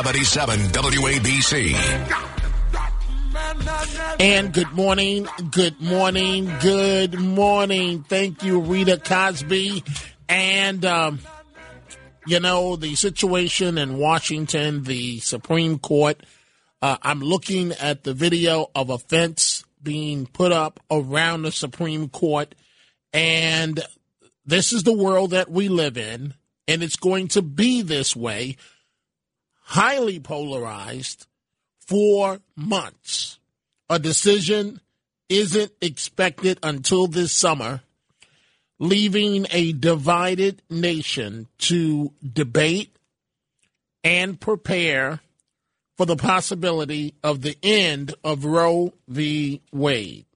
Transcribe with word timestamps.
77 0.00 0.60
WABC. 0.70 1.74
And 4.18 4.50
good 4.50 4.72
morning, 4.72 5.28
good 5.50 5.78
morning, 5.78 6.50
good 6.62 7.20
morning. 7.20 8.02
Thank 8.04 8.42
you, 8.42 8.60
Rita 8.60 8.96
Cosby. 8.96 9.84
And, 10.26 10.86
um, 10.86 11.18
you 12.26 12.40
know, 12.40 12.76
the 12.76 12.94
situation 12.94 13.76
in 13.76 13.98
Washington, 13.98 14.84
the 14.84 15.18
Supreme 15.18 15.78
Court, 15.78 16.22
uh, 16.80 16.96
I'm 17.02 17.20
looking 17.20 17.72
at 17.72 18.04
the 18.04 18.14
video 18.14 18.70
of 18.74 18.88
a 18.88 18.96
fence 18.96 19.64
being 19.82 20.24
put 20.24 20.50
up 20.50 20.80
around 20.90 21.42
the 21.42 21.52
Supreme 21.52 22.08
Court. 22.08 22.54
And 23.12 23.84
this 24.46 24.72
is 24.72 24.82
the 24.82 24.96
world 24.96 25.32
that 25.32 25.50
we 25.50 25.68
live 25.68 25.98
in, 25.98 26.32
and 26.66 26.82
it's 26.82 26.96
going 26.96 27.28
to 27.28 27.42
be 27.42 27.82
this 27.82 28.16
way, 28.16 28.56
highly 29.70 30.18
polarized 30.18 31.28
for 31.78 32.40
months. 32.56 33.38
A 33.88 34.00
decision 34.00 34.80
isn't 35.28 35.70
expected 35.80 36.58
until 36.60 37.06
this 37.06 37.30
summer, 37.30 37.80
leaving 38.80 39.46
a 39.52 39.72
divided 39.72 40.60
nation 40.68 41.46
to 41.58 42.12
debate 42.20 42.96
and 44.02 44.40
prepare 44.40 45.20
for 45.96 46.04
the 46.04 46.16
possibility 46.16 47.14
of 47.22 47.42
the 47.42 47.56
end 47.62 48.12
of 48.24 48.44
Roe 48.44 48.92
v. 49.06 49.60
Wade. 49.72 50.26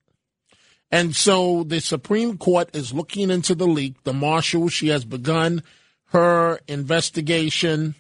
And 0.93 1.17
so 1.17 1.65
the 1.65 1.81
Supreme 1.81 2.39
Court 2.39 2.71
is 2.73 2.95
looking 2.95 3.31
into 3.31 3.57
the 3.57 3.67
leak. 3.67 4.05
The 4.05 4.13
marshal, 4.13 4.69
she 4.69 4.89
has 4.89 5.05
begun 5.05 5.65
her 6.11 6.61
investigation, 6.69 7.97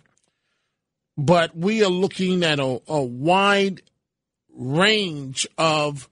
but 1.16 1.56
we 1.56 1.84
are 1.84 1.90
looking 1.90 2.42
at 2.42 2.58
a, 2.58 2.80
a 2.88 3.02
wide 3.02 3.82
range 4.54 5.46
of 5.58 6.08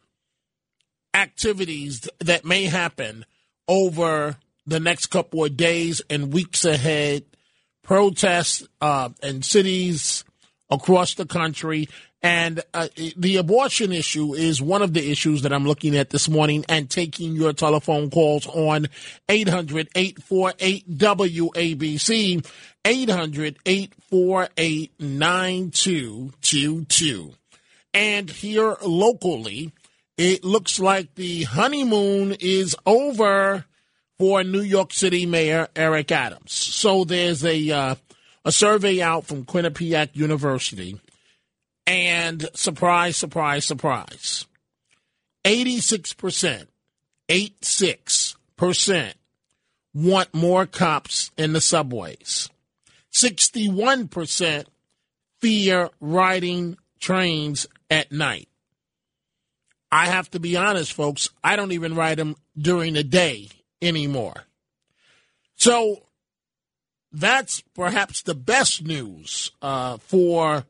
activities 1.15 2.09
that 2.21 2.45
may 2.45 2.65
happen 2.65 3.25
over 3.69 4.37
the 4.67 4.81
next 4.81 5.07
couple 5.07 5.45
of 5.45 5.57
days 5.57 6.03
and 6.09 6.33
weeks 6.33 6.65
ahead. 6.65 7.25
Protests 7.83 8.67
uh, 8.81 9.11
in 9.23 9.43
cities 9.43 10.25
across 10.71 11.15
the 11.15 11.27
country 11.27 11.89
and 12.23 12.63
uh, 12.73 12.87
the 13.17 13.37
abortion 13.37 13.91
issue 13.91 14.33
is 14.33 14.63
one 14.63 14.81
of 14.81 14.93
the 14.93 15.11
issues 15.11 15.43
that 15.43 15.53
I'm 15.53 15.67
looking 15.67 15.97
at 15.97 16.11
this 16.11 16.29
morning 16.29 16.65
and 16.69 16.89
taking 16.89 17.35
your 17.35 17.53
telephone 17.53 18.11
calls 18.11 18.47
on 18.47 18.87
800 19.29 19.89
848 19.97 20.99
WABC, 20.99 22.47
800 22.85 23.59
848 23.65 24.93
9222. 24.99 27.35
And 27.95 28.29
here 28.31 28.77
locally, 28.83 29.71
it 30.17 30.43
looks 30.45 30.81
like 30.81 31.15
the 31.15 31.45
honeymoon 31.45 32.35
is 32.41 32.75
over 32.87 33.67
for 34.19 34.43
New 34.45 34.63
York 34.63 34.93
City 34.93 35.25
Mayor 35.27 35.69
Eric 35.77 36.11
Adams. 36.13 36.53
So 36.53 37.05
there's 37.05 37.45
a, 37.45 37.71
uh, 37.71 37.95
a 38.45 38.53
survey 38.53 39.01
out 39.01 39.27
from 39.27 39.45
Quinnipiac 39.45 40.11
University 40.15 41.01
and 41.87 42.49
surprise, 42.55 43.17
surprise, 43.17 43.65
surprise 43.65 44.47
86%, 45.45 46.67
86% 47.29 49.15
want 49.95 50.33
more 50.33 50.67
cops 50.67 51.31
in 51.37 51.53
the 51.53 51.61
subways. 51.61 52.49
61% 53.13 54.65
fear 55.41 55.91
riding 56.01 56.77
trains 57.01 57.67
at 57.91 58.13
night. 58.13 58.49
I 59.91 60.07
have 60.07 60.31
to 60.31 60.41
be 60.41 60.57
honest, 60.57 60.93
folks, 60.93 61.29
I 61.45 61.57
don't 61.57 61.73
even 61.73 61.95
ride 61.95 62.19
them 62.19 62.37
during 62.57 62.95
the 62.95 63.05
day 63.05 63.51
anymore. 63.83 64.45
So 65.57 66.07
that's 67.13 67.61
perhaps 67.75 68.23
the 68.23 68.35
best 68.35 68.83
news 68.83 69.51
uh, 69.61 69.99
for 69.99 70.65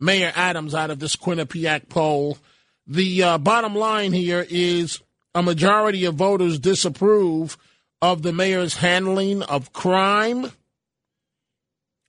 Mayor 0.00 0.32
Adams 0.34 0.74
out 0.74 0.90
of 0.90 0.98
this 0.98 1.14
Quinnipiac 1.14 1.88
poll. 1.88 2.38
The 2.86 3.22
uh, 3.22 3.38
bottom 3.38 3.74
line 3.74 4.12
here 4.12 4.44
is 4.48 5.00
a 5.34 5.42
majority 5.42 6.04
of 6.04 6.16
voters 6.16 6.58
disapprove 6.58 7.56
of 8.02 8.22
the 8.22 8.32
mayor's 8.32 8.76
handling 8.76 9.42
of 9.42 9.72
crime. 9.72 10.50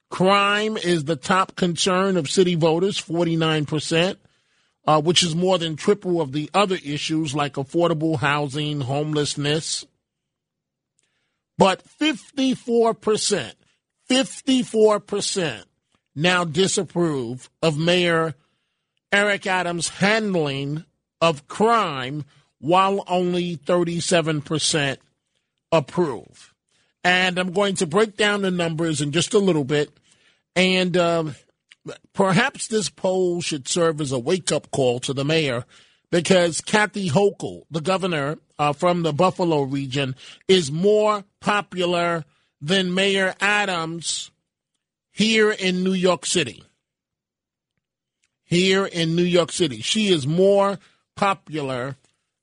Crime 0.09 0.77
is 0.77 1.03
the 1.03 1.15
top 1.15 1.55
concern 1.55 2.15
of 2.17 2.29
city 2.29 2.55
voters, 2.55 3.01
49%, 3.01 4.17
uh, 4.85 5.01
which 5.01 5.21
is 5.21 5.35
more 5.35 5.57
than 5.57 5.75
triple 5.75 6.21
of 6.21 6.31
the 6.31 6.49
other 6.53 6.77
issues 6.83 7.35
like 7.35 7.53
affordable 7.53 8.17
housing, 8.17 8.81
homelessness. 8.81 9.85
But 11.57 11.83
54%, 11.99 13.53
54% 14.09 15.63
now 16.15 16.43
disapprove 16.45 17.49
of 17.61 17.77
Mayor 17.77 18.35
Eric 19.11 19.47
Adams' 19.47 19.89
handling 19.89 20.85
of 21.21 21.47
crime, 21.47 22.25
while 22.59 23.03
only 23.07 23.57
37% 23.57 24.97
approve. 25.71 26.53
And 27.07 27.39
I'm 27.39 27.53
going 27.53 27.75
to 27.75 27.87
break 27.87 28.17
down 28.17 28.41
the 28.41 28.51
numbers 28.51 28.99
in 28.99 29.13
just 29.13 29.33
a 29.33 29.39
little 29.39 29.63
bit. 29.63 29.97
And 30.57 30.97
um, 30.97 31.35
perhaps 32.11 32.67
this 32.67 32.89
poll 32.89 33.39
should 33.39 33.65
serve 33.69 34.01
as 34.01 34.11
a 34.11 34.19
wake 34.19 34.51
up 34.51 34.71
call 34.71 34.99
to 34.99 35.13
the 35.13 35.23
mayor 35.23 35.63
because 36.11 36.59
Kathy 36.59 37.09
Hochul, 37.09 37.61
the 37.71 37.79
governor 37.79 38.39
uh, 38.59 38.73
from 38.73 39.03
the 39.03 39.13
Buffalo 39.13 39.61
region, 39.61 40.17
is 40.49 40.69
more 40.69 41.23
popular 41.39 42.25
than 42.59 42.93
Mayor 42.93 43.35
Adams 43.39 44.29
here 45.09 45.51
in 45.51 45.85
New 45.85 45.93
York 45.93 46.25
City. 46.25 46.61
Here 48.43 48.85
in 48.85 49.15
New 49.15 49.23
York 49.23 49.53
City. 49.53 49.79
She 49.79 50.09
is 50.09 50.27
more 50.27 50.77
popular 51.15 51.95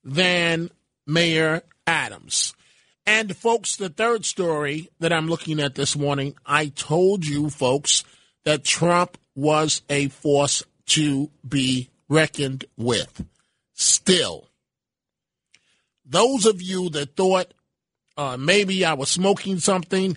than 0.03 0.71
Mayor 1.07 1.61
Adams. 1.87 2.55
And, 3.07 3.37
folks, 3.37 3.77
the 3.77 3.91
third 3.91 4.25
story 4.25 4.89
that 4.99 5.13
I'm 5.13 5.29
looking 5.29 5.61
at 5.61 5.75
this 5.75 5.97
morning, 5.97 6.35
I 6.47 6.67
told 6.69 7.27
you, 7.27 7.51
folks, 7.51 8.03
that 8.45 8.65
Trump 8.65 9.19
was 9.35 9.83
a 9.91 10.09
force 10.09 10.63
to 10.87 11.31
be 11.47 11.91
reckoned 12.09 12.65
with. 12.77 13.25
Still, 13.75 14.49
those 16.05 16.47
of 16.47 16.63
you 16.63 16.89
that 16.91 17.17
thought 17.17 17.53
uh, 18.17 18.37
maybe 18.39 18.85
I 18.85 18.95
was 18.95 19.11
smoking 19.11 19.59
something, 19.59 20.17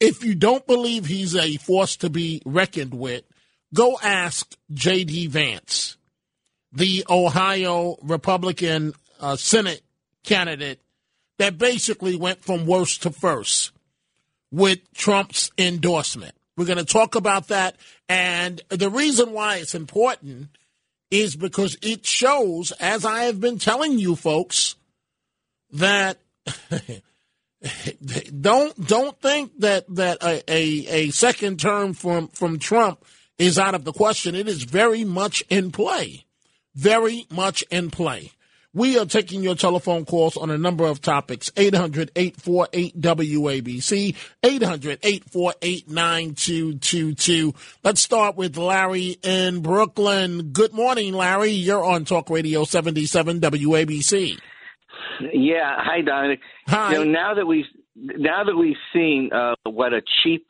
if 0.00 0.24
you 0.24 0.34
don't 0.34 0.66
believe 0.66 1.06
he's 1.06 1.36
a 1.36 1.56
force 1.56 1.96
to 1.96 2.10
be 2.10 2.42
reckoned 2.44 2.94
with, 2.94 3.24
go 3.74 3.98
ask 4.02 4.56
J.D. 4.72 5.26
Vance, 5.26 5.96
the 6.72 7.04
Ohio 7.10 7.96
Republican 8.02 8.94
uh, 9.20 9.36
Senate 9.36 9.82
candidate 10.24 10.80
that 11.38 11.58
basically 11.58 12.16
went 12.16 12.42
from 12.42 12.66
worst 12.66 13.02
to 13.02 13.10
first 13.10 13.72
with 14.50 14.78
Trump's 14.92 15.50
endorsement. 15.58 16.34
We're 16.56 16.66
going 16.66 16.78
to 16.78 16.84
talk 16.84 17.14
about 17.14 17.48
that. 17.48 17.76
And 18.08 18.60
the 18.68 18.90
reason 18.90 19.32
why 19.32 19.56
it's 19.56 19.74
important 19.74 20.48
is 21.10 21.36
because 21.36 21.76
it 21.82 22.04
shows, 22.04 22.72
as 22.72 23.04
I 23.04 23.24
have 23.24 23.40
been 23.40 23.58
telling 23.58 23.98
you 23.98 24.16
folks, 24.16 24.76
that 25.72 26.18
don't 28.40 28.86
don't 28.86 29.20
think 29.20 29.58
that 29.60 29.84
that 29.94 30.22
a, 30.22 30.42
a, 30.48 30.86
a 30.88 31.10
second 31.10 31.60
term 31.60 31.92
from 31.92 32.28
from 32.28 32.58
Trump 32.58 33.04
is 33.38 33.58
out 33.58 33.74
of 33.74 33.84
the 33.84 33.92
question. 33.92 34.34
It 34.34 34.48
is 34.48 34.64
very 34.64 35.04
much 35.04 35.42
in 35.48 35.70
play, 35.70 36.24
very 36.74 37.26
much 37.30 37.62
in 37.70 37.90
play. 37.90 38.32
We 38.74 38.98
are 38.98 39.06
taking 39.06 39.42
your 39.42 39.54
telephone 39.54 40.04
calls 40.04 40.36
on 40.36 40.50
a 40.50 40.58
number 40.58 40.84
of 40.84 41.00
topics 41.00 41.50
800 41.56 42.10
848 42.14 43.00
WABC, 43.00 44.14
800 44.42 44.98
848 45.02 45.88
9222. 45.88 47.54
Let's 47.82 48.02
start 48.02 48.36
with 48.36 48.58
Larry 48.58 49.16
in 49.22 49.62
Brooklyn. 49.62 50.50
Good 50.50 50.74
morning, 50.74 51.14
Larry. 51.14 51.52
You're 51.52 51.82
on 51.82 52.04
Talk 52.04 52.28
Radio 52.28 52.64
77 52.64 53.40
WABC. 53.40 54.38
Yeah. 55.32 55.74
Hi, 55.78 56.02
Dominic. 56.02 56.40
Hi. 56.66 56.92
You 56.92 57.04
know, 57.06 57.10
now 57.10 57.34
that 57.34 57.46
we've 57.46 57.64
now 57.96 58.44
that 58.44 58.54
we've 58.54 58.76
seen 58.92 59.30
uh, 59.32 59.54
what 59.64 59.94
a 59.94 60.02
cheap 60.22 60.46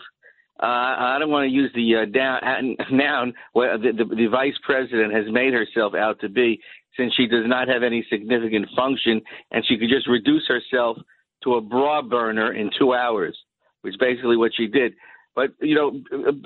uh, 0.60 0.66
I 0.66 1.16
don't 1.20 1.30
want 1.30 1.48
to 1.48 1.54
use 1.54 1.70
the 1.72 2.02
uh, 2.02 2.04
down, 2.04 2.76
noun 2.90 3.32
what 3.52 3.80
the, 3.80 3.92
the, 3.92 4.04
the 4.04 4.26
vice 4.26 4.58
president 4.64 5.14
has 5.14 5.26
made 5.30 5.52
herself 5.52 5.94
out 5.94 6.20
to 6.22 6.28
be, 6.28 6.60
since 6.98 7.14
she 7.14 7.26
does 7.26 7.44
not 7.46 7.68
have 7.68 7.82
any 7.82 8.04
significant 8.10 8.66
function, 8.76 9.20
and 9.50 9.64
she 9.66 9.78
could 9.78 9.88
just 9.88 10.08
reduce 10.08 10.46
herself 10.46 10.98
to 11.44 11.54
a 11.54 11.60
bra 11.60 12.02
burner 12.02 12.52
in 12.52 12.70
two 12.78 12.92
hours, 12.94 13.36
which 13.82 13.94
basically 14.00 14.36
what 14.36 14.52
she 14.54 14.66
did. 14.66 14.92
But 15.34 15.50
you 15.60 15.74
know, 15.74 15.92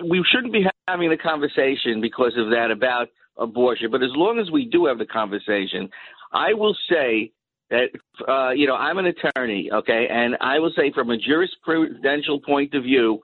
we 0.09 0.23
shouldn't 0.31 0.53
be 0.53 0.67
having 0.87 1.11
the 1.11 1.17
conversation 1.17 2.01
because 2.01 2.33
of 2.37 2.51
that 2.51 2.71
about 2.71 3.09
abortion. 3.39 3.91
But 3.91 4.03
as 4.03 4.11
long 4.15 4.39
as 4.39 4.51
we 4.51 4.67
do 4.67 4.87
have 4.87 4.99
the 4.99 5.07
conversation, 5.07 5.89
I 6.33 6.53
will 6.53 6.77
say 6.91 7.33
that 7.71 7.89
uh, 8.29 8.51
you 8.51 8.67
know 8.67 8.77
I'm 8.77 8.99
an 8.99 9.07
attorney, 9.07 9.71
okay, 9.73 10.07
and 10.11 10.37
I 10.41 10.59
will 10.59 10.73
say 10.77 10.93
from 10.93 11.11
a 11.11 11.17
jurisprudential 11.17 12.43
point 12.45 12.75
of 12.75 12.83
view, 12.83 13.21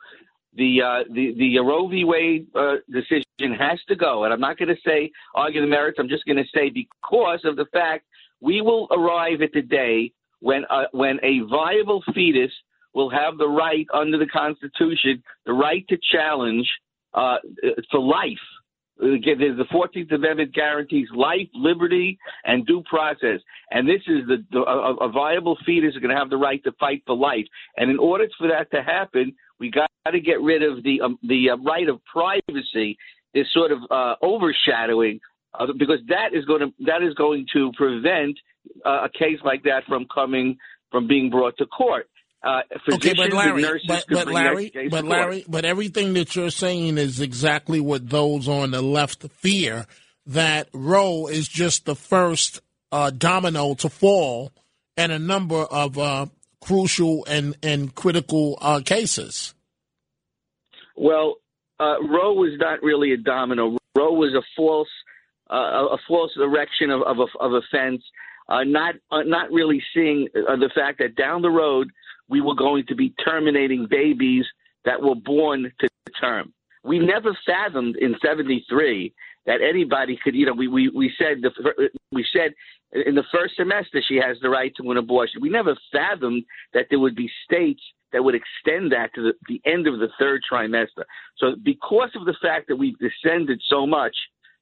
the 0.55 0.83
uh, 0.83 1.05
the 1.13 1.35
the 1.37 1.59
Roe 1.59 1.89
v. 1.89 2.05
Wade 2.05 2.47
uh, 2.55 2.77
decision 2.91 3.55
has 3.59 3.79
to 3.89 3.97
go, 3.97 4.25
and 4.25 4.33
I'm 4.33 4.41
not 4.41 4.59
going 4.59 4.69
to 4.69 4.81
say 4.85 5.11
argue 5.35 5.61
the 5.61 5.67
merits. 5.67 5.99
I'm 6.01 6.09
just 6.09 6.25
going 6.25 6.37
to 6.37 6.49
say 6.55 6.71
because 6.71 7.41
of 7.45 7.57
the 7.57 7.67
fact 7.73 8.05
we 8.41 8.61
will 8.61 8.89
arrive 8.91 9.43
at 9.43 9.53
the 9.53 9.63
day 9.63 10.13
when 10.41 10.65
uh, 10.71 10.85
when 10.93 11.19
a 11.23 11.41
viable 11.49 12.03
fetus 12.15 12.53
will 12.95 13.11
have 13.11 13.39
the 13.39 13.49
right 13.49 13.87
under 13.93 14.19
the 14.19 14.27
Constitution, 14.27 15.23
the 15.47 15.53
right 15.53 15.87
to 15.89 15.99
challenge 16.13 16.69
uh, 17.15 17.37
for 17.91 18.01
life. 18.01 18.39
The 19.01 19.65
Fourteenth 19.71 20.11
Amendment 20.11 20.53
guarantees 20.53 21.07
life, 21.15 21.47
liberty, 21.55 22.19
and 22.45 22.67
due 22.67 22.83
process, 22.91 23.39
and 23.71 23.89
this 23.89 24.01
is 24.09 24.27
the, 24.27 24.45
the 24.51 24.59
a, 24.59 24.97
a 24.97 25.09
viable 25.09 25.57
fetus 25.65 25.95
is 25.95 26.01
going 26.01 26.11
to 26.11 26.17
have 26.17 26.31
the 26.31 26.37
right 26.37 26.63
to 26.65 26.73
fight 26.81 27.05
for 27.07 27.17
life. 27.17 27.45
And 27.77 27.93
in 27.93 27.99
order 28.01 28.27
for 28.37 28.49
that 28.49 28.73
to 28.73 28.83
happen, 28.83 29.37
we 29.59 29.71
got 29.71 29.91
to 30.11 30.21
get 30.21 30.41
rid 30.41 30.63
of 30.63 30.83
the 30.83 31.01
um, 31.03 31.19
the 31.23 31.51
uh, 31.51 31.57
right 31.57 31.89
of 31.89 32.01
privacy, 32.05 32.97
this 33.35 33.47
sort 33.53 33.73
of 33.73 33.79
uh, 33.91 34.15
overshadowing, 34.23 35.21
uh, 35.59 35.67
because 35.79 35.99
that 36.09 36.33
is 36.33 36.45
going 36.45 36.61
to 36.61 36.85
that 36.87 37.03
is 37.03 37.15
going 37.15 37.47
to 37.53 37.73
prevent 37.77 38.39
uh, 38.85 39.07
a 39.07 39.09
case 39.09 39.39
like 39.45 39.65
that 39.65 39.83
from 39.87 40.07
coming 40.13 40.57
from 40.91 41.07
being 41.07 41.31
brought 41.31 41.57
to 41.59 41.67
court. 41.67 42.09
Uh, 42.43 42.61
okay, 42.93 43.15
but 43.15 43.33
Larry, 43.33 43.65
but, 43.89 44.05
but 44.09 44.29
Larry, 44.29 44.71
but 44.91 45.05
Larry, 45.05 45.45
but 45.49 45.65
everything 45.65 46.13
that 46.15 46.37
you're 46.37 46.51
saying 46.51 46.97
is 46.97 47.21
exactly 47.21 47.81
what 47.81 48.09
those 48.09 48.47
on 48.47 48.71
the 48.71 48.81
left 48.81 49.29
fear 49.33 49.87
that 50.27 50.69
Roe 50.73 51.27
is 51.27 51.49
just 51.49 51.85
the 51.85 51.97
first 51.97 52.61
uh, 52.93 53.11
domino 53.11 53.75
to 53.75 53.89
fall, 53.89 54.53
and 54.97 55.11
a 55.11 55.19
number 55.19 55.57
of 55.57 55.99
crucial 56.61 57.25
and, 57.27 57.57
and 57.63 57.95
critical 57.95 58.59
uh, 58.61 58.81
cases? 58.85 59.55
Well, 60.97 61.37
uh, 61.81 62.03
Roe 62.03 62.33
was 62.33 62.59
not 62.59 62.83
really 62.83 63.13
a 63.13 63.17
domino. 63.17 63.77
Roe 63.95 64.13
was 64.13 64.35
a 64.35 64.43
false 64.57 64.89
uh, 65.51 65.87
a 65.93 65.99
false 66.07 66.33
erection 66.37 66.91
of, 66.91 67.03
of, 67.03 67.19
of 67.41 67.53
offense, 67.53 68.03
uh, 68.49 68.65
not 68.65 68.97
uh, 69.11 69.23
not 69.25 69.51
really 69.51 69.83
seeing 69.95 70.29
uh, 70.37 70.57
the 70.57 70.71
fact 70.75 70.99
that 70.99 71.17
down 71.17 71.43
the 71.43 71.51
road 71.51 71.91
we 72.29 72.41
were 72.41 72.55
going 72.55 72.85
to 72.87 72.95
be 72.95 73.15
terminating 73.25 73.87
babies 73.89 74.45
that 74.85 75.01
were 75.01 75.15
born 75.15 75.73
to 75.81 75.89
term. 76.21 76.53
We 76.85 76.99
never 76.99 77.37
fathomed 77.47 77.97
in 77.97 78.17
'73 78.25 79.13
that 79.49 79.63
anybody 79.63 80.19
could, 80.23 80.35
you 80.35 80.45
know, 80.45 80.53
we, 80.53 80.69
we, 80.69 80.91
we 80.91 81.11
said 81.19 81.39
the, 81.41 81.51
we 82.13 82.25
said 82.37 82.53
in 83.07 83.15
the 83.15 83.25
first 83.33 83.57
semester 83.57 84.03
she 84.07 84.17
has 84.17 84.37
the 84.43 84.51
right 84.51 84.73
to 84.77 84.91
an 84.91 84.99
abortion. 84.99 85.41
We 85.41 85.49
never 85.49 85.75
fathomed 85.91 86.45
that 86.75 86.87
there 86.91 86.99
would 86.99 87.17
be 87.17 87.31
states 87.47 87.81
that 88.13 88.23
would 88.23 88.35
extend 88.35 88.93
that 88.93 89.15
to 89.15 89.23
the, 89.23 89.33
the 89.49 89.63
end 89.65 89.87
of 89.87 90.01
the 90.01 90.09
third 90.19 90.43
trimester. 90.51 91.05
So 91.39 91.57
because 91.63 92.11
of 92.15 92.27
the 92.27 92.37
fact 92.43 92.69
that 92.69 92.77
we've 92.77 92.99
descended 92.99 93.63
so 93.71 93.87
much, 93.87 94.15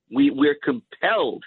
we, 0.09 0.31
we're 0.31 0.59
compelled 0.63 1.43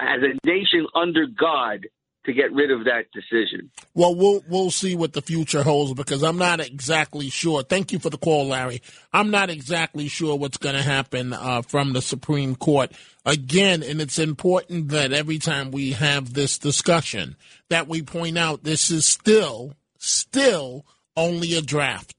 as 0.00 0.18
a 0.22 0.36
nation 0.44 0.88
under 0.96 1.26
God 1.26 1.86
to 2.24 2.32
get 2.32 2.52
rid 2.52 2.70
of 2.70 2.84
that 2.84 3.06
decision. 3.12 3.70
Well, 3.94 4.14
we'll 4.14 4.42
we'll 4.48 4.70
see 4.70 4.96
what 4.96 5.12
the 5.12 5.22
future 5.22 5.62
holds 5.62 5.92
because 5.94 6.22
I'm 6.22 6.38
not 6.38 6.60
exactly 6.60 7.28
sure. 7.28 7.62
Thank 7.62 7.92
you 7.92 7.98
for 7.98 8.10
the 8.10 8.18
call, 8.18 8.48
Larry. 8.48 8.82
I'm 9.12 9.30
not 9.30 9.50
exactly 9.50 10.08
sure 10.08 10.36
what's 10.36 10.56
going 10.56 10.74
to 10.74 10.82
happen 10.82 11.32
uh, 11.32 11.62
from 11.62 11.92
the 11.92 12.02
Supreme 12.02 12.56
Court 12.56 12.92
again, 13.26 13.82
and 13.82 14.00
it's 14.00 14.18
important 14.18 14.88
that 14.88 15.12
every 15.12 15.38
time 15.38 15.70
we 15.70 15.92
have 15.92 16.32
this 16.32 16.58
discussion 16.58 17.36
that 17.68 17.88
we 17.88 18.02
point 18.02 18.38
out 18.38 18.64
this 18.64 18.90
is 18.90 19.06
still 19.06 19.74
still 19.98 20.86
only 21.16 21.54
a 21.54 21.62
draft. 21.62 22.14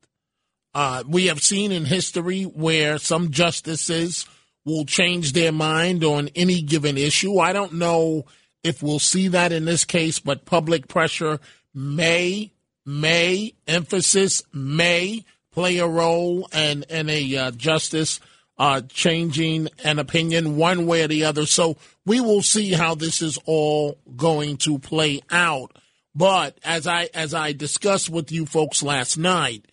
Uh, 0.74 1.04
we 1.08 1.28
have 1.28 1.42
seen 1.42 1.72
in 1.72 1.86
history 1.86 2.44
where 2.44 2.98
some 2.98 3.32
justices 3.32 4.26
will 4.66 4.84
change 4.84 5.32
their 5.32 5.52
mind 5.52 6.04
on 6.04 6.30
any 6.36 6.62
given 6.62 6.98
issue. 6.98 7.38
I 7.40 7.54
don't 7.54 7.74
know 7.74 8.26
if 8.66 8.82
we'll 8.82 8.98
see 8.98 9.28
that 9.28 9.52
in 9.52 9.66
this 9.66 9.86
case, 9.86 10.18
but 10.18 10.44
public 10.44 10.88
pressure 10.88 11.40
may, 11.72 12.52
may, 12.84 13.54
emphasis 13.68 14.42
may 14.52 15.24
play 15.52 15.78
a 15.78 15.88
role 15.88 16.50
and, 16.52 16.84
and 16.90 17.08
a 17.12 17.36
uh, 17.38 17.52
justice 17.52 18.20
uh, 18.58 18.82
changing 18.90 19.70
an 19.84 20.00
opinion 20.00 20.58
one 20.58 20.88
way 20.88 21.04
or 21.04 21.08
the 21.08 21.26
other. 21.26 21.46
So 21.46 21.78
we 22.08 22.20
will 22.20 22.42
see 22.42 22.72
how 22.72 22.96
this 22.96 23.22
is 23.22 23.38
all 23.46 24.00
going 24.16 24.58
to 24.58 24.80
play 24.80 25.22
out. 25.30 25.78
But 26.16 26.58
as 26.64 26.88
I 26.88 27.10
as 27.14 27.34
I 27.34 27.52
discussed 27.52 28.10
with 28.10 28.32
you 28.32 28.46
folks 28.46 28.82
last 28.82 29.18
night, 29.18 29.66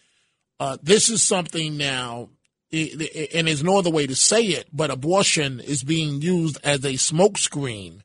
uh, 0.61 0.77
this 0.83 1.09
is 1.09 1.23
something 1.23 1.77
now, 1.77 2.31
and 2.73 3.47
there's 3.47 3.62
no 3.62 3.79
other 3.79 3.91
way 3.91 4.06
to 4.09 4.17
say 4.17 4.43
it, 4.43 4.67
but 4.73 4.91
abortion 4.91 5.61
is 5.61 5.85
being 5.85 6.21
used 6.21 6.59
as 6.65 6.85
a 6.85 6.94
smokescreen 6.94 8.03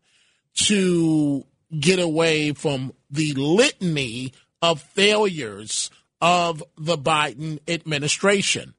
to 0.58 1.46
get 1.80 2.00
away 2.00 2.52
from 2.54 2.94
the 3.10 3.34
litany 3.34 4.34
of 4.62 4.82
failures 4.82 5.90
of 6.22 6.64
the 6.78 6.98
Biden 6.98 7.60
administration. 7.68 8.74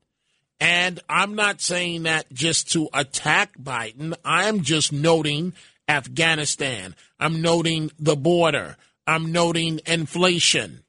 And 0.61 0.99
I'm 1.09 1.35
not 1.35 1.61
saying 1.61 2.03
that 2.03 2.33
just 2.33 2.73
to 2.73 2.89
attack 2.93 3.57
Biden. 3.57 4.15
I'm 4.25 4.63
just 4.63 4.93
noting 4.93 5.55
Afghanistan. 5.89 6.97
I'm 7.21 7.41
noting 7.41 7.93
the 7.99 8.17
border. 8.17 8.77
I'm 9.07 9.31
noting 9.31 9.81
inflation. 9.87 10.83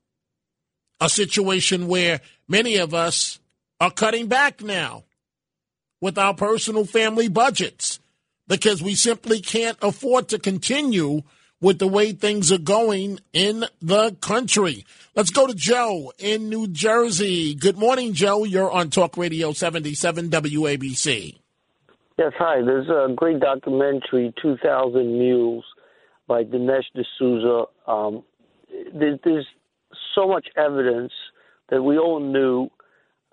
A 0.99 1.07
situation 1.07 1.87
where 1.87 2.19
many 2.47 2.77
of 2.77 2.93
us 2.93 3.39
are 3.79 3.91
cutting 3.91 4.27
back 4.27 4.61
now 4.61 5.03
with 6.01 6.17
our 6.17 6.33
personal 6.33 6.85
family 6.85 7.27
budgets 7.27 7.99
because 8.49 8.83
we 8.83 8.95
simply 8.95 9.39
can't 9.39 9.77
afford 9.81 10.27
to 10.29 10.39
continue 10.39 11.21
with 11.61 11.79
the 11.79 11.87
way 11.87 12.11
things 12.11 12.51
are 12.51 12.57
going 12.57 13.19
in 13.31 13.65
the 13.81 14.15
country. 14.21 14.85
Let's 15.15 15.29
go 15.29 15.47
to 15.47 15.53
Joe 15.53 16.11
in 16.17 16.49
New 16.49 16.67
Jersey. 16.67 17.53
Good 17.53 17.77
morning, 17.77 18.13
Joe. 18.13 18.43
You're 18.43 18.71
on 18.71 18.89
Talk 18.89 19.17
Radio 19.17 19.53
77 19.53 20.29
WABC. 20.29 21.37
Yes, 22.17 22.33
hi. 22.37 22.61
There's 22.61 22.89
a 22.89 23.13
great 23.13 23.39
documentary, 23.39 24.33
2000 24.41 25.17
Mules, 25.17 25.63
by 26.27 26.43
Dinesh 26.43 26.83
D'Souza. 26.95 27.65
Um, 27.87 28.23
there's, 28.93 29.45
so 30.15 30.27
much 30.27 30.47
evidence 30.57 31.11
that 31.69 31.81
we 31.81 31.97
all 31.97 32.19
knew 32.19 32.69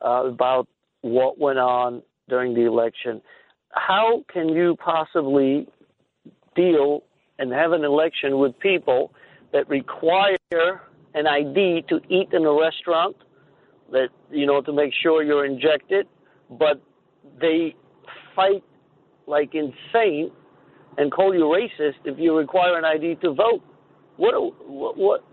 uh, 0.04 0.26
about 0.26 0.68
what 1.00 1.38
went 1.38 1.58
on 1.58 2.02
during 2.28 2.54
the 2.54 2.66
election 2.66 3.23
how 3.73 4.25
can 4.32 4.49
you 4.49 4.76
possibly 4.82 5.68
deal 6.54 7.02
and 7.38 7.52
have 7.52 7.73
an 7.73 7.85
election 7.85 8.38
with 8.38 8.58
people 8.58 9.12
that 9.52 9.68
require 9.68 10.37
an 11.14 11.26
ID 11.26 11.85
to 11.88 12.00
eat 12.08 12.28
in 12.32 12.44
a 12.44 12.52
restaurant, 12.52 13.16
that 13.92 14.08
you 14.30 14.46
know 14.46 14.61
to 14.61 14.73
make 14.73 14.92
sure 15.02 15.23
you're 15.23 15.46
injected, 15.46 16.06
but 16.50 16.80
they 17.40 17.75
fight 18.35 18.64
like 19.26 19.54
insane 19.54 20.30
and 20.99 21.12
call 21.12 21.35
you 21.35 21.44
racist 21.44 21.94
if 22.04 22.18
you 22.18 22.37
require 22.37 22.78
an 22.78 22.85
ID 22.85 23.16
to 23.16 23.35
vote. 23.35 23.62
What? 24.16 24.35
What? 24.66 24.96
what 24.96 25.25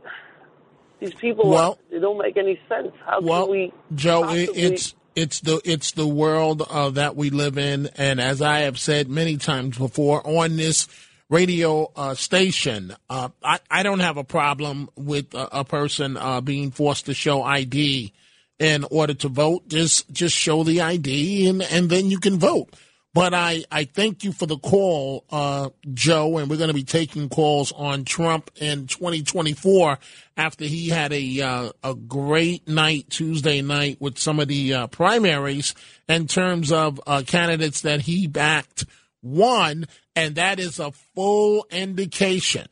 these 1.04 1.14
people, 1.16 1.50
well, 1.50 1.78
they 1.92 2.00
don't 2.00 2.18
make 2.18 2.38
any 2.38 2.58
sense. 2.70 2.94
How 3.06 3.20
well, 3.20 3.46
can 3.46 3.52
we? 3.52 3.74
Joe, 3.94 4.30
it's 4.30 4.96
it's 5.16 5.40
the 5.42 5.62
it's 5.66 5.92
the 5.92 6.08
world 6.08 6.62
uh, 6.70 6.90
that 6.92 7.16
we 7.16 7.30
live 7.30 7.58
in, 7.58 7.88
and 7.98 8.20
as 8.20 8.42
I 8.42 8.60
have 8.62 8.80
said 8.80 9.08
many 9.08 9.38
times 9.38 9.78
before 9.78 10.26
on 10.26 10.58
this 10.58 10.88
radio 11.30 11.92
uh, 11.96 12.14
station. 12.14 12.96
Uh, 13.10 13.30
I, 13.44 13.60
I 13.70 13.84
don't 13.84 14.02
have 14.02 14.18
a 14.18 14.24
problem 14.24 14.90
with 14.96 15.34
a, 15.34 15.60
a 15.60 15.66
person 15.66 16.16
uh, 16.16 16.42
being 16.42 16.70
forced 16.72 17.08
to 17.08 17.14
show 17.14 17.42
ID 17.42 18.14
in 18.60 18.86
order 18.92 19.14
to 19.16 19.30
vote. 19.30 19.68
Just 19.68 20.12
just 20.12 20.36
show 20.36 20.64
the 20.64 20.82
ID 20.82 21.48
and, 21.48 21.62
and 21.64 21.90
then 21.90 22.10
you 22.10 22.20
can 22.20 22.38
vote. 22.38 22.70
But 23.14 23.36
I, 23.36 23.64
I 23.72 23.84
thank 23.86 24.24
you 24.24 24.32
for 24.32 24.48
the 24.48 24.58
call, 24.58 25.24
uh, 25.30 25.70
Joe, 25.94 26.40
and 26.40 26.50
we're 26.50 26.58
going 26.58 26.70
to 26.70 26.74
be 26.74 26.84
taking 26.84 27.30
calls 27.30 27.72
on 27.72 28.06
Trump 28.06 28.50
in 28.56 28.88
2024 28.88 30.00
after 30.36 30.66
he 30.66 30.90
had 30.90 31.14
a 31.14 31.42
uh, 31.42 31.72
a 31.84 31.94
great 31.94 32.68
night 32.68 33.12
Tuesday 33.12 33.62
night 33.62 33.98
with 34.02 34.18
some 34.18 34.40
of 34.40 34.48
the 34.48 34.74
uh, 34.74 34.88
primaries 34.88 35.76
in 36.08 36.26
terms 36.26 36.72
of 36.72 37.00
uh, 37.06 37.22
candidates 37.26 37.82
that 37.82 38.02
he 38.02 38.26
backed 38.26 38.86
won, 39.22 39.86
and 40.16 40.36
that 40.36 40.60
is 40.60 40.80
a 40.80 40.92
full 40.92 41.68
indication. 41.70 42.68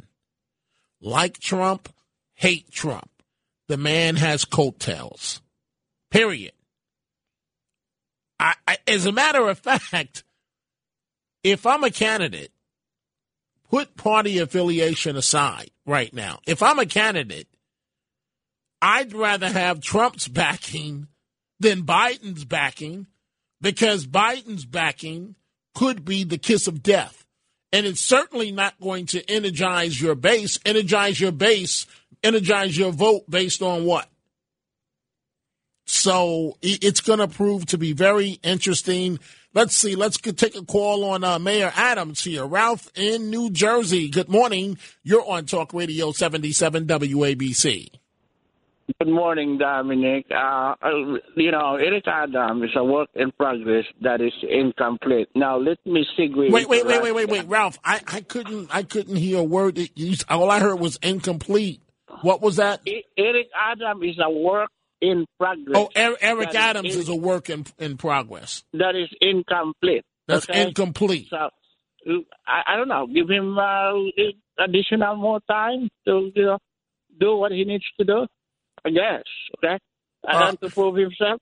Like 1.02 1.40
Trump, 1.40 1.88
hate 2.34 2.72
Trump. 2.72 3.10
The 3.68 3.78
man 3.78 4.16
has 4.16 4.46
coattails. 4.46 5.40
Period. 6.10 6.52
I, 8.40 8.56
I, 8.68 8.78
as 8.88 9.06
a 9.06 9.12
matter 9.12 9.48
of 9.48 9.60
fact, 9.60 10.24
if 11.44 11.66
I'm 11.66 11.84
a 11.84 11.92
candidate, 11.92 12.52
put 13.70 13.96
party 13.96 14.40
affiliation 14.40 15.16
aside 15.16 15.72
right 15.86 16.14
now. 16.14 16.40
If 16.46 16.62
I'm 16.62 16.80
a 16.80 16.86
candidate, 16.86 17.48
I'd 18.82 19.14
rather 19.14 19.50
have 19.50 19.82
Trump's 19.82 20.28
backing 20.28 21.08
than 21.60 21.84
Biden's 21.84 22.46
backing 22.46 23.08
because 23.62 24.08
Biden's 24.08 24.66
backing 24.66 25.36
could 25.76 26.04
be 26.04 26.24
the 26.24 26.38
kiss 26.38 26.68
of 26.68 26.84
death. 26.84 27.26
And 27.72 27.86
it's 27.86 28.02
certainly 28.02 28.52
not 28.52 28.80
going 28.82 29.06
to 29.08 29.30
energize 29.32 30.02
your 30.02 30.16
base. 30.16 30.60
Energize 30.66 31.20
your 31.22 31.32
base, 31.32 31.86
energize 32.24 32.78
your 32.78 32.92
vote 32.92 33.30
based 33.30 33.62
on 33.62 33.86
what? 33.86 34.10
So 35.86 36.58
it's 36.62 37.02
going 37.02 37.20
to 37.20 37.28
prove 37.28 37.66
to 37.68 37.78
be 37.78 37.94
very 37.94 38.40
interesting. 38.44 39.20
Let's 39.54 39.76
see. 39.76 39.96
Let's 39.98 40.18
take 40.18 40.56
a 40.56 40.64
call 40.64 41.04
on 41.04 41.26
uh, 41.26 41.38
Mayor 41.38 41.74
Adams 41.76 42.24
here. 42.24 42.46
Ralph 42.46 42.90
in 42.96 43.30
New 43.30 43.50
Jersey. 43.50 44.08
Good 44.08 44.30
morning. 44.30 44.78
You're 45.04 45.30
on 45.30 45.46
Talk 45.46 45.74
Radio 45.74 46.14
77 46.14 46.86
WABC. 46.86 47.90
Good 48.98 49.10
morning, 49.10 49.58
Dominic. 49.58 50.26
Uh, 50.32 50.76
uh, 50.82 50.90
you 51.36 51.52
know, 51.52 51.76
Eric 51.76 52.08
Adams 52.08 52.64
is 52.64 52.70
a 52.78 52.84
work 52.84 53.10
in 53.14 53.32
progress 53.34 53.86
that 54.02 54.22
is 54.22 54.34
incomplete. 54.50 55.28
Now, 55.36 55.58
let 55.58 55.86
me 55.86 56.06
segue. 56.18 56.50
Wait, 56.50 56.70
wait, 56.70 56.86
wait, 56.86 57.02
wait, 57.02 57.14
wait, 57.14 57.28
wait, 57.28 57.48
Ralph. 57.48 57.78
I, 57.84 58.00
I 58.08 58.22
couldn't, 58.22 58.74
I 58.74 58.84
couldn't 58.84 59.18
hear 59.18 59.40
a 59.40 59.44
word. 59.44 59.76
That 59.76 59.98
you, 59.98 60.16
all 60.30 60.50
I 60.50 60.60
heard 60.60 60.80
was 60.80 60.98
incomplete. 61.02 61.82
What 62.22 62.42
was 62.42 62.56
that? 62.56 62.82
Eric 63.18 63.48
Adams 63.54 64.04
is 64.04 64.20
a 64.24 64.30
work 64.32 64.70
in 65.02 65.26
progress. 65.40 65.76
Oh, 65.76 65.90
Eric 65.96 66.56
Adams 66.56 66.90
is, 66.90 66.96
in, 66.96 67.02
is, 67.02 67.10
a 67.10 67.16
work 67.16 67.50
in, 67.50 67.66
in 67.80 67.98
progress. 67.98 68.64
That 68.74 68.96
is 68.96 69.10
incomplete. 69.20 70.04
That's 70.28 70.50
okay? 70.50 70.68
incomplete. 70.68 71.28
So, 71.30 71.50
I, 72.48 72.74
I, 72.74 72.78
don't 72.78 72.88
know. 72.88 73.08
Give 73.08 73.30
him 73.30 73.58
uh, 73.58 73.94
additional 74.64 75.16
more 75.16 75.40
time 75.50 75.90
to 76.08 76.32
you 76.36 76.46
know, 76.46 76.58
do 77.20 77.36
what 77.36 77.52
he 77.52 77.66
needs 77.66 77.86
to 78.00 78.06
do. 78.06 78.28
I 78.86 78.90
guess. 78.90 79.24
Okay, 79.58 79.78
and 80.24 80.58
uh, 80.58 80.68
to 80.68 80.70
prove 80.70 80.96
himself. 80.96 81.40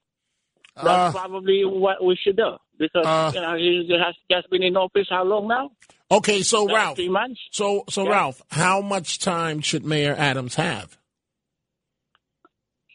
That's 0.76 1.16
uh, 1.16 1.20
probably 1.20 1.64
what 1.66 2.04
we 2.04 2.18
should 2.22 2.38
do 2.38 2.58
because 2.78 3.06
uh, 3.06 3.32
you 3.34 3.42
know 3.42 3.56
he 3.56 3.90
has 4.06 4.16
just 4.32 4.50
been 4.50 4.64
in 4.64 4.76
office 4.78 5.08
how 5.10 5.24
long 5.24 5.48
now? 5.48 5.72
Okay, 6.12 6.42
so 6.42 6.68
Ralph. 6.68 6.96
Three 6.96 7.10
months. 7.10 7.40
So 7.52 7.84
so 7.90 8.04
yeah. 8.04 8.12
Ralph, 8.12 8.42
how 8.50 8.82
much 8.82 9.20
time 9.20 9.62
should 9.62 9.86
Mayor 9.86 10.16
Adams 10.18 10.56
have? 10.56 10.99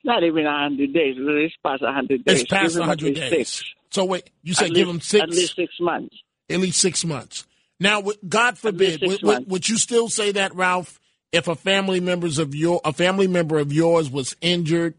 Not 0.04 0.22
even 0.22 0.44
hundred 0.44 0.92
days. 0.92 1.16
It's 1.18 1.54
past 1.64 1.82
hundred 1.82 2.24
days. 2.24 2.42
It's 2.42 2.50
past 2.50 2.78
hundred 2.78 3.14
days. 3.14 3.48
Six. 3.48 3.74
So 3.90 4.04
wait, 4.04 4.30
you 4.42 4.52
said 4.54 4.66
at 4.66 4.74
give 4.74 4.88
least, 4.88 4.94
him 4.94 5.00
six. 5.00 5.22
At 5.22 5.30
least 5.30 5.56
six 5.56 5.72
months. 5.80 6.16
At 6.50 6.60
least 6.60 6.80
six 6.80 7.04
months. 7.04 7.46
Now, 7.80 8.02
God 8.28 8.56
forbid, 8.56 9.00
would, 9.02 9.22
would, 9.22 9.50
would, 9.50 9.68
you 9.68 9.78
still 9.78 10.08
say 10.08 10.32
that, 10.32 10.54
Ralph? 10.54 11.00
If 11.32 11.48
a 11.48 11.56
family 11.56 11.98
members 11.98 12.38
of 12.38 12.54
your 12.54 12.80
a 12.84 12.92
family 12.92 13.26
member 13.26 13.58
of 13.58 13.72
yours 13.72 14.08
was 14.10 14.36
injured, 14.40 14.94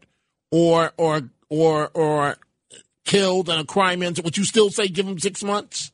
or 0.51 0.91
or 0.97 1.29
or 1.49 1.89
or 1.93 2.37
killed 3.05 3.47
in 3.47 3.57
a 3.57 3.63
crime 3.63 4.03
incident, 4.03 4.25
would 4.25 4.37
you 4.37 4.43
still 4.43 4.69
say 4.69 4.87
give 4.87 5.07
him 5.07 5.19
six 5.19 5.43
months? 5.43 5.91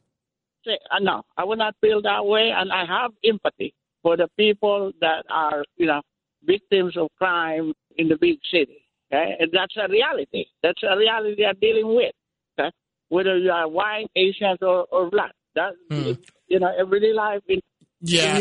Uh, 0.66 1.00
no, 1.02 1.24
I 1.38 1.44
would 1.44 1.60
not 1.60 1.76
feel 1.82 2.02
that 2.04 2.26
way, 2.26 2.52
and 2.56 2.72
I 2.72 2.86
have 2.86 3.12
empathy 3.24 3.74
for 4.02 4.18
the 4.18 4.28
people 4.38 4.92
that 5.02 5.26
are, 5.30 5.64
you 5.78 5.86
know, 5.86 6.02
victims 6.44 6.98
of 6.98 7.10
crime 7.18 7.74
in 7.98 8.08
the 8.08 8.18
big 8.18 8.40
city. 8.52 8.81
Okay? 9.12 9.36
And 9.40 9.52
that's 9.52 9.76
a 9.78 9.92
reality. 9.92 10.46
That's 10.64 10.82
a 10.84 10.98
reality 10.98 11.36
they 11.38 11.44
are 11.44 11.54
dealing 11.54 11.96
with. 11.96 12.14
Okay? 12.60 12.72
Whether 13.10 13.38
you 13.38 13.52
are 13.52 13.68
white, 13.68 14.08
Asian, 14.16 14.58
or, 14.62 14.86
or 14.92 15.10
black. 15.10 15.32
That 15.56 15.74
hmm. 15.90 16.14
you 16.48 16.60
know, 16.60 16.72
everyday 16.80 17.12
life 17.12 17.42
in 17.50 17.60
yeah, 18.04 18.40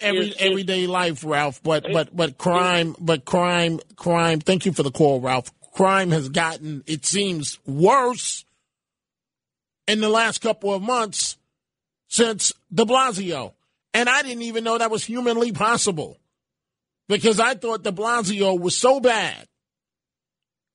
every 0.00 0.28
is, 0.28 0.36
everyday 0.38 0.86
life, 0.86 1.24
Ralph. 1.24 1.62
But 1.62 1.86
but 1.92 2.14
but 2.14 2.38
crime, 2.38 2.94
but 3.00 3.24
crime, 3.24 3.80
crime. 3.96 4.40
Thank 4.40 4.66
you 4.66 4.72
for 4.72 4.82
the 4.82 4.92
call, 4.92 5.20
Ralph. 5.20 5.50
Crime 5.72 6.10
has 6.10 6.28
gotten, 6.28 6.82
it 6.86 7.06
seems, 7.06 7.58
worse 7.66 8.44
in 9.88 10.00
the 10.00 10.08
last 10.08 10.40
couple 10.40 10.74
of 10.74 10.82
months 10.82 11.38
since 12.08 12.52
De 12.72 12.84
Blasio, 12.84 13.54
and 13.94 14.08
I 14.08 14.22
didn't 14.22 14.42
even 14.42 14.64
know 14.64 14.78
that 14.78 14.90
was 14.90 15.04
humanly 15.04 15.52
possible 15.52 16.18
because 17.08 17.40
I 17.40 17.54
thought 17.54 17.82
De 17.82 17.92
Blasio 17.92 18.58
was 18.58 18.76
so 18.76 19.00
bad 19.00 19.46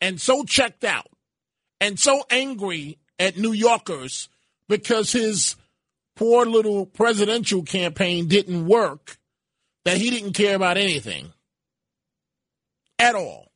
and 0.02 0.20
so 0.20 0.44
checked 0.44 0.84
out 0.84 1.08
and 1.80 2.00
so 2.00 2.24
angry 2.30 2.98
at 3.20 3.38
New 3.38 3.52
Yorkers 3.52 4.30
because 4.68 5.12
his 5.12 5.56
poor 6.16 6.46
little 6.46 6.86
presidential 6.86 7.64
campaign 7.64 8.28
didn't 8.28 8.66
work 8.66 9.18
that 9.84 9.98
he 9.98 10.10
didn't 10.10 10.34
care 10.34 10.56
about 10.56 10.78
anything 10.78 11.32
at 12.98 13.16
all. 13.16 13.52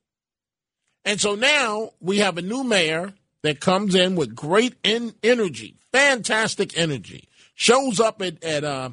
And 1.05 1.19
so 1.19 1.35
now 1.35 1.91
we 1.99 2.19
have 2.19 2.37
a 2.37 2.41
new 2.41 2.63
mayor 2.63 3.13
that 3.41 3.59
comes 3.59 3.95
in 3.95 4.15
with 4.15 4.35
great 4.35 4.75
in- 4.83 5.15
energy, 5.23 5.77
fantastic 5.91 6.77
energy, 6.77 7.27
shows 7.55 7.99
up 7.99 8.21
at 8.21 8.43
at 8.43 8.63
uh, 8.63 8.89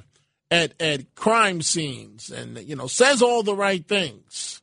at 0.50 0.81
at 0.81 1.15
crime 1.15 1.62
scenes 1.62 2.31
and 2.31 2.59
you 2.59 2.76
know 2.76 2.87
says 2.87 3.23
all 3.23 3.43
the 3.43 3.55
right 3.55 3.87
things 3.87 4.56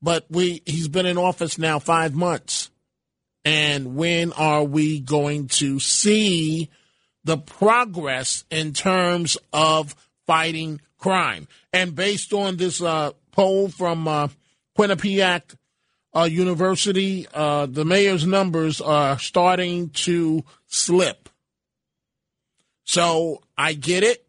but 0.00 0.26
we 0.30 0.62
he's 0.66 0.88
been 0.88 1.06
in 1.06 1.18
office 1.18 1.58
now 1.58 1.78
five 1.78 2.14
months. 2.14 2.70
And 3.44 3.96
when 3.96 4.32
are 4.32 4.64
we 4.64 5.00
going 5.00 5.48
to 5.48 5.80
see 5.80 6.68
the 7.24 7.38
progress 7.38 8.44
in 8.50 8.72
terms 8.72 9.38
of 9.52 9.94
fighting 10.26 10.80
crime? 10.98 11.48
And 11.72 11.94
based 11.94 12.32
on 12.32 12.56
this 12.56 12.82
uh, 12.82 13.12
poll 13.32 13.68
from 13.68 14.06
uh, 14.06 14.28
Quinnipiac 14.76 15.54
uh, 16.14 16.24
University, 16.24 17.26
uh, 17.32 17.66
the 17.66 17.84
mayor's 17.84 18.26
numbers 18.26 18.80
are 18.80 19.18
starting 19.18 19.90
to 19.90 20.44
slip. 20.66 21.28
So 22.84 23.42
I 23.56 23.74
get 23.74 24.02
it. 24.02 24.26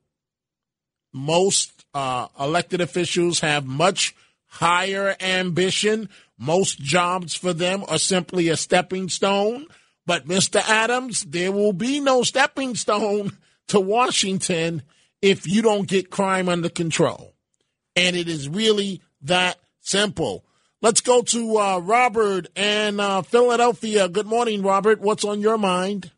Most 1.11 1.85
uh, 1.93 2.27
elected 2.39 2.81
officials 2.81 3.39
have 3.39 3.65
much 3.65 4.15
higher 4.49 5.15
ambition. 5.19 6.09
Most 6.37 6.79
jobs 6.79 7.35
for 7.35 7.53
them 7.53 7.83
are 7.87 7.97
simply 7.97 8.49
a 8.49 8.57
stepping 8.57 9.09
stone. 9.09 9.67
But, 10.05 10.25
Mr. 10.27 10.61
Adams, 10.67 11.21
there 11.21 11.51
will 11.51 11.73
be 11.73 11.99
no 11.99 12.23
stepping 12.23 12.75
stone 12.75 13.37
to 13.67 13.79
Washington 13.79 14.83
if 15.21 15.47
you 15.47 15.61
don't 15.61 15.87
get 15.87 16.09
crime 16.09 16.49
under 16.49 16.69
control. 16.69 17.33
And 17.95 18.15
it 18.15 18.27
is 18.27 18.49
really 18.49 19.01
that 19.21 19.57
simple. 19.81 20.45
Let's 20.81 21.01
go 21.01 21.21
to 21.23 21.57
uh, 21.57 21.79
Robert 21.79 22.47
and 22.55 23.01
uh, 23.01 23.21
Philadelphia. 23.21 24.07
Good 24.07 24.27
morning, 24.27 24.61
Robert. 24.63 25.01
What's 25.01 25.25
on 25.25 25.41
your 25.41 25.57
mind? 25.57 26.11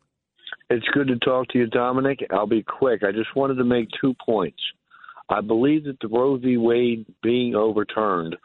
It's 0.70 0.86
good 0.94 1.08
to 1.08 1.18
talk 1.18 1.48
to 1.48 1.58
you, 1.58 1.66
Dominic. 1.66 2.20
I'll 2.30 2.46
be 2.46 2.62
quick. 2.62 3.02
I 3.02 3.12
just 3.12 3.34
wanted 3.34 3.56
to 3.56 3.64
make 3.64 3.88
two 4.00 4.14
points. 4.24 4.62
I 5.28 5.40
believe 5.40 5.84
that 5.84 6.00
the 6.00 6.08
Roe 6.08 6.36
v. 6.36 6.56
Wade 6.56 7.06
being 7.22 7.54
overturned 7.54 8.36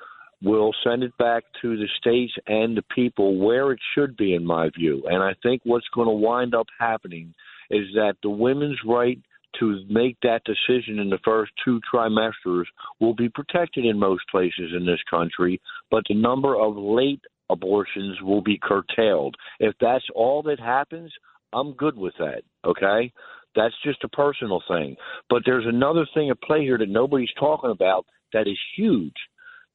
will 0.42 0.72
send 0.84 1.04
it 1.04 1.18
back 1.18 1.44
to 1.62 1.78
the 1.78 1.88
states 1.98 2.34
and 2.46 2.78
the 2.78 2.84
people 2.94 3.38
where 3.38 3.72
it 3.72 3.80
should 3.96 4.16
be, 4.18 4.36
in 4.36 4.46
my 4.46 4.70
view. 4.70 5.04
And 5.10 5.24
I 5.24 5.34
think 5.42 5.62
what's 5.64 5.88
going 5.94 6.08
to 6.08 6.12
wind 6.12 6.54
up 6.54 6.68
happening 6.80 7.34
is 7.70 7.88
that 7.96 8.16
the 8.22 8.30
women's 8.30 8.80
right 8.86 9.20
to 9.60 9.84
make 9.90 10.18
that 10.22 10.42
decision 10.46 11.00
in 11.00 11.10
the 11.10 11.20
first 11.26 11.52
two 11.66 11.82
trimesters 11.92 12.66
will 13.00 13.16
be 13.16 13.30
protected 13.30 13.86
in 13.86 13.98
most 13.98 14.24
places 14.30 14.72
in 14.76 14.86
this 14.86 15.00
country, 15.10 15.60
but 15.90 16.04
the 16.08 16.16
number 16.16 16.56
of 16.56 16.78
late 16.78 17.22
abortions 17.50 18.22
will 18.22 18.42
be 18.42 18.60
curtailed. 18.62 19.36
If 19.60 19.74
that's 19.82 20.06
all 20.14 20.44
that 20.44 20.60
happens, 20.60 21.12
I'm 21.54 21.74
good 21.74 21.98
with 21.98 22.14
that, 22.20 22.44
okay? 22.66 23.12
That's 23.58 23.76
just 23.84 24.04
a 24.04 24.10
personal 24.10 24.62
thing. 24.68 24.96
But 25.30 25.42
there's 25.44 25.66
another 25.66 26.06
thing 26.14 26.30
at 26.30 26.40
play 26.42 26.62
here 26.62 26.78
that 26.78 26.90
nobody's 26.90 27.34
talking 27.40 27.72
about 27.72 28.06
that 28.32 28.48
is 28.48 28.60
huge. 28.78 29.16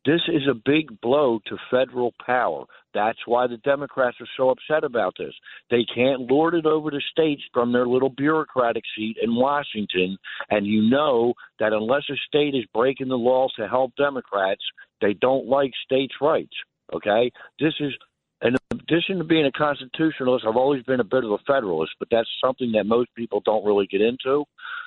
This 0.05 0.21
is 0.29 0.43
a 0.49 0.55
big 0.55 1.01
blow 1.01 1.41
to 1.47 1.57
federal 1.71 2.13
power. 2.25 2.65
That's 2.95 3.19
why 3.27 3.49
the 3.49 3.57
Democrats 3.59 4.17
are 4.21 4.29
so 4.37 4.51
upset 4.51 4.85
about 4.85 5.15
this. 5.19 5.35
They 5.71 5.85
can't 5.85 6.31
lord 6.31 6.55
it 6.55 6.65
over 6.67 6.91
the 6.91 7.03
states 7.11 7.43
from 7.53 7.73
their 7.73 7.87
little 7.87 8.09
bureaucratic 8.11 8.85
seat 8.97 9.17
in 9.21 9.35
Washington. 9.35 10.17
And 10.49 10.65
you 10.67 10.89
know 10.89 11.35
that 11.59 11.73
unless 11.73 12.03
a 12.09 12.17
state 12.27 12.55
is 12.55 12.65
breaking 12.73 13.09
the 13.09 13.17
laws 13.17 13.53
to 13.57 13.69
help 13.69 13.95
Democrats, 13.97 14.63
they 15.01 15.15
don't 15.15 15.47
like 15.47 15.73
states' 15.85 16.15
rights. 16.21 16.55
Okay? 16.93 17.33
This 17.59 17.75
is 17.81 17.93
in 18.73 18.81
addition 18.81 19.19
to 19.19 19.25
being 19.25 19.47
a 19.47 19.53
constitutionalist, 19.53 20.45
I've 20.49 20.57
always 20.57 20.83
been 20.85 21.01
a 21.01 21.05
bit 21.05 21.25
of 21.25 21.31
a 21.31 21.39
federalist, 21.47 21.93
but 21.99 22.09
that's 22.11 22.29
something 22.43 22.73
that 22.73 22.85
most 22.85 23.11
people 23.15 23.43
don't 23.45 23.65
really 23.65 23.87
get 23.87 24.01
into. 24.01 24.45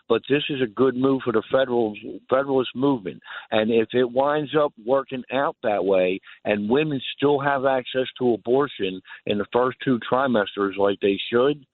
But 0.07 0.21
this 0.29 0.43
is 0.49 0.61
a 0.61 0.67
good 0.67 0.95
move 0.95 1.21
for 1.23 1.33
the 1.33 1.41
federal 1.51 1.95
federalist 2.29 2.71
movement, 2.75 3.21
and 3.51 3.71
if 3.71 3.89
it 3.93 4.11
winds 4.11 4.55
up 4.55 4.71
working 4.85 5.23
out 5.33 5.55
that 5.63 5.83
way, 5.83 6.19
and 6.43 6.69
women 6.69 7.01
still 7.15 7.39
have 7.39 7.65
access 7.65 8.05
to 8.19 8.33
abortion 8.33 9.01
in 9.25 9.39
the 9.39 9.45
first 9.51 9.77
two 9.83 9.99
trimesters 10.11 10.77
like 10.77 10.99
they 11.01 11.17
should, 11.31 11.65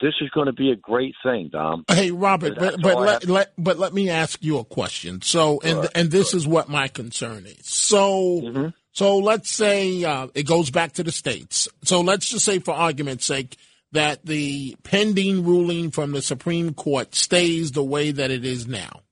this 0.00 0.14
is 0.20 0.30
going 0.30 0.46
to 0.46 0.52
be 0.52 0.72
a 0.72 0.76
great 0.76 1.14
thing, 1.22 1.48
Dom. 1.52 1.84
Hey, 1.88 2.10
Robert, 2.10 2.58
but 2.58 2.80
but 2.82 2.98
let, 2.98 3.28
let, 3.28 3.52
but 3.56 3.78
let 3.78 3.94
me 3.94 4.10
ask 4.10 4.42
you 4.42 4.58
a 4.58 4.64
question. 4.64 5.22
So, 5.22 5.60
and 5.62 5.78
right. 5.78 5.90
and 5.94 6.10
this 6.10 6.34
is 6.34 6.46
what 6.46 6.68
my 6.68 6.88
concern 6.88 7.46
is. 7.46 7.66
So. 7.66 8.40
Mm-hmm 8.42 8.68
so 8.96 9.18
let's 9.18 9.50
say 9.50 10.04
uh, 10.04 10.28
it 10.34 10.44
goes 10.44 10.70
back 10.70 10.92
to 10.92 11.02
the 11.02 11.12
states. 11.12 11.68
So 11.84 12.00
let's 12.00 12.30
just 12.30 12.46
say, 12.46 12.60
for 12.60 12.72
argument's 12.72 13.26
sake, 13.26 13.58
that 13.92 14.24
the 14.24 14.74
pending 14.84 15.44
ruling 15.44 15.90
from 15.90 16.12
the 16.12 16.22
Supreme 16.22 16.72
Court 16.72 17.14
stays 17.14 17.72
the 17.72 17.84
way 17.84 18.10
that 18.10 18.30
it 18.30 18.46
is 18.46 18.66
now. 18.66 19.02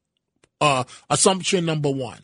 Uh, 0.58 0.84
assumption 1.10 1.66
number 1.66 1.90
one. 1.90 2.20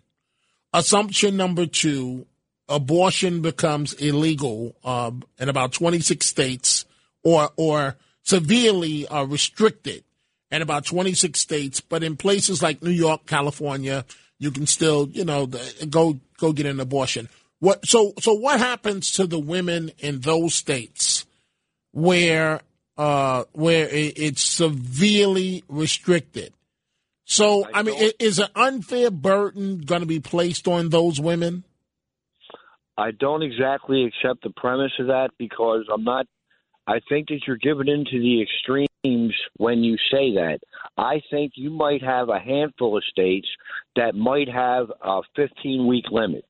Assumption 0.73 1.37
number 1.37 1.67
two 1.67 2.25
abortion 2.67 3.43
becomes 3.43 3.93
illegal 3.93 4.75
uh, 4.83 5.11
in 5.39 5.51
about 5.51 5.73
26 5.73 6.25
states 6.25 6.87
or, 7.23 7.51
or 7.59 7.95
severely 8.23 9.07
uh, 9.07 9.25
restricted 9.25 10.03
in 10.51 10.63
about 10.63 10.87
26 10.87 11.39
states. 11.39 11.83
But 11.83 12.03
in 12.03 12.17
places 12.17 12.63
like 12.63 12.83
New 12.83 12.89
York, 12.89 13.27
California, 13.27 14.07
you 14.39 14.51
can 14.51 14.67
still, 14.67 15.11
you 15.11 15.27
know, 15.27 15.47
go 15.91 16.19
go 16.39 16.55
get 16.55 16.65
an 16.65 16.81
abortion. 16.81 17.29
What 17.61 17.87
so 17.87 18.15
so 18.19 18.35
what 18.35 18.59
happens 18.59 19.13
to 19.13 19.27
the 19.27 19.39
women 19.39 19.93
in 19.99 20.21
those 20.21 20.55
states 20.55 21.27
where 21.93 22.63
uh, 22.97 23.45
where 23.53 23.89
it's 23.91 24.43
severely 24.43 25.63
restricted? 25.69 26.55
So 27.25 27.65
I, 27.67 27.81
I 27.81 27.83
mean, 27.83 28.11
is 28.19 28.39
an 28.39 28.49
unfair 28.57 29.11
burden 29.11 29.79
going 29.79 30.01
to 30.01 30.07
be 30.07 30.21
placed 30.21 30.67
on 30.67 30.89
those 30.89 31.21
women? 31.21 31.65
I 32.97 33.13
don't 33.13 33.43
exactly 33.43 34.05
accept 34.05 34.43
the 34.43 34.51
premise 34.51 34.93
of 34.99 35.07
that 35.07 35.31
because 35.39 35.87
I'm 35.93 36.05
not. 36.05 36.27
I 36.87 37.01
think 37.09 37.29
that 37.29 37.41
you're 37.47 37.57
giving 37.57 37.89
into 37.89 38.19
the 38.21 38.43
extremes 38.43 39.35
when 39.57 39.85
you 39.85 39.97
say 40.11 40.35
that. 40.35 40.59
I 40.99 41.23
think 41.31 41.53
you 41.55 41.71
might 41.71 42.03
have 42.03 42.31
a 42.31 42.39
handful 42.39 42.97
of 42.97 43.05
states 43.05 43.49
that 43.97 44.15
might 44.15 44.49
have 44.49 44.91
a 45.03 45.21
15 45.37 45.87
week 45.87 46.07
limit. 46.11 46.45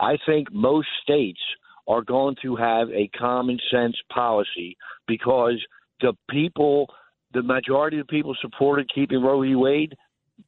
I 0.00 0.16
think 0.26 0.52
most 0.52 0.88
states 1.02 1.40
are 1.88 2.02
going 2.02 2.36
to 2.42 2.56
have 2.56 2.88
a 2.90 3.08
common 3.16 3.58
sense 3.70 3.96
policy 4.12 4.76
because 5.06 5.64
the 6.00 6.12
people, 6.30 6.88
the 7.32 7.42
majority 7.42 7.98
of 7.98 8.06
the 8.06 8.10
people 8.10 8.36
supported 8.40 8.90
keeping 8.92 9.22
Roe 9.22 9.40
v. 9.40 9.54
Wade, 9.54 9.94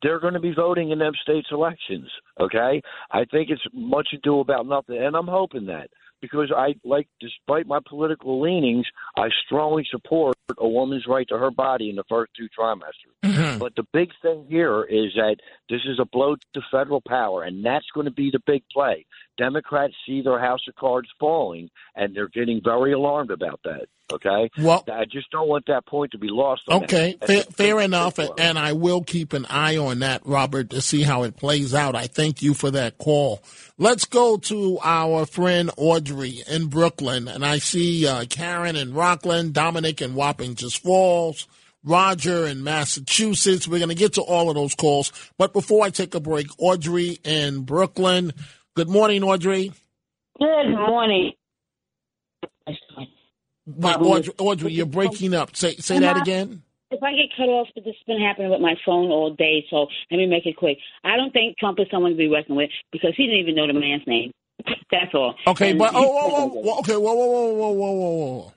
they're 0.02 0.20
going 0.20 0.34
to 0.34 0.40
be 0.40 0.52
voting 0.52 0.90
in 0.90 0.98
them 0.98 1.12
states' 1.22 1.48
elections. 1.50 2.08
Okay, 2.40 2.82
I 3.10 3.24
think 3.26 3.50
it's 3.50 3.62
much 3.72 4.08
ado 4.12 4.40
about 4.40 4.66
nothing, 4.66 4.98
and 5.02 5.16
I'm 5.16 5.26
hoping 5.26 5.66
that 5.66 5.88
because 6.20 6.52
I 6.54 6.74
like, 6.84 7.08
despite 7.20 7.66
my 7.66 7.80
political 7.86 8.40
leanings, 8.40 8.86
I 9.16 9.28
strongly 9.46 9.86
support 9.90 10.36
a 10.56 10.68
woman's 10.68 11.06
right 11.06 11.28
to 11.28 11.38
her 11.38 11.50
body 11.50 11.90
in 11.90 11.96
the 11.96 12.04
first 12.08 12.32
two 12.36 12.48
trimesters. 12.58 13.14
Mm-hmm. 13.24 13.58
But 13.58 13.74
the 13.76 13.86
big 13.92 14.10
thing 14.22 14.46
here 14.48 14.84
is 14.84 15.12
that 15.14 15.36
this 15.68 15.80
is 15.86 15.98
a 16.00 16.04
blow 16.04 16.36
to 16.54 16.60
federal 16.70 17.02
power, 17.06 17.42
and 17.42 17.64
that's 17.64 17.86
going 17.94 18.06
to 18.06 18.12
be 18.12 18.30
the 18.32 18.40
big 18.46 18.62
play. 18.72 19.06
Democrats 19.36 19.94
see 20.06 20.22
their 20.22 20.40
house 20.40 20.60
of 20.68 20.74
cards 20.74 21.08
falling, 21.20 21.68
and 21.94 22.14
they're 22.14 22.28
getting 22.28 22.60
very 22.64 22.92
alarmed 22.92 23.30
about 23.30 23.60
that. 23.64 23.86
Okay. 24.10 24.50
Well, 24.58 24.84
I 24.90 25.04
just 25.04 25.30
don't 25.30 25.48
want 25.48 25.66
that 25.66 25.86
point 25.86 26.12
to 26.12 26.18
be 26.18 26.28
lost. 26.30 26.62
okay, 26.68 27.16
fair, 27.26 27.42
fair 27.42 27.80
enough, 27.80 28.18
and 28.18 28.58
I 28.58 28.72
will 28.72 29.02
keep 29.02 29.32
an 29.34 29.46
eye 29.46 29.76
on 29.76 29.98
that, 29.98 30.22
Robert, 30.24 30.70
to 30.70 30.80
see 30.80 31.02
how 31.02 31.24
it 31.24 31.36
plays 31.36 31.74
out. 31.74 31.94
I 31.94 32.06
thank 32.06 32.40
you 32.40 32.54
for 32.54 32.70
that 32.70 32.98
call. 32.98 33.42
Let's 33.76 34.06
go 34.06 34.38
to 34.38 34.78
our 34.82 35.26
friend 35.26 35.70
Audrey 35.76 36.42
in 36.48 36.68
Brooklyn, 36.68 37.28
and 37.28 37.44
I 37.44 37.58
see 37.58 38.06
uh, 38.06 38.24
Karen 38.28 38.76
in 38.76 38.94
Rockland, 38.94 39.52
Dominic 39.52 40.00
in 40.00 40.14
Wappingers 40.14 40.78
Falls. 40.78 41.46
Roger 41.84 42.44
in 42.46 42.64
Massachusetts. 42.64 43.68
We're 43.68 43.78
going 43.78 43.88
to 43.88 43.94
get 43.94 44.14
to 44.14 44.22
all 44.22 44.50
of 44.50 44.56
those 44.56 44.74
calls. 44.74 45.12
But 45.38 45.52
before 45.52 45.84
I 45.84 45.90
take 45.90 46.14
a 46.14 46.20
break, 46.20 46.48
Audrey 46.58 47.18
in 47.24 47.62
Brooklyn. 47.62 48.32
Good 48.74 48.88
morning, 48.88 49.22
Audrey. 49.22 49.72
Good 50.38 50.70
morning. 50.70 51.32
Wait, 53.76 53.96
Audrey, 53.96 54.34
Audrey, 54.38 54.72
you're 54.72 54.86
breaking 54.86 55.34
up. 55.34 55.54
Say 55.54 55.76
say 55.76 55.98
that 55.98 56.16
again. 56.16 56.62
If 56.90 57.02
I 57.02 57.12
get 57.12 57.28
cut 57.36 57.50
off, 57.50 57.68
this 57.74 57.84
has 57.84 57.94
been 58.06 58.20
happening 58.20 58.50
with 58.50 58.62
my 58.62 58.74
phone 58.86 59.10
all 59.10 59.34
day, 59.34 59.66
so 59.68 59.88
let 60.10 60.16
me 60.16 60.26
make 60.26 60.46
it 60.46 60.56
quick. 60.56 60.78
I 61.04 61.16
don't 61.16 61.32
think 61.32 61.58
Trump 61.58 61.78
is 61.78 61.86
someone 61.90 62.12
to 62.12 62.16
be 62.16 62.28
reckoned 62.28 62.56
with 62.56 62.70
because 62.92 63.12
he 63.14 63.26
didn't 63.26 63.40
even 63.40 63.56
know 63.56 63.66
the 63.66 63.78
man's 63.78 64.06
name. 64.06 64.32
That's 64.90 65.12
all. 65.12 65.34
Okay, 65.46 65.70
and 65.70 65.78
but 65.78 65.92
oh, 65.94 66.00
whoa, 66.00 66.28
whoa, 66.28 66.46
whoa, 66.46 66.78
okay, 66.78 66.96
whoa, 66.96 67.12
whoa, 67.12 67.26
whoa, 67.26 67.52
whoa, 67.52 67.70
whoa, 67.72 67.92
whoa, 67.92 68.36
whoa. 68.36 68.52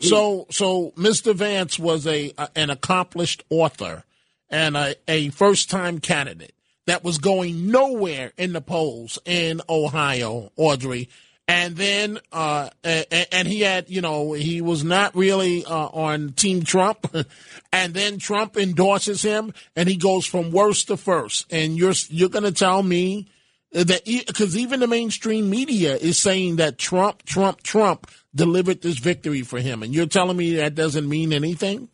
So, 0.00 0.46
so 0.50 0.92
Mr. 0.96 1.34
Vance 1.34 1.78
was 1.78 2.06
a, 2.06 2.32
a 2.38 2.48
an 2.56 2.70
accomplished 2.70 3.44
author 3.50 4.04
and 4.48 4.76
a, 4.76 4.94
a 5.08 5.30
first 5.30 5.68
time 5.68 5.98
candidate 5.98 6.54
that 6.86 7.02
was 7.02 7.18
going 7.18 7.70
nowhere 7.70 8.32
in 8.36 8.52
the 8.52 8.60
polls 8.60 9.18
in 9.24 9.60
Ohio, 9.68 10.50
Audrey 10.56 11.08
and 11.52 11.76
then 11.76 12.18
uh, 12.32 12.70
and, 12.82 13.46
he 13.46 13.60
had 13.60 13.90
you 13.90 14.00
know 14.00 14.32
he 14.32 14.62
was 14.62 14.82
not 14.82 15.14
really 15.14 15.64
uh, 15.66 15.86
on 15.88 16.32
Team 16.32 16.62
Trump, 16.62 17.14
and 17.72 17.92
then 17.92 18.18
Trump 18.18 18.56
endorses 18.56 19.20
him, 19.20 19.52
and 19.76 19.86
he 19.86 19.96
goes 19.96 20.24
from 20.24 20.50
worst 20.50 20.88
to 20.88 20.96
first. 20.96 21.52
And 21.52 21.76
you're 21.76 21.92
you're 22.08 22.30
going 22.30 22.44
to 22.44 22.52
tell 22.52 22.82
me 22.82 23.28
that 23.72 24.06
because 24.06 24.56
even 24.56 24.80
the 24.80 24.86
mainstream 24.86 25.50
media 25.50 25.94
is 25.94 26.18
saying 26.18 26.56
that 26.56 26.78
Trump, 26.78 27.22
Trump, 27.24 27.62
Trump 27.62 28.10
delivered 28.34 28.80
this 28.80 28.98
victory 28.98 29.42
for 29.42 29.60
him, 29.60 29.82
and 29.82 29.94
you're 29.94 30.06
telling 30.06 30.38
me 30.38 30.56
that 30.56 30.74
doesn't 30.74 31.06
mean 31.06 31.34
anything? 31.34 31.88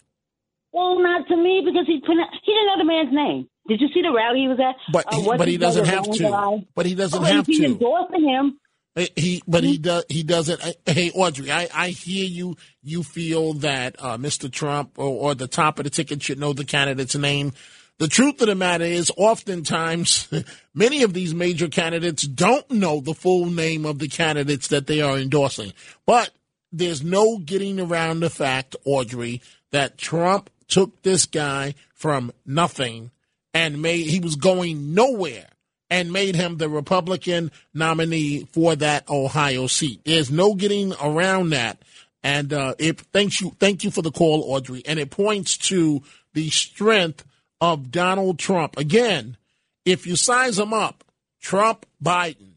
Well, 0.71 1.01
not 1.01 1.27
to 1.27 1.37
me 1.37 1.63
because 1.65 1.87
he 1.87 1.95
he 1.95 2.01
didn't 2.01 2.67
know 2.67 2.79
the 2.79 2.85
man's 2.85 3.13
name. 3.13 3.49
Did 3.67 3.81
you 3.81 3.89
see 3.93 4.03
the 4.03 4.13
rally 4.13 4.39
he 4.39 4.49
was 4.49 4.61
at? 4.61 4.77
But 4.93 5.07
uh, 5.13 5.37
but 5.37 5.49
he 5.49 5.57
doesn't 5.57 5.87
have 5.87 6.05
to. 6.05 6.65
But 6.77 6.87
he 6.87 6.95
doesn't 6.95 7.21
oh, 7.21 7.25
have 7.25 7.45
he's 7.45 7.59
to. 7.59 7.63
He's 7.65 7.73
endorsing 7.73 8.23
him. 8.23 8.61
Uh, 8.99 9.07
he, 9.15 9.43
but 9.47 9.63
he 9.63 9.75
mm-hmm. 9.75 9.83
does. 9.83 10.05
He 10.09 10.23
doesn't. 10.25 10.65
Uh, 10.65 10.73
hey, 10.87 11.11
Audrey, 11.13 11.53
I, 11.53 11.69
I 11.73 11.89
hear 11.91 12.27
you. 12.27 12.57
You 12.83 13.03
feel 13.05 13.53
that 13.55 13.97
uh, 13.99 14.19
Mr. 14.19 14.51
Trump 14.51 14.99
or, 14.99 15.31
or 15.31 15.35
the 15.35 15.47
top 15.47 15.79
of 15.79 15.85
the 15.85 15.91
ticket 15.91 16.23
should 16.23 16.41
know 16.41 16.53
the 16.53 16.65
candidate's 16.65 17.15
name. 17.15 17.53
The 17.99 18.09
truth 18.09 18.41
of 18.41 18.49
the 18.49 18.55
matter 18.55 18.85
is, 18.85 19.13
oftentimes, 19.17 20.29
many 20.75 21.03
of 21.03 21.15
these 21.15 21.35
major 21.35 21.69
candidates 21.69 22.25
don't 22.25 22.69
know 22.71 23.01
the 23.01 23.15
full 23.15 23.47
name 23.47 23.87
of 23.87 23.99
the 23.99 24.09
candidates 24.09 24.69
that 24.69 24.87
they 24.87 25.01
are 25.01 25.17
endorsing. 25.17 25.73
But 26.05 26.31
there's 26.73 27.03
no 27.03 27.39
getting 27.39 27.79
around 27.79 28.21
the 28.21 28.31
fact, 28.31 28.77
Audrey, 28.85 29.43
that 29.71 29.99
Trump 29.99 30.51
took 30.67 31.03
this 31.03 31.27
guy 31.27 31.75
from 31.93 32.33
nothing 32.45 33.11
and 33.55 33.81
made 33.81 34.07
he 34.07 34.21
was 34.21 34.37
going 34.37 34.95
nowhere 34.95 35.49
and 35.91 36.13
made 36.13 36.37
him 36.37 36.57
the 36.57 36.69
Republican 36.69 37.51
nominee 37.73 38.45
for 38.53 38.77
that 38.77 39.09
Ohio 39.09 39.67
seat. 39.67 40.03
There's 40.05 40.31
no 40.31 40.55
getting 40.55 40.93
around 41.03 41.51
that. 41.51 41.83
And 42.23 42.53
uh, 42.53 42.75
it 42.79 43.01
thanks 43.13 43.41
you, 43.41 43.57
thank 43.59 43.85
you 43.85 43.91
for 43.91 44.03
the 44.03 44.11
call, 44.11 44.43
Audrey. 44.53 44.83
And 44.87 44.99
it 44.99 45.11
points 45.11 45.57
to 45.69 46.03
the 46.35 46.51
strength 46.51 47.25
of 47.61 47.91
Donald 47.91 48.39
Trump. 48.39 48.77
Again, 48.77 49.37
if 49.85 50.07
you 50.07 50.17
size 50.17 50.57
them 50.57 50.73
up, 50.73 51.05
Trump, 51.41 51.87
Biden, 52.03 52.55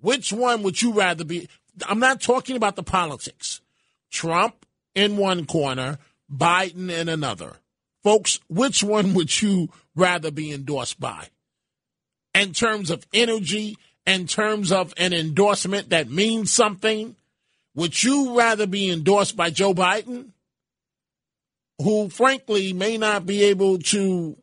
which 0.00 0.32
one 0.32 0.62
would 0.62 0.82
you 0.82 0.92
rather 0.92 1.24
be? 1.24 1.48
I'm 1.88 2.00
not 2.00 2.20
talking 2.20 2.56
about 2.56 2.76
the 2.76 2.82
politics. 2.82 3.60
Trump 4.10 4.66
in 4.94 5.16
one 5.16 5.46
corner, 5.46 5.98
Biden 6.30 6.90
in 6.90 7.08
another. 7.08 7.56
Folks, 8.02 8.38
which 8.48 8.82
one 8.82 9.14
would 9.14 9.40
you 9.40 9.70
rather 9.96 10.30
be 10.30 10.52
endorsed 10.52 11.00
by? 11.00 11.28
In 12.34 12.52
terms 12.52 12.90
of 12.90 13.06
energy, 13.14 13.76
in 14.06 14.26
terms 14.26 14.72
of 14.72 14.92
an 14.96 15.12
endorsement 15.12 15.90
that 15.90 16.10
means 16.10 16.52
something? 16.52 17.16
Would 17.74 18.02
you 18.02 18.38
rather 18.38 18.66
be 18.66 18.90
endorsed 18.90 19.36
by 19.36 19.50
Joe 19.50 19.74
Biden 19.74 20.30
who 21.82 22.08
frankly 22.08 22.72
may 22.72 22.98
not 22.98 23.26
be 23.26 23.44
able 23.44 23.78
to 23.78 24.36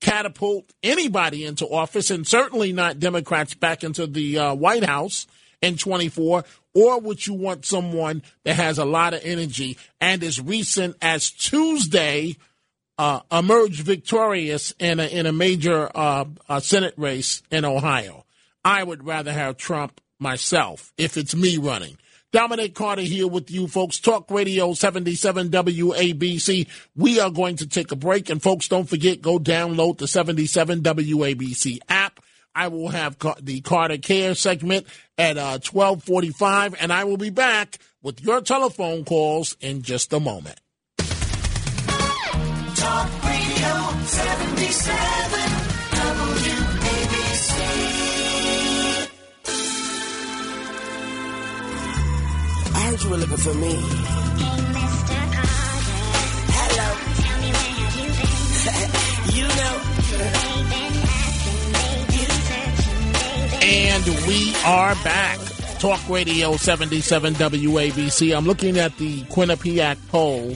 catapult 0.00 0.72
anybody 0.82 1.44
into 1.44 1.66
office 1.66 2.10
and 2.10 2.26
certainly 2.26 2.72
not 2.72 3.00
Democrats 3.00 3.54
back 3.54 3.82
into 3.82 4.06
the 4.06 4.38
uh, 4.38 4.54
White 4.54 4.84
House 4.84 5.26
in 5.62 5.76
24? 5.76 6.44
Or 6.74 7.00
would 7.00 7.26
you 7.26 7.34
want 7.34 7.64
someone 7.64 8.22
that 8.44 8.56
has 8.56 8.78
a 8.78 8.84
lot 8.84 9.14
of 9.14 9.24
energy 9.24 9.78
and 10.00 10.22
as 10.22 10.40
recent 10.40 10.96
as 11.00 11.30
Tuesday 11.30 12.36
uh, 12.98 13.20
victorious 13.70 14.72
in 14.78 15.00
a, 15.00 15.06
in 15.06 15.26
a 15.26 15.32
major 15.32 15.90
uh, 15.94 16.24
Senate 16.60 16.94
race 16.96 17.42
in 17.50 17.64
Ohio? 17.64 18.24
I 18.64 18.82
would 18.82 19.06
rather 19.06 19.32
have 19.32 19.56
Trump 19.56 20.00
myself 20.18 20.92
if 20.96 21.16
it's 21.16 21.34
me 21.34 21.56
running. 21.56 21.98
Dominic 22.32 22.74
Carter 22.74 23.02
here 23.02 23.28
with 23.28 23.48
you 23.52 23.68
folks. 23.68 24.00
Talk 24.00 24.28
Radio 24.28 24.74
77 24.74 25.50
WABC. 25.50 26.66
We 26.96 27.20
are 27.20 27.30
going 27.30 27.54
to 27.58 27.66
take 27.68 27.92
a 27.92 27.96
break. 27.96 28.28
And 28.28 28.42
folks, 28.42 28.66
don't 28.66 28.88
forget, 28.88 29.22
go 29.22 29.38
download 29.38 29.98
the 29.98 30.08
77 30.08 30.80
WABC 30.82 31.78
app. 31.88 32.18
I 32.52 32.68
will 32.68 32.88
have 32.88 33.18
the 33.40 33.60
Carter 33.60 33.98
Care 33.98 34.34
segment 34.34 34.86
at 35.16 35.36
uh, 35.36 35.58
1245, 35.62 36.74
and 36.80 36.92
I 36.92 37.04
will 37.04 37.16
be 37.16 37.30
back 37.30 37.78
with 38.02 38.20
your 38.20 38.40
telephone 38.40 39.04
calls 39.04 39.56
in 39.60 39.82
just 39.82 40.12
a 40.12 40.18
moment. 40.18 40.60
Talk 42.84 43.08
Radio 43.24 43.74
77 44.04 45.40
WABC. 45.96 47.56
I 52.74 52.76
heard 52.84 53.00
you 53.02 53.08
were 53.10 53.16
looking 53.16 53.36
for 53.38 53.54
me. 53.54 53.72
Hey, 53.72 53.80
Mr. 54.76 55.16
Carter. 55.32 56.24
Hello. 56.52 56.88
Tell 57.22 57.38
me 57.40 57.48
where 57.56 57.72
have 57.80 57.96
you 58.00 58.08
been? 58.20 59.36
you 59.36 59.46
know. 59.48 59.74
And 63.62 64.04
we 64.28 64.40
are 64.66 64.94
back. 64.96 65.38
Talk 65.78 66.06
Radio 66.10 66.56
77 66.58 67.32
WABC. 67.34 68.36
I'm 68.36 68.44
looking 68.44 68.78
at 68.78 68.94
the 68.98 69.22
Quinnipiac 69.22 69.96
poll 70.08 70.54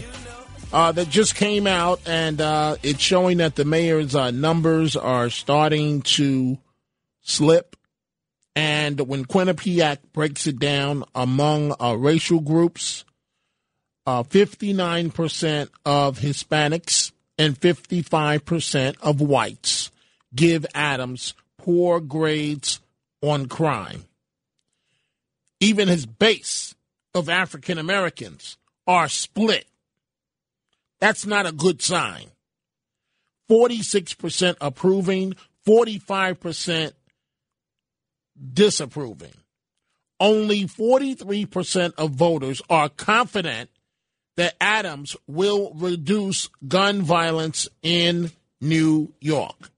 uh, 0.72 0.92
that 0.92 1.08
just 1.08 1.34
came 1.34 1.66
out, 1.66 2.00
and 2.06 2.40
uh, 2.40 2.76
it's 2.82 3.00
showing 3.00 3.38
that 3.38 3.56
the 3.56 3.64
mayor's 3.64 4.14
uh, 4.14 4.30
numbers 4.30 4.96
are 4.96 5.30
starting 5.30 6.02
to 6.02 6.58
slip. 7.20 7.76
And 8.54 9.00
when 9.00 9.24
Quinnipiac 9.24 9.98
breaks 10.12 10.46
it 10.46 10.58
down 10.58 11.04
among 11.14 11.74
uh, 11.80 11.94
racial 11.94 12.40
groups, 12.40 13.04
uh, 14.06 14.22
59% 14.24 15.68
of 15.84 16.18
Hispanics 16.18 17.12
and 17.38 17.58
55% 17.58 18.96
of 19.00 19.20
whites 19.20 19.90
give 20.34 20.66
Adams 20.74 21.34
poor 21.56 22.00
grades 22.00 22.80
on 23.22 23.46
crime. 23.46 24.04
Even 25.60 25.88
his 25.88 26.06
base 26.06 26.74
of 27.14 27.28
African 27.28 27.78
Americans 27.78 28.56
are 28.86 29.08
split. 29.08 29.66
That's 31.00 31.26
not 31.26 31.46
a 31.46 31.52
good 31.52 31.82
sign. 31.82 32.26
46% 33.50 34.56
approving, 34.60 35.34
45% 35.66 36.92
disapproving. 38.52 39.32
Only 40.20 40.64
43% 40.64 41.94
of 41.96 42.10
voters 42.10 42.60
are 42.68 42.88
confident 42.88 43.70
that 44.36 44.56
Adams 44.60 45.16
will 45.26 45.72
reduce 45.74 46.48
gun 46.66 47.02
violence 47.02 47.68
in 47.82 48.30
New 48.60 49.12
York. 49.20 49.70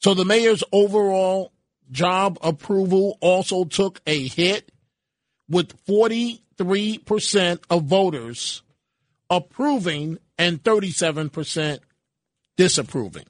So 0.00 0.14
the 0.14 0.24
mayor's 0.24 0.64
overall 0.72 1.52
job 1.90 2.38
approval 2.42 3.18
also 3.20 3.64
took 3.64 4.00
a 4.06 4.26
hit 4.28 4.70
with 5.48 5.84
43% 5.86 7.60
of 7.70 7.84
voters 7.84 8.62
approving 9.30 10.18
and 10.38 10.62
37% 10.62 11.78
disapproving. 12.56 13.24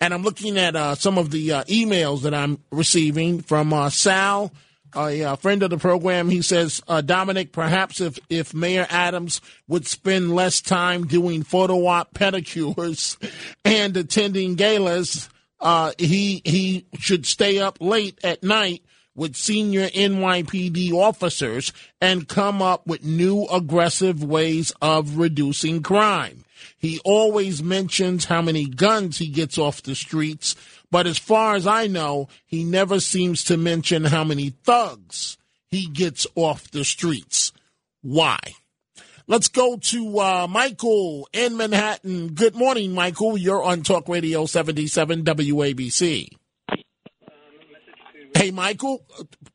And 0.00 0.12
I'm 0.12 0.22
looking 0.22 0.58
at 0.58 0.76
uh, 0.76 0.94
some 0.96 1.18
of 1.18 1.30
the 1.30 1.52
uh, 1.52 1.64
emails 1.64 2.22
that 2.22 2.34
I'm 2.34 2.58
receiving 2.70 3.40
from 3.40 3.72
uh, 3.72 3.90
Sal, 3.90 4.52
a, 4.94 5.36
friend 5.36 5.62
of 5.62 5.70
the 5.70 5.78
program. 5.78 6.28
He 6.28 6.42
says, 6.42 6.82
uh, 6.88 7.00
Dominic, 7.00 7.52
perhaps 7.52 8.00
if, 8.00 8.18
if 8.28 8.54
Mayor 8.54 8.86
Adams 8.90 9.40
would 9.68 9.86
spend 9.86 10.34
less 10.34 10.60
time 10.60 11.06
doing 11.06 11.42
photo 11.42 11.86
op 11.86 12.14
pedicures 12.14 13.16
and 13.64 13.96
attending 13.96 14.54
galas, 14.54 15.28
uh, 15.60 15.92
he 15.98 16.42
he 16.44 16.86
should 16.98 17.24
stay 17.24 17.58
up 17.58 17.78
late 17.80 18.18
at 18.22 18.42
night 18.42 18.83
with 19.14 19.36
senior 19.36 19.88
NYPD 19.88 20.92
officers 20.92 21.72
and 22.00 22.28
come 22.28 22.60
up 22.60 22.86
with 22.86 23.04
new 23.04 23.46
aggressive 23.46 24.22
ways 24.22 24.72
of 24.82 25.18
reducing 25.18 25.82
crime. 25.82 26.44
He 26.78 27.00
always 27.04 27.62
mentions 27.62 28.26
how 28.26 28.42
many 28.42 28.66
guns 28.66 29.18
he 29.18 29.28
gets 29.28 29.56
off 29.58 29.82
the 29.82 29.94
streets, 29.94 30.54
but 30.90 31.06
as 31.06 31.18
far 31.18 31.54
as 31.54 31.66
I 31.66 31.86
know, 31.86 32.28
he 32.44 32.64
never 32.64 33.00
seems 33.00 33.44
to 33.44 33.56
mention 33.56 34.04
how 34.04 34.24
many 34.24 34.50
thugs 34.50 35.38
he 35.70 35.86
gets 35.86 36.26
off 36.34 36.70
the 36.70 36.84
streets. 36.84 37.52
Why? 38.02 38.38
Let's 39.26 39.48
go 39.48 39.78
to 39.78 40.18
uh, 40.18 40.46
Michael 40.48 41.26
in 41.32 41.56
Manhattan. 41.56 42.34
Good 42.34 42.54
morning, 42.54 42.92
Michael. 42.92 43.38
You're 43.38 43.62
on 43.62 43.82
Talk 43.82 44.06
Radio 44.06 44.44
77 44.44 45.24
WABC. 45.24 46.28
Hey, 48.34 48.50
Michael, 48.50 49.04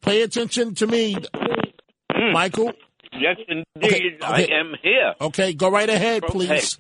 pay 0.02 0.22
attention 0.22 0.76
to 0.76 0.88
me. 0.88 1.16
Hmm. 2.12 2.34
Michael? 2.34 2.74
Yes, 3.14 3.38
indeed. 3.48 3.66
Okay, 3.78 4.18
okay. 4.22 4.48
I 4.54 4.60
am 4.60 4.74
here. 4.82 5.14
Okay, 5.20 5.54
go 5.54 5.70
right 5.70 5.90
ahead, 5.90 6.24
please. 6.24 6.78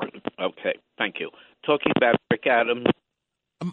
Okay, 0.00 0.74
thank 0.98 1.16
you. 1.20 1.30
Talking 1.64 1.92
about 1.96 2.16
Eric 2.30 2.46
Adams. 2.46 2.86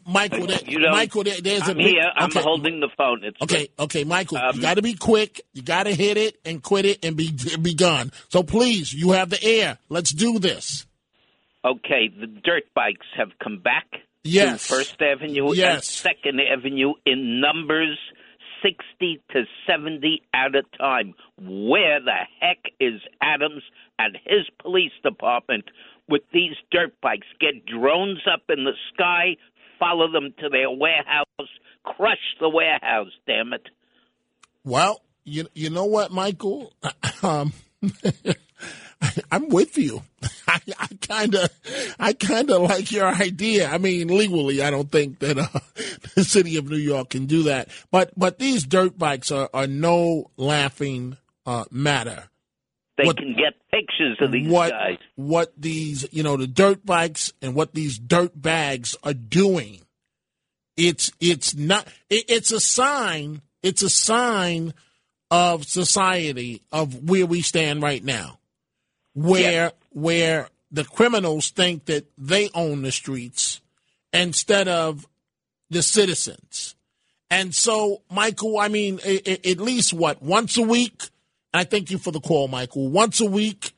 Michael, 0.05 0.47
there, 0.47 0.59
you 0.65 0.79
know, 0.79 0.91
Michael, 0.91 1.23
there, 1.23 1.39
there's 1.41 1.61
I'm 1.63 1.71
a 1.71 1.75
big, 1.75 1.85
here. 1.85 2.11
I'm 2.13 2.25
okay. 2.25 2.41
holding 2.41 2.81
the 2.81 2.89
phone. 2.97 3.23
It's 3.23 3.41
Okay, 3.41 3.69
okay, 3.79 4.03
Michael, 4.03 4.37
Um, 4.37 4.55
you 4.55 4.61
got 4.61 4.73
to 4.73 4.81
be 4.81 4.95
quick. 4.95 5.41
You 5.53 5.61
got 5.61 5.83
to 5.83 5.93
hit 5.95 6.17
it 6.17 6.37
and 6.43 6.61
quit 6.61 6.85
it 6.85 7.05
and 7.05 7.15
be 7.15 7.31
be 7.61 7.73
gone. 7.73 8.11
So 8.27 8.43
please, 8.43 8.93
you 8.93 9.11
have 9.11 9.29
the 9.29 9.41
air. 9.41 9.77
Let's 9.87 10.11
do 10.11 10.39
this. 10.39 10.85
Okay, 11.63 12.09
the 12.09 12.27
dirt 12.27 12.63
bikes 12.75 13.05
have 13.15 13.29
come 13.41 13.59
back 13.59 13.87
Yes. 14.23 14.67
First 14.67 15.01
Avenue 15.01 15.51
and 15.51 15.83
Second 15.83 16.39
Avenue 16.41 16.93
in 17.05 17.39
numbers 17.41 17.97
60 18.63 19.21
to 19.31 19.43
70 19.69 20.21
at 20.33 20.55
a 20.55 20.63
time. 20.77 21.13
Where 21.39 21.99
the 21.99 22.25
heck 22.39 22.71
is 22.79 23.01
Adams 23.21 23.63
and 23.99 24.17
his 24.25 24.45
police 24.61 24.91
department 25.03 25.65
with 26.09 26.23
these 26.33 26.55
dirt 26.71 26.93
bikes? 27.01 27.27
Get 27.39 27.65
drones 27.65 28.21
up 28.31 28.43
in 28.49 28.63
the 28.63 28.73
sky, 28.93 29.37
follow 29.79 30.11
them 30.11 30.33
to 30.39 30.49
their 30.49 30.69
warehouse, 30.71 31.49
crush 31.83 32.17
the 32.39 32.49
warehouse, 32.49 33.11
damn 33.25 33.53
it. 33.53 33.67
Well, 34.63 35.01
you 35.23 35.47
you 35.53 35.69
know 35.69 35.85
what, 35.85 36.11
Michael? 36.11 36.73
Um, 37.23 37.51
I'm 39.31 39.49
with 39.49 39.77
you. 39.77 40.01
I 40.47 40.87
kind 41.01 41.35
of, 41.35 41.49
I 41.99 42.13
kind 42.13 42.49
of 42.49 42.61
like 42.63 42.91
your 42.91 43.05
idea. 43.07 43.69
I 43.69 43.77
mean, 43.77 44.07
legally, 44.07 44.61
I 44.61 44.71
don't 44.71 44.91
think 44.91 45.19
that 45.19 45.37
uh, 45.37 45.47
the 46.15 46.23
city 46.23 46.57
of 46.57 46.69
New 46.69 46.77
York 46.77 47.09
can 47.11 47.25
do 47.25 47.43
that. 47.43 47.69
But 47.91 48.11
but 48.17 48.39
these 48.39 48.63
dirt 48.65 48.97
bikes 48.97 49.31
are, 49.31 49.49
are 49.53 49.67
no 49.67 50.31
laughing 50.37 51.17
uh, 51.45 51.65
matter. 51.71 52.29
They 52.97 53.03
What- 53.05 53.17
can 53.17 53.35
get 53.37 53.53
pictures 53.71 54.17
of 54.21 54.31
these 54.31 54.47
what 54.49 54.71
guys. 54.71 54.97
what 55.15 55.53
these 55.55 56.07
you 56.11 56.23
know 56.23 56.35
the 56.37 56.47
dirt 56.47 56.83
bikes 56.83 57.31
and 57.43 57.53
what 57.53 57.73
these 57.75 57.99
dirt 57.99 58.31
bags 58.41 58.95
are 59.03 59.13
doing 59.13 59.81
it's 60.75 61.11
it's 61.19 61.53
not 61.53 61.87
it, 62.09 62.25
it's 62.27 62.51
a 62.51 62.59
sign 62.59 63.41
it's 63.61 63.83
a 63.83 63.89
sign 63.89 64.73
of 65.29 65.63
society 65.65 66.63
of 66.71 67.07
where 67.07 67.25
we 67.27 67.41
stand 67.41 67.83
right 67.83 68.03
now 68.03 68.39
where 69.17 69.71
where 69.91 70.49
the 70.71 70.83
criminals 70.83 71.49
think 71.49 71.85
that 71.85 72.05
they 72.17 72.49
own 72.53 72.83
the 72.83 72.91
streets 72.91 73.61
instead 74.13 74.67
of 74.67 75.07
the 75.69 75.81
citizens. 75.81 76.75
And 77.29 77.53
so 77.55 78.03
michael 78.11 78.57
i 78.59 78.67
mean 78.67 78.99
a- 79.03 79.29
a- 79.31 79.51
at 79.51 79.59
least 79.59 79.91
what 79.93 80.21
once 80.21 80.57
a 80.57 80.61
week? 80.61 81.09
I 81.53 81.63
thank 81.63 81.89
you 81.89 81.97
for 81.97 82.11
the 82.11 82.19
call 82.19 82.47
michael. 82.47 82.89
Once 82.89 83.19
a 83.19 83.25
week 83.25 83.71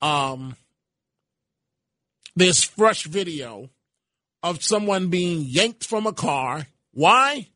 um 0.00 0.54
there's 2.36 2.62
fresh 2.62 3.02
video 3.04 3.68
of 4.44 4.62
someone 4.62 5.08
being 5.08 5.40
yanked 5.42 5.84
from 5.84 6.06
a 6.06 6.12
car. 6.12 6.68
Why? 6.92 7.48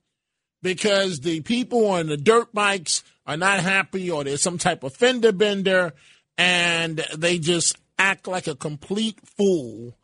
Because 0.60 1.20
the 1.20 1.40
people 1.42 1.86
on 1.86 2.08
the 2.08 2.16
dirt 2.16 2.52
bikes 2.52 3.04
are 3.26 3.36
not 3.36 3.60
happy 3.60 4.10
or 4.10 4.24
there's 4.24 4.42
some 4.42 4.58
type 4.58 4.82
of 4.82 4.94
fender 4.96 5.30
bender 5.30 5.92
and 6.38 7.04
they 7.16 7.38
just 7.38 7.76
act 7.98 8.26
like 8.26 8.46
a 8.46 8.54
complete 8.54 9.18
fool, 9.36 9.96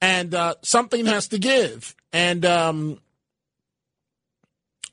and 0.00 0.34
uh, 0.34 0.54
something 0.62 1.06
has 1.06 1.28
to 1.28 1.38
give. 1.38 1.94
And 2.12 2.44
um, 2.44 3.00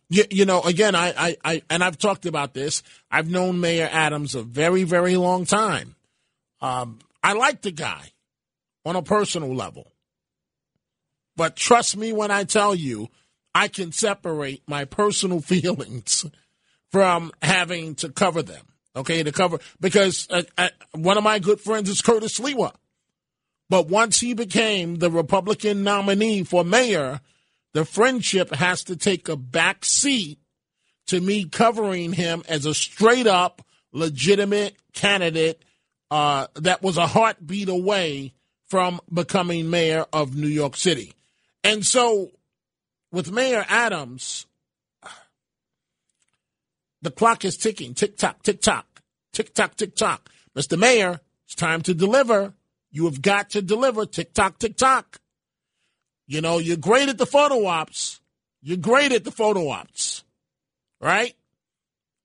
you, 0.10 0.26
you 0.30 0.46
know, 0.46 0.62
again, 0.62 0.94
I, 0.96 1.14
I, 1.18 1.38
I, 1.44 1.62
and 1.70 1.84
I've 1.84 1.98
talked 1.98 2.26
about 2.26 2.54
this. 2.54 2.84
I've 3.10 3.30
known 3.30 3.60
Mayor 3.60 3.90
Adams 3.92 4.36
a 4.36 4.44
very, 4.44 4.84
very 4.84 5.18
long 5.18 5.46
time. 5.46 5.96
Um, 6.62 7.00
I 7.24 7.34
like 7.34 7.62
the 7.62 7.72
guy 7.72 8.12
on 8.86 8.96
a 8.96 9.02
personal 9.02 9.56
level, 9.56 9.92
but 11.36 11.56
trust 11.56 11.98
me 11.98 12.14
when 12.14 12.30
I 12.30 12.44
tell 12.44 12.76
you, 12.76 13.10
I 13.56 13.68
can 13.68 13.92
separate 13.92 14.62
my 14.68 14.86
personal 14.86 15.42
feelings 15.42 16.26
from 16.92 17.32
having 17.42 17.96
to 17.96 18.10
cover 18.10 18.44
them. 18.44 18.68
Okay, 18.96 19.24
to 19.24 19.32
cover 19.32 19.60
because 19.80 20.28
uh, 20.30 20.44
uh, 20.58 20.70
one 20.92 21.18
of 21.18 21.24
my 21.24 21.40
good 21.40 21.60
friends 21.60 21.90
is 21.90 22.02
Curtis 22.02 22.40
Sliwa. 22.40 22.74
But 23.70 23.88
once 23.88 24.20
he 24.20 24.34
became 24.36 24.98
the 24.98 25.10
Republican 25.10 25.84
nominee 25.84 26.44
for 26.44 26.64
mayor, 26.64 27.22
the 27.74 27.86
friendship 27.86 28.54
has 28.54 28.84
to 28.84 28.96
take 28.96 29.28
a 29.30 29.36
back 29.36 29.84
seat 29.84 30.38
to 31.08 31.20
me 31.20 31.46
covering 31.46 32.14
him 32.14 32.44
as 32.48 32.66
a 32.66 32.74
straight 32.74 33.26
up 33.26 33.66
legitimate 33.92 34.76
candidate 34.94 35.64
uh, 36.12 36.48
that 36.56 36.84
was 36.84 36.98
a 36.98 37.08
heartbeat 37.08 37.70
away 37.70 38.34
from 38.68 39.00
becoming 39.12 39.70
mayor 39.70 40.06
of 40.14 40.36
New 40.36 40.48
York 40.48 40.76
City. 40.76 41.14
And 41.64 41.86
so 41.86 42.32
with 43.12 43.32
Mayor 43.32 43.66
Adams, 43.68 44.46
the 47.04 47.12
clock 47.12 47.44
is 47.46 47.58
ticking. 47.58 47.94
Tick 47.94 48.18
tock, 48.18 48.42
tick 48.44 48.62
tock, 48.62 49.02
tick 49.34 49.54
tock, 49.54 49.76
tick 49.76 49.96
tock. 49.96 50.30
Mr. 50.58 50.80
Mayor, 50.80 51.20
it's 51.46 51.54
time 51.54 51.82
to 51.82 51.94
deliver. 51.94 52.54
You 52.92 53.06
have 53.06 53.22
got 53.22 53.52
to 53.52 53.62
deliver. 53.62 54.06
Tick 54.06 54.34
tock, 54.34 54.58
tick 54.58 54.78
tock. 54.78 55.20
You 56.26 56.40
know, 56.40 56.60
you're 56.60 56.78
great 56.78 57.10
at 57.10 57.18
the 57.18 57.26
photo 57.26 57.66
ops. 57.66 58.22
You're 58.62 58.78
great 58.78 59.12
at 59.12 59.26
the 59.26 59.32
photo 59.32 59.68
ops, 59.68 60.24
right? 61.02 61.36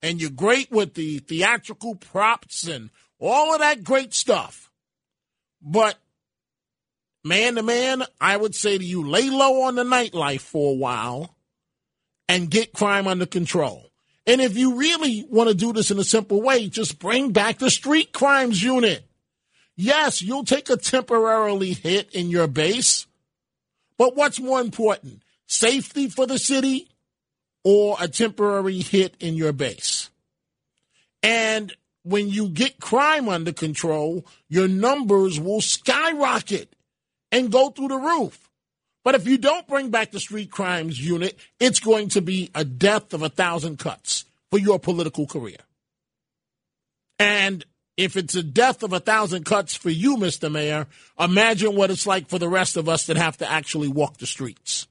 And 0.00 0.20
you're 0.20 0.30
great 0.30 0.70
with 0.70 0.94
the 0.94 1.18
theatrical 1.18 1.96
props 1.96 2.68
and 2.68 2.90
all 3.18 3.52
of 3.52 3.58
that 3.58 3.82
great 3.82 4.14
stuff. 4.14 4.70
But 5.60 5.96
man 7.24 7.56
to 7.56 7.64
man, 7.64 8.04
I 8.20 8.36
would 8.36 8.54
say 8.54 8.78
to 8.78 8.84
you, 8.84 9.08
lay 9.08 9.28
low 9.28 9.62
on 9.62 9.74
the 9.74 9.82
nightlife 9.82 10.42
for 10.42 10.70
a 10.70 10.76
while 10.76 11.34
and 12.28 12.48
get 12.48 12.72
crime 12.72 13.08
under 13.08 13.26
control. 13.26 13.87
And 14.28 14.42
if 14.42 14.58
you 14.58 14.74
really 14.74 15.24
want 15.30 15.48
to 15.48 15.54
do 15.54 15.72
this 15.72 15.90
in 15.90 15.98
a 15.98 16.04
simple 16.04 16.42
way, 16.42 16.68
just 16.68 16.98
bring 16.98 17.32
back 17.32 17.58
the 17.58 17.70
street 17.70 18.12
crimes 18.12 18.62
unit. 18.62 19.02
Yes, 19.74 20.20
you'll 20.20 20.44
take 20.44 20.68
a 20.68 20.76
temporarily 20.76 21.72
hit 21.72 22.14
in 22.14 22.28
your 22.28 22.46
base, 22.46 23.06
but 23.96 24.16
what's 24.16 24.38
more 24.38 24.60
important, 24.60 25.22
safety 25.46 26.08
for 26.08 26.26
the 26.26 26.38
city 26.38 26.88
or 27.64 27.96
a 27.98 28.06
temporary 28.06 28.80
hit 28.80 29.14
in 29.18 29.34
your 29.34 29.54
base? 29.54 30.10
And 31.22 31.72
when 32.02 32.28
you 32.28 32.50
get 32.50 32.80
crime 32.80 33.30
under 33.30 33.52
control, 33.54 34.26
your 34.46 34.68
numbers 34.68 35.40
will 35.40 35.62
skyrocket 35.62 36.76
and 37.32 37.50
go 37.50 37.70
through 37.70 37.88
the 37.88 37.96
roof. 37.96 38.47
But 39.04 39.14
if 39.14 39.26
you 39.26 39.38
don't 39.38 39.66
bring 39.66 39.90
back 39.90 40.10
the 40.10 40.20
street 40.20 40.50
crimes 40.50 41.00
unit, 41.00 41.38
it's 41.60 41.80
going 41.80 42.08
to 42.10 42.20
be 42.20 42.50
a 42.54 42.64
death 42.64 43.14
of 43.14 43.22
a 43.22 43.28
thousand 43.28 43.78
cuts 43.78 44.24
for 44.50 44.58
your 44.58 44.78
political 44.78 45.26
career. 45.26 45.58
And 47.18 47.64
if 47.96 48.16
it's 48.16 48.34
a 48.34 48.42
death 48.42 48.82
of 48.82 48.92
a 48.92 49.00
thousand 49.00 49.44
cuts 49.44 49.74
for 49.74 49.90
you, 49.90 50.16
Mr. 50.16 50.50
Mayor, 50.50 50.86
imagine 51.18 51.74
what 51.74 51.90
it's 51.90 52.06
like 52.06 52.28
for 52.28 52.38
the 52.38 52.48
rest 52.48 52.76
of 52.76 52.88
us 52.88 53.06
that 53.06 53.16
have 53.16 53.36
to 53.38 53.50
actually 53.50 53.88
walk 53.88 54.18
the 54.18 54.26
streets. 54.26 54.86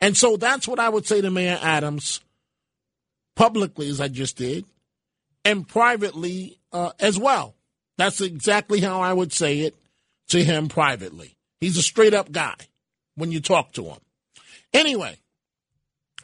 And 0.00 0.16
so 0.16 0.36
that's 0.36 0.68
what 0.68 0.78
I 0.78 0.88
would 0.88 1.06
say 1.06 1.20
to 1.20 1.30
Mayor 1.30 1.58
Adams 1.60 2.20
publicly, 3.34 3.88
as 3.88 4.00
I 4.00 4.08
just 4.08 4.36
did, 4.36 4.64
and 5.44 5.66
privately 5.66 6.58
uh, 6.72 6.90
as 7.00 7.18
well. 7.18 7.54
That's 7.98 8.20
exactly 8.20 8.80
how 8.80 9.00
I 9.00 9.12
would 9.12 9.32
say 9.32 9.60
it 9.60 9.76
to 10.28 10.42
him 10.42 10.68
privately. 10.68 11.36
He's 11.60 11.76
a 11.76 11.82
straight 11.82 12.14
up 12.14 12.32
guy 12.32 12.56
when 13.14 13.32
you 13.32 13.40
talk 13.40 13.72
to 13.72 13.84
him. 13.84 13.98
Anyway, 14.72 15.16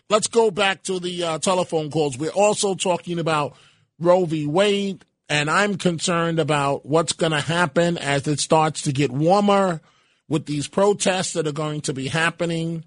let's 0.08 0.28
go 0.28 0.50
back 0.50 0.82
to 0.84 0.98
the 1.00 1.22
uh, 1.22 1.38
telephone 1.38 1.90
calls. 1.90 2.16
We're 2.16 2.30
also 2.30 2.74
talking 2.74 3.18
about 3.18 3.56
Roe 3.98 4.24
v. 4.24 4.46
Wade, 4.46 5.04
and 5.28 5.50
I'm 5.50 5.76
concerned 5.76 6.38
about 6.38 6.86
what's 6.86 7.12
going 7.12 7.32
to 7.32 7.40
happen 7.40 7.98
as 7.98 8.26
it 8.26 8.40
starts 8.40 8.82
to 8.82 8.92
get 8.92 9.10
warmer 9.10 9.80
with 10.28 10.46
these 10.46 10.68
protests 10.68 11.32
that 11.34 11.46
are 11.46 11.52
going 11.52 11.80
to 11.82 11.92
be 11.92 12.08
happening 12.08 12.84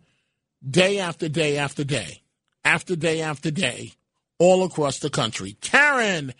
day 0.68 1.00
after 1.00 1.28
day 1.28 1.58
after 1.58 1.84
day, 1.84 2.22
after 2.64 2.96
day 2.96 3.22
after 3.22 3.52
day, 3.52 3.94
all 4.40 4.64
across 4.64 5.00
the 5.00 5.10
country. 5.10 5.58
Karen, 5.62 6.34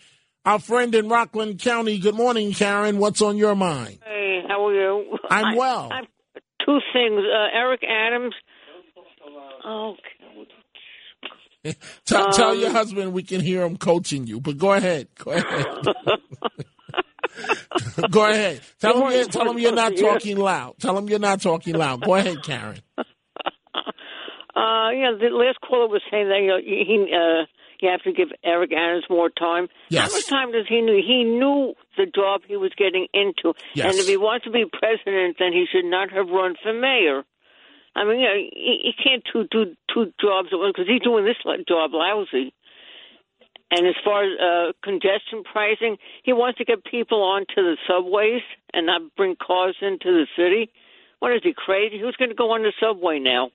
our 0.44 0.58
friend 0.58 0.94
in 0.94 1.08
Rockland 1.08 1.60
County. 1.60 1.98
Good 1.98 2.14
morning, 2.14 2.52
Karen. 2.52 2.98
What's 2.98 3.22
on 3.22 3.36
your 3.36 3.54
mind? 3.54 3.98
Hey, 4.04 4.42
how 4.48 4.66
are 4.66 4.74
you? 4.74 5.18
I'm 5.30 5.56
well. 5.56 5.88
I 5.92 6.02
two 6.64 6.78
things. 6.92 7.20
Uh, 7.22 7.48
Eric 7.56 7.82
Adams. 7.88 8.34
Oh, 9.64 9.94
Tell, 12.04 12.32
tell 12.32 12.54
your 12.56 12.70
Um, 12.70 12.74
husband 12.74 13.12
we 13.12 13.22
can 13.22 13.40
hear 13.40 13.62
him 13.62 13.76
coaching 13.76 14.26
you, 14.26 14.40
but 14.40 14.58
go 14.58 14.72
ahead. 14.72 15.06
Go 15.16 15.30
ahead. 15.30 15.76
go 18.10 18.28
ahead. 18.28 18.60
Tell 18.80 19.06
him, 19.06 19.12
you're, 19.12 19.24
tell 19.26 19.48
him 19.48 19.60
you're 19.60 19.70
not 19.72 19.96
talking 19.96 20.38
loud. 20.38 20.74
Tell 20.80 20.98
him 20.98 21.08
you're 21.08 21.20
not 21.20 21.40
talking 21.40 21.76
loud. 21.76 22.02
Go 22.04 22.16
ahead, 22.16 22.42
Karen. 22.42 22.80
Uh, 24.54 24.90
yeah, 24.90 25.12
the 25.18 25.28
last 25.32 25.58
caller 25.66 25.88
was 25.88 26.02
saying 26.10 26.28
that 26.28 26.40
you 26.42 26.48
know, 26.48 26.58
he 26.58 27.06
uh, 27.10 27.46
you 27.82 27.90
have 27.90 28.02
to 28.02 28.12
give 28.12 28.28
Eric 28.44 28.70
Adams 28.72 29.04
more 29.10 29.28
time. 29.28 29.68
Yes. 29.88 30.08
How 30.10 30.16
much 30.16 30.26
time 30.28 30.52
does 30.52 30.66
he 30.68 30.80
know? 30.80 30.94
He 30.94 31.24
knew 31.24 31.74
the 31.96 32.06
job 32.06 32.42
he 32.46 32.56
was 32.56 32.72
getting 32.76 33.08
into, 33.12 33.54
Yes. 33.74 33.90
and 33.92 34.00
if 34.00 34.06
he 34.06 34.16
wants 34.16 34.44
to 34.44 34.50
be 34.50 34.64
president, 34.64 35.36
then 35.38 35.52
he 35.52 35.66
should 35.70 35.84
not 35.84 36.10
have 36.12 36.28
run 36.28 36.54
for 36.62 36.72
mayor. 36.72 37.24
I 37.94 38.04
mean, 38.04 38.20
you 38.20 38.26
know, 38.26 38.36
he, 38.54 38.74
he 38.88 38.92
can't 38.96 39.22
do 39.32 39.44
do 39.50 39.74
two 39.92 40.12
jobs 40.20 40.48
at 40.52 40.58
once 40.58 40.72
because 40.74 40.88
he's 40.88 41.02
doing 41.02 41.24
this 41.24 41.36
job 41.68 41.90
lousy. 41.92 42.54
And 43.70 43.86
as 43.86 43.94
far 44.04 44.22
as 44.24 44.30
uh, 44.38 44.72
congestion 44.84 45.44
pricing, 45.50 45.96
he 46.22 46.32
wants 46.34 46.58
to 46.58 46.64
get 46.64 46.84
people 46.84 47.22
onto 47.22 47.56
the 47.56 47.76
subways 47.88 48.42
and 48.74 48.86
not 48.86 49.00
bring 49.16 49.34
cars 49.34 49.76
into 49.80 50.12
the 50.12 50.26
city. 50.36 50.70
What 51.20 51.32
is 51.32 51.40
he 51.42 51.54
crazy? 51.56 51.98
Who's 51.98 52.16
going 52.16 52.28
to 52.28 52.34
go 52.34 52.50
on 52.52 52.62
the 52.62 52.72
subway 52.78 53.18
now? 53.18 53.50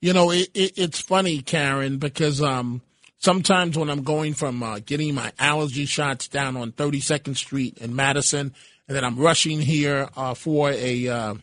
You 0.00 0.12
know, 0.12 0.30
it, 0.32 0.50
it, 0.54 0.72
it's 0.76 1.00
funny, 1.00 1.40
Karen, 1.42 1.98
because 1.98 2.42
um, 2.42 2.82
sometimes 3.18 3.76
when 3.76 3.90
I'm 3.90 4.02
going 4.02 4.34
from 4.34 4.62
uh, 4.62 4.78
getting 4.78 5.14
my 5.14 5.32
allergy 5.38 5.84
shots 5.84 6.28
down 6.28 6.56
on 6.56 6.72
32nd 6.72 7.36
Street 7.36 7.78
in 7.78 7.94
Madison, 7.94 8.54
and 8.86 8.96
then 8.96 9.04
I'm 9.04 9.18
rushing 9.18 9.60
here 9.60 10.08
uh, 10.16 10.34
for 10.34 10.70
a 10.70 11.08
uh, 11.08 11.34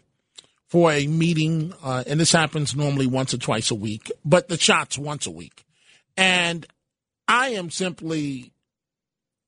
for 0.67 0.91
a 0.91 1.07
meeting, 1.07 1.73
uh, 1.83 2.03
and 2.07 2.19
this 2.19 2.31
happens 2.31 2.75
normally 2.75 3.07
once 3.07 3.33
or 3.33 3.37
twice 3.37 3.69
a 3.71 3.75
week, 3.75 4.11
but 4.25 4.47
the 4.47 4.57
shots 4.57 4.97
once 4.97 5.27
a 5.27 5.31
week, 5.31 5.63
and 6.17 6.65
I 7.27 7.49
am 7.49 7.69
simply 7.69 8.51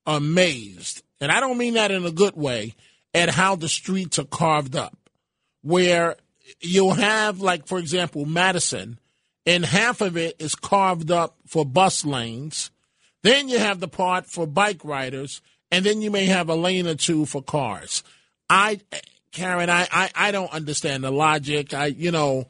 amazed, 0.06 1.04
and 1.20 1.32
I 1.32 1.40
don't 1.40 1.58
mean 1.58 1.74
that 1.74 1.92
in 1.92 2.06
a 2.06 2.12
good 2.12 2.36
way, 2.36 2.76
at 3.13 3.30
how 3.30 3.56
the 3.56 3.70
streets 3.70 4.20
are 4.20 4.26
carved 4.26 4.76
up, 4.76 4.96
where 5.63 6.16
you'll 6.62 6.94
have, 6.94 7.42
like, 7.42 7.68
for 7.68 7.80
example, 7.80 8.26
Madison, 8.26 9.00
and 9.48 9.66
half 9.66 10.02
of 10.02 10.18
it 10.18 10.36
is 10.40 10.54
carved 10.54 11.10
up 11.10 11.38
for 11.48 11.66
bus 11.66 12.06
lanes. 12.06 12.70
Then 13.24 13.48
you 13.48 13.58
have 13.58 13.80
the 13.80 13.88
part 13.88 14.26
for 14.26 14.46
bike 14.46 14.84
riders, 14.84 15.42
and 15.72 15.86
then 15.86 16.02
you 16.02 16.12
may 16.12 16.26
have 16.26 16.50
a 16.50 16.56
lane 16.56 16.86
or 16.86 16.96
two 16.96 17.26
for 17.26 17.42
cars. 17.42 18.04
I, 18.50 18.82
Karen, 19.32 19.70
I, 19.70 19.88
I, 19.90 20.12
I 20.14 20.32
don't 20.32 20.52
understand 20.54 21.04
the 21.04 21.12
logic. 21.12 21.74
I, 21.74 21.88
you 21.88 22.12
know, 22.12 22.48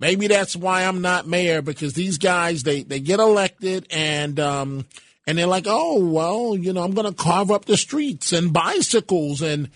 maybe 0.00 0.26
that's 0.26 0.56
why 0.56 0.84
I'm 0.84 1.00
not 1.00 1.28
mayor 1.28 1.62
because 1.62 1.94
these 1.94 2.18
guys 2.18 2.64
they 2.64 2.82
they 2.82 3.00
get 3.00 3.20
elected 3.20 3.86
and 3.90 4.40
um 4.40 4.86
and 5.26 5.38
they're 5.38 5.46
like, 5.46 5.66
oh 5.68 6.04
well, 6.04 6.56
you 6.56 6.72
know, 6.72 6.82
I'm 6.82 6.94
going 6.94 7.06
to 7.06 7.22
carve 7.22 7.50
up 7.50 7.66
the 7.66 7.76
streets 7.76 8.32
and 8.32 8.52
bicycles 8.52 9.40
and 9.40 9.70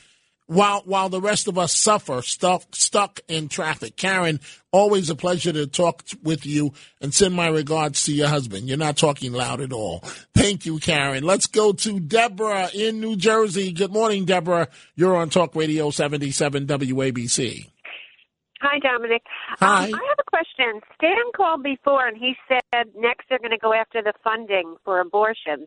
while 0.54 0.82
while 0.84 1.08
the 1.08 1.20
rest 1.20 1.48
of 1.48 1.58
us 1.58 1.74
suffer 1.74 2.22
stuck 2.22 2.62
stuck 2.74 3.20
in 3.28 3.48
traffic. 3.48 3.96
Karen, 3.96 4.40
always 4.70 5.10
a 5.10 5.14
pleasure 5.14 5.52
to 5.52 5.66
talk 5.66 6.04
t- 6.04 6.16
with 6.22 6.46
you 6.46 6.72
and 7.00 7.12
send 7.12 7.34
my 7.34 7.48
regards 7.48 8.04
to 8.04 8.12
your 8.12 8.28
husband. 8.28 8.68
You're 8.68 8.78
not 8.78 8.96
talking 8.96 9.32
loud 9.32 9.60
at 9.60 9.72
all. 9.72 10.00
Thank 10.34 10.64
you, 10.64 10.78
Karen. 10.78 11.24
Let's 11.24 11.48
go 11.48 11.72
to 11.72 12.00
Deborah 12.00 12.70
in 12.72 13.00
New 13.00 13.16
Jersey. 13.16 13.72
Good 13.72 13.92
morning, 13.92 14.24
Deborah. 14.24 14.68
You're 14.94 15.16
on 15.16 15.28
Talk 15.28 15.56
Radio 15.56 15.90
77 15.90 16.66
WABC. 16.66 17.68
Hi, 18.60 18.78
Dominic. 18.78 19.22
Hi. 19.58 19.88
Um, 19.88 19.94
I 19.94 20.08
have 20.08 20.18
a 20.18 20.30
question. 20.30 20.80
Stan 20.94 21.16
called 21.36 21.62
before 21.62 22.06
and 22.06 22.16
he 22.16 22.34
said 22.48 22.86
next 22.96 23.26
they're 23.28 23.38
going 23.38 23.50
to 23.50 23.58
go 23.58 23.74
after 23.74 24.02
the 24.02 24.14
funding 24.22 24.76
for 24.84 25.00
abortions. 25.00 25.66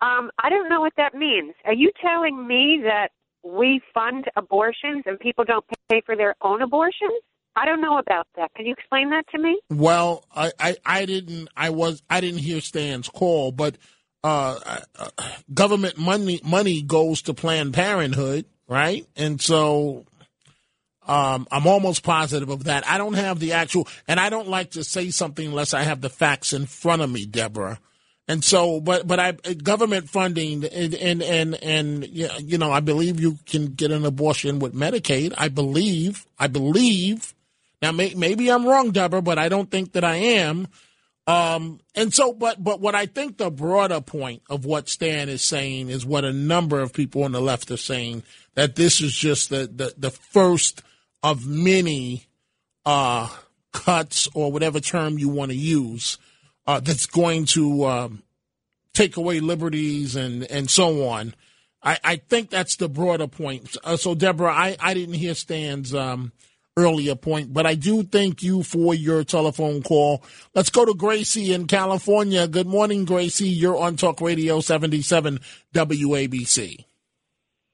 Um, 0.00 0.32
I 0.42 0.50
don't 0.50 0.68
know 0.68 0.80
what 0.80 0.94
that 0.96 1.14
means. 1.14 1.54
Are 1.64 1.72
you 1.72 1.92
telling 2.02 2.46
me 2.46 2.80
that 2.82 3.10
we 3.44 3.80
fund 3.92 4.26
abortions 4.36 5.04
and 5.06 5.18
people 5.18 5.44
don't 5.44 5.64
pay 5.88 6.00
for 6.04 6.16
their 6.16 6.34
own 6.42 6.62
abortions? 6.62 7.22
I 7.54 7.66
don't 7.66 7.82
know 7.82 7.98
about 7.98 8.26
that. 8.36 8.50
Can 8.54 8.66
you 8.66 8.72
explain 8.72 9.10
that 9.10 9.24
to 9.32 9.38
me? 9.38 9.60
Well, 9.70 10.24
I, 10.34 10.52
I, 10.58 10.76
I 10.86 11.04
didn't 11.04 11.48
I 11.56 11.70
was 11.70 12.02
I 12.08 12.20
didn't 12.20 12.40
hear 12.40 12.60
Stan's 12.60 13.08
call, 13.08 13.52
but 13.52 13.76
uh, 14.24 14.58
uh, 14.98 15.08
government 15.52 15.98
money 15.98 16.40
money 16.44 16.80
goes 16.82 17.22
to 17.22 17.34
Planned 17.34 17.74
Parenthood, 17.74 18.46
right? 18.68 19.06
And 19.16 19.40
so 19.40 20.06
um, 21.06 21.46
I'm 21.50 21.66
almost 21.66 22.02
positive 22.04 22.48
of 22.48 22.64
that. 22.64 22.86
I 22.88 22.96
don't 22.96 23.14
have 23.14 23.40
the 23.40 23.52
actual, 23.52 23.88
and 24.06 24.20
I 24.20 24.30
don't 24.30 24.48
like 24.48 24.72
to 24.72 24.84
say 24.84 25.10
something 25.10 25.46
unless 25.46 25.74
I 25.74 25.82
have 25.82 26.00
the 26.00 26.10
facts 26.10 26.52
in 26.52 26.66
front 26.66 27.02
of 27.02 27.10
me, 27.10 27.26
Deborah. 27.26 27.80
And 28.32 28.42
so, 28.42 28.80
but 28.80 29.06
but 29.06 29.20
I 29.20 29.32
government 29.32 30.08
funding 30.08 30.64
and 30.64 30.94
and 30.94 31.22
and, 31.22 31.54
and 31.62 32.08
you 32.08 32.56
know 32.56 32.72
I 32.72 32.80
believe 32.80 33.20
you 33.20 33.36
can 33.44 33.66
get 33.66 33.90
an 33.90 34.06
abortion 34.06 34.58
with 34.58 34.74
Medicaid. 34.74 35.34
I 35.36 35.48
believe 35.48 36.26
I 36.38 36.46
believe. 36.46 37.34
Now 37.82 37.92
may, 37.92 38.14
maybe 38.14 38.50
I'm 38.50 38.64
wrong, 38.64 38.90
Deborah, 38.90 39.20
but 39.20 39.38
I 39.38 39.50
don't 39.50 39.70
think 39.70 39.92
that 39.92 40.02
I 40.02 40.14
am. 40.14 40.66
Um, 41.26 41.80
and 41.94 42.14
so, 42.14 42.32
but 42.32 42.64
but 42.64 42.80
what 42.80 42.94
I 42.94 43.04
think 43.04 43.36
the 43.36 43.50
broader 43.50 44.00
point 44.00 44.40
of 44.48 44.64
what 44.64 44.88
Stan 44.88 45.28
is 45.28 45.42
saying 45.42 45.90
is 45.90 46.06
what 46.06 46.24
a 46.24 46.32
number 46.32 46.80
of 46.80 46.94
people 46.94 47.24
on 47.24 47.32
the 47.32 47.40
left 47.42 47.70
are 47.70 47.76
saying 47.76 48.22
that 48.54 48.76
this 48.76 49.02
is 49.02 49.12
just 49.12 49.50
the 49.50 49.70
the, 49.70 49.92
the 49.98 50.10
first 50.10 50.82
of 51.22 51.46
many 51.46 52.24
uh, 52.86 53.28
cuts 53.74 54.26
or 54.32 54.50
whatever 54.50 54.80
term 54.80 55.18
you 55.18 55.28
want 55.28 55.50
to 55.50 55.56
use 55.58 56.16
uh, 56.66 56.80
that's 56.80 57.06
going 57.06 57.44
to 57.46 57.84
um, 57.84 58.22
take 58.92 59.16
away 59.16 59.40
liberties 59.40 60.16
and, 60.16 60.44
and 60.44 60.70
so 60.70 61.08
on. 61.08 61.34
I, 61.82 61.98
I 62.04 62.16
think 62.16 62.50
that's 62.50 62.76
the 62.76 62.88
broader 62.88 63.26
point. 63.26 63.76
Uh, 63.82 63.96
so, 63.96 64.14
Deborah, 64.14 64.52
I, 64.52 64.76
I 64.80 64.94
didn't 64.94 65.16
hear 65.16 65.34
Stan's 65.34 65.94
um, 65.94 66.32
earlier 66.76 67.16
point, 67.16 67.52
but 67.52 67.66
I 67.66 67.74
do 67.74 68.02
thank 68.02 68.42
you 68.42 68.62
for 68.62 68.94
your 68.94 69.24
telephone 69.24 69.82
call. 69.82 70.22
Let's 70.54 70.70
go 70.70 70.84
to 70.84 70.94
Gracie 70.94 71.52
in 71.52 71.66
California. 71.66 72.46
Good 72.46 72.68
morning, 72.68 73.04
Gracie. 73.04 73.48
You're 73.48 73.76
on 73.76 73.96
Talk 73.96 74.20
Radio 74.20 74.60
77 74.60 75.40
WABC. 75.74 76.84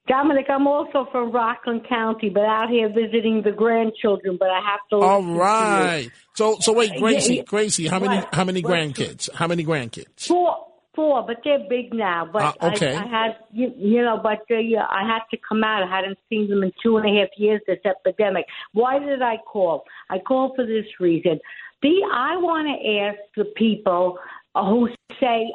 Dominic, 0.08 0.46
I'm 0.48 0.66
also 0.66 1.06
from 1.12 1.30
Rockland 1.30 1.86
County, 1.88 2.30
but 2.30 2.44
out 2.44 2.70
here 2.70 2.88
visiting 2.88 3.42
the 3.42 3.52
grandchildren. 3.52 4.36
But 4.38 4.48
I 4.50 4.60
have 4.60 4.80
to. 4.90 4.96
All 4.96 5.22
right. 5.22 6.10
So, 6.34 6.56
so 6.60 6.72
wait, 6.72 6.92
Gracie. 6.98 7.42
Gracie, 7.42 7.86
how 7.86 7.98
many, 8.00 8.24
how 8.32 8.44
many 8.44 8.62
grandkids? 8.62 9.28
How 9.32 9.46
many 9.46 9.64
grandkids? 9.64 10.26
Four, 10.26 10.66
four, 10.94 11.24
but 11.26 11.36
they're 11.44 11.66
big 11.68 11.92
now. 11.92 12.28
But 12.32 12.42
Ah, 12.60 12.68
okay. 12.68 12.94
I, 12.94 13.04
I 13.04 13.06
had, 13.06 13.36
you, 13.52 13.72
you 13.76 14.02
know, 14.02 14.18
but 14.22 14.40
uh, 14.50 14.58
yeah, 14.58 14.86
I 14.88 15.06
had 15.06 15.20
to 15.30 15.36
come 15.48 15.62
out. 15.62 15.82
I 15.82 15.94
hadn't 15.94 16.18
seen 16.28 16.48
them 16.48 16.62
in 16.62 16.72
two 16.82 16.96
and 16.96 17.06
a 17.06 17.20
half 17.20 17.28
years. 17.36 17.60
This 17.66 17.78
epidemic. 17.84 18.46
Why 18.72 18.98
did 18.98 19.22
I 19.22 19.36
call? 19.36 19.84
I 20.10 20.18
called 20.18 20.52
for 20.56 20.66
this 20.66 20.86
reason. 20.98 21.38
The 21.82 21.94
I 22.12 22.36
want 22.38 22.66
to 22.66 22.98
ask 22.98 23.18
the 23.36 23.44
people 23.56 24.18
uh, 24.18 24.22
who 24.54 24.88
say, 25.20 25.50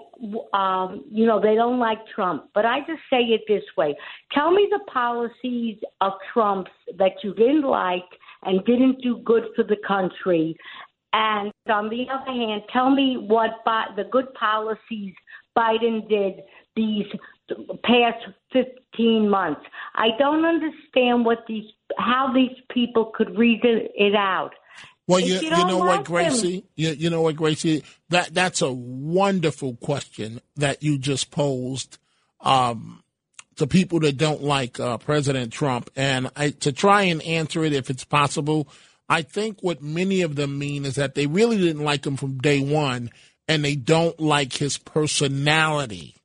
um, 0.54 1.04
you 1.10 1.26
know, 1.26 1.40
they 1.40 1.56
don't 1.56 1.80
like 1.80 2.00
Trump, 2.14 2.50
but 2.54 2.66
I 2.66 2.80
just 2.80 3.02
say 3.10 3.22
it 3.22 3.42
this 3.48 3.64
way: 3.78 3.96
Tell 4.32 4.52
me 4.52 4.68
the 4.70 4.80
policies 4.92 5.78
of 6.02 6.14
Trump's 6.32 6.72
that 6.98 7.24
you 7.24 7.34
didn't 7.34 7.64
like 7.64 8.06
and 8.44 8.64
didn't 8.66 9.02
do 9.02 9.20
good 9.26 9.44
for 9.56 9.64
the 9.64 9.78
country. 9.88 10.56
And 11.14 11.52
on 11.70 11.90
the 11.90 12.08
other 12.12 12.32
hand, 12.32 12.64
tell 12.72 12.90
me 12.90 13.18
what 13.18 13.52
Bi- 13.66 13.94
the 13.96 14.06
good 14.06 14.34
policies 14.34 15.14
Biden 15.58 16.08
did 16.10 16.42
these 16.76 17.06
past 17.84 18.26
15 18.52 19.30
months. 19.30 19.62
I 19.96 20.10
don't 20.18 20.46
understand 20.46 21.26
what 21.26 21.46
these 21.48 21.66
how 21.98 22.32
these 22.34 22.58
people 22.72 23.12
could 23.16 23.38
reason 23.38 23.88
it 23.96 24.16
out. 24.16 24.52
Well, 25.08 25.20
you, 25.20 25.36
you 25.36 25.42
you 25.42 25.50
know 25.50 25.80
like 25.80 26.00
what, 26.00 26.06
Gracie? 26.06 26.66
You, 26.76 26.92
you 26.92 27.10
know 27.10 27.22
what, 27.22 27.36
Gracie? 27.36 27.84
That 28.10 28.34
that's 28.34 28.62
a 28.62 28.72
wonderful 28.72 29.76
question 29.76 30.40
that 30.56 30.82
you 30.82 30.98
just 30.98 31.30
posed 31.30 31.98
um, 32.40 33.04
to 33.58 33.68
people 33.68 34.00
that 34.02 34.18
don't 34.18 34.42
like 34.42 34.80
uh, 34.80 34.98
President 34.98 35.52
Trump, 35.52 35.90
and 35.96 36.30
I, 36.36 36.52
to 36.52 36.72
try 36.72 37.04
and 37.04 37.22
answer 37.24 37.64
it 37.66 37.74
if 37.74 37.90
it's 37.90 38.06
possible. 38.06 38.70
I 39.10 39.22
think 39.22 39.60
what 39.62 39.82
many 39.82 40.22
of 40.22 40.36
them 40.36 40.58
mean 40.58 40.86
is 40.86 40.96
that 40.96 41.16
they 41.16 41.28
really 41.28 41.58
didn't 41.58 41.84
like 41.84 42.06
him 42.06 42.16
from 42.16 42.38
day 42.38 42.62
one, 42.62 43.10
and 43.48 43.64
they 43.64 43.76
don't 43.76 44.18
like 44.20 44.54
his 44.54 44.78
personality. 44.78 46.16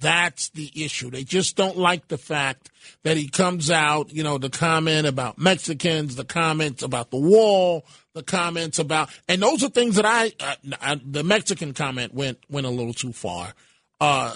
That's 0.00 0.50
the 0.50 0.70
issue. 0.84 1.10
They 1.10 1.24
just 1.24 1.56
don't 1.56 1.76
like 1.76 2.08
the 2.08 2.18
fact 2.18 2.70
that 3.02 3.16
he 3.16 3.28
comes 3.28 3.70
out, 3.70 4.12
you 4.12 4.22
know, 4.22 4.38
the 4.38 4.50
comment 4.50 5.06
about 5.06 5.38
Mexicans, 5.38 6.14
the 6.14 6.24
comments 6.24 6.82
about 6.82 7.10
the 7.10 7.18
wall, 7.18 7.84
the 8.14 8.22
comments 8.22 8.78
about, 8.78 9.10
and 9.28 9.42
those 9.42 9.64
are 9.64 9.68
things 9.68 9.96
that 9.96 10.06
I, 10.06 10.32
uh, 10.80 10.96
the 11.04 11.24
Mexican 11.24 11.74
comment 11.74 12.14
went 12.14 12.38
went 12.48 12.66
a 12.66 12.70
little 12.70 12.94
too 12.94 13.12
far. 13.12 13.54
Uh, 14.00 14.34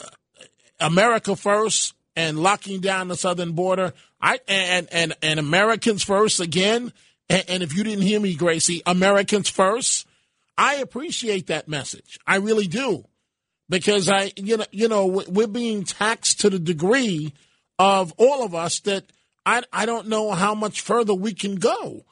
America 0.80 1.36
first 1.36 1.94
and 2.16 2.38
locking 2.38 2.80
down 2.80 3.08
the 3.08 3.16
southern 3.16 3.52
border. 3.52 3.92
I 4.20 4.40
and 4.48 4.88
and 4.90 5.14
and 5.22 5.38
Americans 5.38 6.02
first 6.02 6.40
again. 6.40 6.92
And, 7.28 7.44
and 7.48 7.62
if 7.62 7.76
you 7.76 7.84
didn't 7.84 8.02
hear 8.02 8.20
me, 8.20 8.34
Gracie, 8.34 8.82
Americans 8.86 9.48
first. 9.48 10.06
I 10.58 10.76
appreciate 10.76 11.46
that 11.46 11.66
message. 11.66 12.18
I 12.26 12.36
really 12.36 12.66
do 12.66 13.06
because 13.72 14.06
I, 14.10 14.30
you 14.36 14.58
know, 14.58 14.66
you 14.70 14.86
know, 14.86 15.06
we- 15.06 15.24
we're 15.28 15.46
being 15.46 15.84
taxed 15.84 16.40
to 16.40 16.50
the 16.50 16.58
degree 16.58 17.32
of 17.78 18.12
all 18.18 18.44
of 18.44 18.54
us 18.54 18.80
that 18.80 19.04
I, 19.46 19.62
I 19.72 19.86
don't 19.86 20.08
know 20.08 20.32
how 20.32 20.54
much 20.54 20.82
further 20.82 21.14
we 21.14 21.32
can 21.32 21.54
go. 21.56 22.04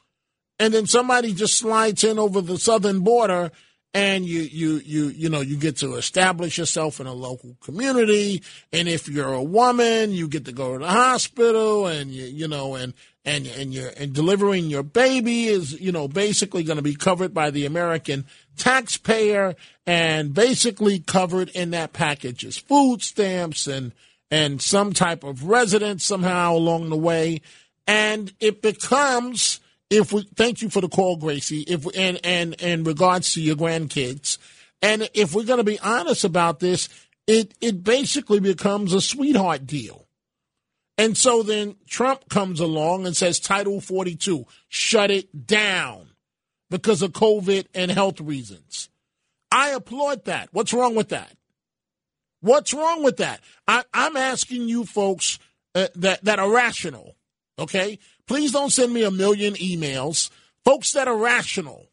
And 0.57 0.73
then 0.73 0.87
somebody 0.87 1.35
just 1.35 1.59
slides 1.59 2.03
in 2.03 2.17
over 2.17 2.41
the 2.41 2.57
southern 2.57 3.01
border 3.01 3.51
and 3.93 4.25
you, 4.25 4.41
you, 4.41 4.81
you, 4.85 5.07
you 5.07 5.29
know, 5.29 5.41
you 5.41 5.57
get 5.57 5.77
to 5.77 5.95
establish 5.95 6.57
yourself 6.57 6.99
in 7.01 7.07
a 7.07 7.13
local 7.13 7.57
community. 7.61 8.41
And 8.71 8.87
if 8.87 9.09
you're 9.09 9.33
a 9.33 9.43
woman, 9.43 10.11
you 10.11 10.29
get 10.29 10.45
to 10.45 10.53
go 10.53 10.73
to 10.73 10.79
the 10.79 10.89
hospital 10.89 11.87
and 11.87 12.09
you, 12.09 12.23
you 12.23 12.47
know, 12.47 12.75
and, 12.75 12.93
and, 13.25 13.45
and 13.47 13.73
you're, 13.73 13.91
and 13.97 14.13
delivering 14.13 14.65
your 14.65 14.83
baby 14.83 15.45
is, 15.45 15.79
you 15.79 15.91
know, 15.91 16.07
basically 16.07 16.63
going 16.63 16.77
to 16.77 16.83
be 16.83 16.95
covered 16.95 17.33
by 17.33 17.51
the 17.51 17.65
American 17.65 18.25
taxpayer 18.55 19.55
and 19.85 20.33
basically 20.33 20.99
covered 20.99 21.49
in 21.49 21.71
that 21.71 21.91
package 21.91 22.45
is 22.45 22.57
food 22.57 23.01
stamps 23.01 23.67
and, 23.67 23.91
and 24.29 24.61
some 24.61 24.93
type 24.93 25.25
of 25.25 25.43
residence 25.43 26.05
somehow 26.05 26.55
along 26.55 26.89
the 26.89 26.97
way. 26.97 27.41
And 27.87 28.31
it 28.39 28.61
becomes, 28.61 29.59
if 29.91 30.13
we 30.13 30.23
thank 30.35 30.61
you 30.61 30.69
for 30.69 30.81
the 30.81 30.89
call, 30.89 31.17
Gracie, 31.17 31.61
if 31.67 31.85
and 31.95 32.19
and 32.23 32.55
in 32.55 32.83
regards 32.85 33.33
to 33.33 33.41
your 33.41 33.57
grandkids, 33.57 34.39
and 34.81 35.07
if 35.13 35.35
we're 35.35 35.45
going 35.45 35.57
to 35.57 35.63
be 35.63 35.79
honest 35.79 36.23
about 36.23 36.59
this, 36.59 36.89
it 37.27 37.53
it 37.61 37.83
basically 37.83 38.39
becomes 38.39 38.93
a 38.93 39.01
sweetheart 39.01 39.67
deal. 39.67 40.07
And 40.97 41.17
so 41.17 41.43
then 41.43 41.75
Trump 41.87 42.29
comes 42.29 42.59
along 42.59 43.05
and 43.05 43.15
says 43.15 43.39
Title 43.39 43.81
42, 43.81 44.45
shut 44.69 45.11
it 45.11 45.47
down 45.47 46.09
because 46.69 47.01
of 47.01 47.11
COVID 47.11 47.67
and 47.73 47.91
health 47.91 48.21
reasons. 48.21 48.89
I 49.51 49.69
applaud 49.69 50.25
that. 50.25 50.49
What's 50.51 50.73
wrong 50.73 50.95
with 50.95 51.09
that? 51.09 51.35
What's 52.41 52.73
wrong 52.73 53.03
with 53.03 53.17
that? 53.17 53.41
I, 53.67 53.83
I'm 53.93 54.15
asking 54.15 54.69
you 54.69 54.85
folks 54.85 55.39
uh, 55.75 55.87
that, 55.95 56.23
that 56.23 56.39
are 56.39 56.51
rational, 56.51 57.15
okay? 57.57 57.99
Please 58.31 58.53
don't 58.53 58.69
send 58.69 58.93
me 58.93 59.03
a 59.03 59.11
million 59.11 59.55
emails. 59.55 60.29
Folks 60.63 60.93
that 60.93 61.09
are 61.09 61.17
rational. 61.17 61.87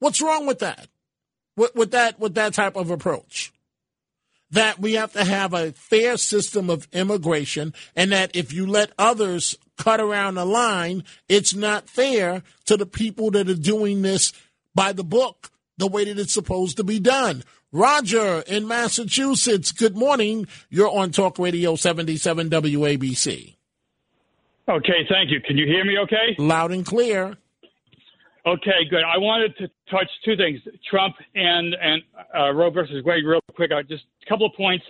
What's 0.00 0.20
wrong 0.20 0.44
with 0.44 0.58
that? 0.58 0.88
With, 1.56 1.72
with 1.76 1.92
that 1.92 2.18
with 2.18 2.34
that 2.34 2.54
type 2.54 2.74
of 2.74 2.90
approach? 2.90 3.52
That 4.50 4.80
we 4.80 4.94
have 4.94 5.12
to 5.12 5.24
have 5.24 5.54
a 5.54 5.70
fair 5.70 6.16
system 6.16 6.70
of 6.70 6.88
immigration 6.92 7.72
and 7.94 8.10
that 8.10 8.34
if 8.34 8.52
you 8.52 8.66
let 8.66 8.90
others 8.98 9.56
cut 9.78 10.00
around 10.00 10.34
the 10.34 10.44
line, 10.44 11.04
it's 11.28 11.54
not 11.54 11.88
fair 11.88 12.42
to 12.64 12.76
the 12.76 12.84
people 12.84 13.30
that 13.30 13.48
are 13.48 13.54
doing 13.54 14.02
this 14.02 14.32
by 14.74 14.90
the 14.92 15.04
book 15.04 15.52
the 15.78 15.86
way 15.86 16.04
that 16.04 16.18
it's 16.18 16.34
supposed 16.34 16.78
to 16.78 16.84
be 16.84 16.98
done. 16.98 17.44
Roger 17.70 18.42
in 18.48 18.66
Massachusetts, 18.66 19.70
good 19.70 19.96
morning. 19.96 20.48
You're 20.68 20.90
on 20.90 21.12
Talk 21.12 21.38
Radio 21.38 21.76
77 21.76 22.50
WABC. 22.50 23.54
Okay, 24.70 25.04
thank 25.08 25.30
you. 25.30 25.40
Can 25.40 25.56
you 25.56 25.66
hear 25.66 25.84
me 25.84 25.98
okay? 25.98 26.36
Loud 26.38 26.70
and 26.70 26.86
clear. 26.86 27.36
Okay, 28.46 28.84
good. 28.88 29.02
I 29.02 29.18
wanted 29.18 29.56
to 29.58 29.68
touch 29.90 30.08
two 30.24 30.36
things 30.36 30.60
Trump 30.88 31.16
and, 31.34 31.74
and 31.74 32.02
uh, 32.38 32.52
Roe 32.52 32.70
versus 32.70 33.04
Wade, 33.04 33.24
real 33.26 33.40
quick. 33.56 33.72
Uh, 33.72 33.82
just 33.82 34.04
a 34.24 34.28
couple 34.28 34.46
of 34.46 34.52
points 34.56 34.84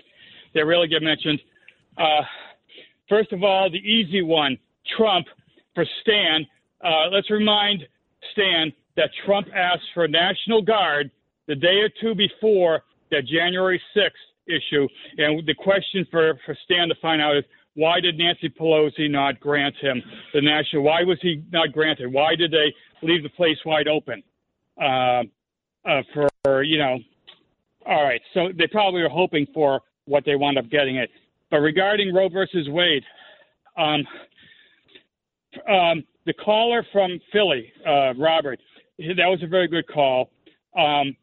that 0.55 0.67
really 0.67 0.87
get 0.87 1.03
mentioned. 1.03 1.41
Uh, 1.97 2.21
first 3.09 3.33
of 3.33 3.43
all, 3.43 3.71
the 3.71 3.79
easy 3.79 4.21
one 4.21 4.59
Trump 4.99 5.27
for 5.75 5.87
Stan. 6.03 6.47
Uh, 6.85 7.09
let's 7.11 7.31
remind 7.31 7.81
Stan 8.33 8.73
that 8.97 9.09
Trump 9.25 9.49
asked 9.55 9.89
for 9.95 10.05
a 10.05 10.09
National 10.09 10.61
Guard 10.61 11.11
the 11.49 11.55
day 11.55 11.81
or 11.81 11.89
two 12.03 12.15
before 12.15 12.83
that 13.11 13.23
January 13.27 13.81
6th 13.97 14.11
issue. 14.47 14.87
And 15.17 15.47
the 15.47 15.55
question 15.55 16.07
for, 16.11 16.39
for 16.45 16.57
Stan 16.65 16.89
to 16.89 16.95
find 17.01 17.23
out 17.23 17.37
is 17.39 17.45
why 17.75 18.01
did 18.01 18.19
Nancy 18.19 18.49
Pelosi 18.49 19.11
not 19.11 19.39
grant 19.41 19.75
him 19.81 20.03
the 20.35 20.41
national? 20.41 20.83
Why 20.83 21.03
was 21.03 21.19
he 21.23 21.43
not 21.53 21.73
granted? 21.73 22.13
Why 22.13 22.35
did 22.35 22.51
they 22.51 22.75
leave 23.03 23.23
the 23.23 23.29
place 23.31 23.57
wide 23.65 23.89
open 23.89 24.23
uh, 24.81 25.23
uh, 25.89 26.03
for 26.45 26.63
you 26.63 26.79
know? 26.79 26.99
All 27.87 28.05
right, 28.05 28.21
so 28.35 28.49
they 28.57 28.67
probably 28.67 29.03
were 29.03 29.09
hoping 29.09 29.47
for 29.55 29.81
what 30.05 30.25
they 30.25 30.37
wound 30.37 30.59
up 30.59 30.69
getting 30.69 30.97
it. 30.97 31.11
But 31.51 31.59
regarding 31.59 32.15
Roe 32.15 32.29
versus 32.29 32.69
Wade, 32.69 33.03
um, 33.77 34.07
um, 35.69 36.05
the 36.27 36.35
caller 36.35 36.85
from 36.93 37.19
Philly, 37.33 37.73
uh, 37.87 38.15
Robert, 38.15 38.61
that 38.99 39.27
was 39.27 39.41
a 39.43 39.47
very 39.47 39.67
good 39.67 39.87
call. 39.89 40.31
Um, 40.77 41.17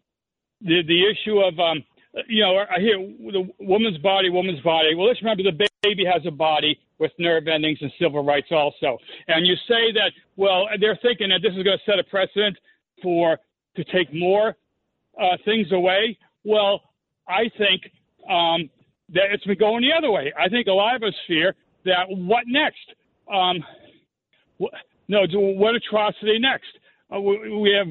the 0.62 0.82
the 0.88 1.04
issue 1.06 1.40
of 1.40 1.60
um, 1.60 1.84
you 2.28 2.42
know, 2.42 2.58
I 2.58 2.80
hear 2.80 2.98
the 2.98 3.48
woman's 3.60 3.98
body, 4.00 4.30
woman's 4.30 4.62
body. 4.62 4.96
Well, 4.96 5.08
let's 5.08 5.22
remember 5.22 5.44
the 5.44 5.67
baby 5.82 6.04
has 6.06 6.22
a 6.26 6.32
body 6.32 6.80
with 7.00 7.12
nerve 7.20 7.48
endings 7.48 7.78
and 7.82 7.92
civil 8.02 8.24
rights 8.24 8.48
also. 8.52 8.98
And 9.28 9.46
you 9.46 9.56
say 9.68 9.92
that, 9.94 10.12
well, 10.36 10.68
they're 10.80 10.98
thinking 11.02 11.30
that 11.30 11.42
this 11.42 11.56
is 11.56 11.64
going 11.64 11.78
to 11.78 11.92
set 11.92 12.00
a 12.00 12.04
precedent 12.04 12.58
for 13.04 13.38
to 13.76 13.84
take 13.86 14.14
more 14.14 14.56
uh, 15.22 15.38
things 15.46 15.72
away. 15.72 16.18
Well, 16.44 16.82
I 17.28 17.50
think 17.58 17.82
um, 18.30 18.70
that 19.14 19.32
it's 19.32 19.44
been 19.46 19.58
going 19.58 19.84
the 19.84 19.96
other 19.96 20.12
way. 20.12 20.34
I 20.38 20.50
think 20.50 20.68
a 20.68 20.72
lot 20.72 20.96
of 20.96 21.04
us 21.04 21.14
fear 21.28 21.56
that 21.86 22.06
what 22.10 22.44
next? 22.48 22.94
Um, 23.32 23.64
wh- 24.60 24.76
no, 25.08 25.26
what 25.32 25.76
atrocity 25.76 26.40
next? 26.40 26.68
Uh, 27.14 27.22
we, 27.22 27.60
we 27.60 27.72
have 27.72 27.88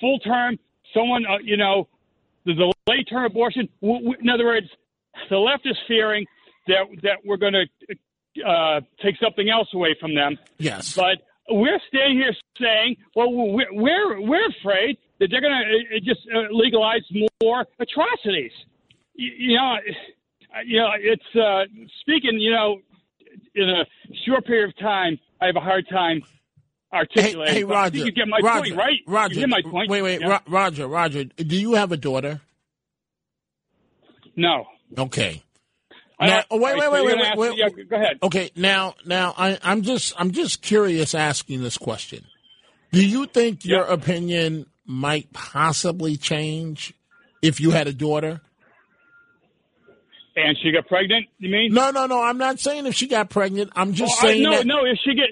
full 0.00 0.18
term. 0.20 0.58
Someone, 0.92 1.24
uh, 1.26 1.38
you 1.42 1.56
know, 1.56 1.88
the 2.44 2.54
delayed 2.54 3.06
term 3.08 3.24
abortion. 3.24 3.68
W- 3.80 4.00
w- 4.00 4.18
in 4.20 4.28
other 4.28 4.44
words, 4.44 4.66
the 5.30 5.36
left 5.36 5.66
is 5.66 5.76
fearing 5.86 6.26
that 6.68 6.84
that 7.02 7.18
we're 7.24 7.36
going 7.36 7.54
to 7.54 8.44
uh, 8.46 8.80
take 9.02 9.16
something 9.22 9.50
else 9.50 9.68
away 9.74 9.96
from 10.00 10.14
them. 10.14 10.38
Yes. 10.58 10.94
But 10.94 11.18
we're 11.50 11.80
staying 11.88 12.16
here 12.16 12.34
saying, 12.60 12.96
well, 13.16 13.32
we're 13.32 13.72
we're, 13.72 14.20
we're 14.20 14.48
afraid 14.60 14.98
that 15.18 15.28
they're 15.30 15.40
going 15.40 15.60
to 15.90 16.00
just 16.00 16.20
uh, 16.34 16.46
legalize 16.52 17.02
more 17.42 17.66
atrocities. 17.80 18.52
You, 19.14 19.30
you 19.36 19.56
know, 19.56 19.74
uh, 20.54 20.60
you 20.64 20.78
know, 20.78 20.90
it's 20.98 21.36
uh, 21.36 21.64
speaking. 22.00 22.38
You 22.38 22.52
know, 22.52 22.76
in 23.54 23.68
a 23.68 23.84
short 24.26 24.46
period 24.46 24.68
of 24.68 24.78
time, 24.78 25.18
I 25.40 25.46
have 25.46 25.56
a 25.56 25.60
hard 25.60 25.86
time 25.90 26.22
articulating. 26.92 27.54
Hey, 27.54 27.60
think 27.60 27.70
Roger. 27.70 27.98
you 27.98 28.12
get 28.12 28.28
my 28.28 28.38
Roger, 28.42 28.60
point, 28.60 28.76
right? 28.76 28.98
Roger. 29.06 29.34
you 29.34 29.40
get 29.40 29.48
my 29.48 29.62
point. 29.62 29.90
Wait, 29.90 30.02
wait, 30.02 30.20
Yeah. 30.20 30.28
Ro- 30.28 30.38
Roger, 30.48 30.86
Roger. 30.86 31.24
Do 31.24 31.56
you 31.56 31.74
have 31.74 31.92
a 31.92 31.96
daughter? 31.96 32.40
No. 34.36 34.66
Okay. 34.96 35.42
I- 36.20 36.26
Now, 36.26 36.44
oh, 36.50 36.58
wait, 36.58 36.76
wait, 36.78 36.90
wait, 36.90 37.04
wait, 37.06 37.16
wait, 37.16 37.36
wait. 37.38 37.58
yeah, 37.58 37.68
go 37.88 37.96
ahead. 37.96 38.18
Okay, 38.22 38.50
now, 38.56 38.94
now, 39.06 39.34
I, 39.38 39.58
I'm 39.62 39.82
just, 39.82 40.14
I'm 40.18 40.32
just 40.32 40.62
curious 40.62 41.14
asking 41.14 41.62
this 41.62 41.78
question. 41.78 42.24
Do 42.92 43.06
you 43.06 43.26
think 43.26 43.64
your 43.64 43.82
opinion 43.84 44.66
might 44.84 45.32
possibly 45.32 46.16
change 46.16 46.94
if 47.42 47.60
you 47.60 47.70
had 47.70 47.86
a 47.86 47.92
daughter? 47.92 48.40
And 50.36 50.56
she 50.62 50.70
got 50.72 50.86
pregnant. 50.86 51.26
You 51.38 51.50
mean? 51.50 51.72
No, 51.74 51.90
no, 51.90 52.06
no. 52.06 52.22
I'm 52.22 52.38
not 52.38 52.60
saying 52.60 52.86
if 52.86 52.94
she 52.94 53.08
got 53.08 53.28
pregnant. 53.28 53.70
I'm 53.74 53.92
just 53.92 54.22
Well, 54.22 54.30
I- 54.30 54.32
saying 54.34 54.42
no, 54.44 54.56
that. 54.56 54.66
no. 54.66 54.84
If 54.84 54.98
she 55.04 55.14
get, 55.14 55.30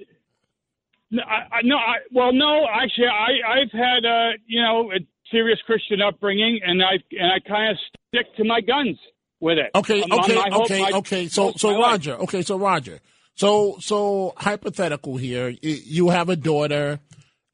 no, 1.11 1.23
I, 1.23 1.57
I, 1.59 1.63
no, 1.63 1.77
I, 1.77 1.95
well, 2.13 2.33
no. 2.33 2.67
Actually, 2.73 3.07
I, 3.07 3.61
I've 3.61 3.73
had, 3.73 4.05
uh, 4.05 4.31
you 4.47 4.61
know, 4.63 4.91
a 4.93 4.99
serious 5.31 5.59
Christian 5.65 6.03
upbringing, 6.03 6.61
and 6.65 6.83
I, 6.83 6.95
and 7.13 7.33
I 7.33 7.39
kind 7.49 7.71
of 7.73 7.79
stick 8.09 8.35
to 8.37 8.45
my 8.45 8.61
guns 8.61 8.99
with 9.41 9.59
it. 9.59 9.71
Okay, 9.75 10.03
Um, 10.03 10.13
okay, 10.21 10.39
okay, 10.51 10.81
my- 10.83 10.91
okay. 10.99 11.29
So, 11.29 11.53
so 11.57 11.73
my 11.73 11.79
life. 11.79 11.91
Roger. 11.93 12.15
Okay, 12.23 12.43
so 12.43 12.57
Roger. 12.59 13.01
So, 13.35 13.77
so 13.81 14.33
hypothetical 14.37 15.17
here. 15.17 15.55
You 15.61 16.09
have 16.09 16.29
a 16.31 16.37
daughter, 16.37 17.01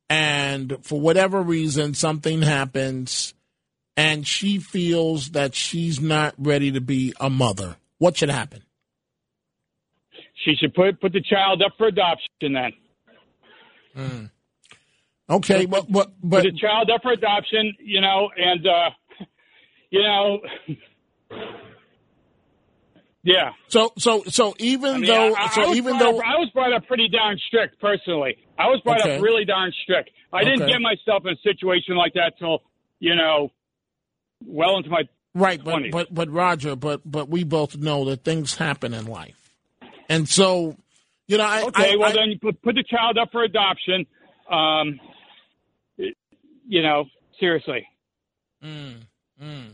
and 0.08 0.78
for 0.82 1.00
whatever 1.00 1.42
reason, 1.42 1.94
something 1.94 2.42
happens, 2.42 3.34
and 3.96 4.26
she 4.26 4.58
feels 4.58 5.30
that 5.30 5.54
she's 5.56 6.00
not 6.00 6.34
ready 6.38 6.70
to 6.72 6.80
be 6.80 7.12
a 7.18 7.28
mother. 7.28 7.76
What 7.98 8.16
should 8.16 8.30
happen? 8.30 8.62
She 10.44 10.54
should 10.54 10.74
put 10.74 11.00
put 11.00 11.12
the 11.12 11.20
child 11.20 11.62
up 11.62 11.72
for 11.78 11.86
adoption 11.88 12.28
then. 12.52 12.72
Mm. 13.96 14.30
Okay, 15.30 15.66
but 15.66 15.90
but 15.90 16.12
but 16.22 16.42
put 16.42 16.52
the 16.52 16.58
child 16.58 16.90
up 16.90 17.02
for 17.02 17.12
adoption, 17.12 17.74
you 17.80 18.00
know, 18.00 18.28
and 18.36 18.66
uh, 18.66 18.90
you 19.90 20.02
know, 20.02 20.40
yeah. 23.22 23.50
So 23.68 23.92
so 23.98 24.22
so 24.28 24.54
even 24.58 24.94
I 24.94 24.98
mean, 24.98 25.06
though 25.06 25.34
I, 25.34 25.42
I 25.44 25.48
so 25.48 25.74
even 25.74 25.98
though 25.98 26.18
up, 26.18 26.24
I 26.24 26.36
was 26.38 26.50
brought 26.52 26.72
up 26.72 26.86
pretty 26.86 27.08
darn 27.08 27.38
strict 27.46 27.80
personally. 27.80 28.36
I 28.58 28.66
was 28.66 28.80
brought 28.84 29.00
Okay. 29.00 29.16
up 29.16 29.22
really 29.22 29.44
darn 29.44 29.72
strict. 29.82 30.10
I 30.32 30.44
didn't 30.44 30.66
get 30.68 30.80
myself 30.80 31.24
in 31.26 31.32
a 31.32 31.36
situation 31.42 31.96
like 31.96 32.14
that 32.14 32.34
till 32.38 32.62
you 33.00 33.14
know, 33.14 33.50
well 34.44 34.76
into 34.76 34.90
my 34.90 35.02
Right, 35.34 35.62
but 35.64 35.76
20s. 35.76 35.90
but 35.92 36.12
but 36.14 36.30
Roger, 36.30 36.76
but 36.76 37.00
but 37.10 37.28
we 37.30 37.42
both 37.44 37.76
know 37.76 38.04
that 38.06 38.22
things 38.22 38.54
happen 38.56 38.92
in 38.92 39.06
life, 39.06 39.52
and 40.10 40.28
so 40.28 40.76
you 41.26 41.38
know, 41.38 41.44
I 41.44 41.62
okay. 41.64 41.92
I, 41.92 41.96
well, 41.96 42.12
then 42.12 42.38
put 42.40 42.74
the 42.74 42.84
child 42.86 43.16
up 43.16 43.30
for 43.32 43.42
adoption. 43.42 44.04
Um, 44.50 45.00
you 46.68 46.82
know, 46.82 47.04
seriously. 47.40 47.86
Mm, 48.62 48.96
mm. 49.42 49.70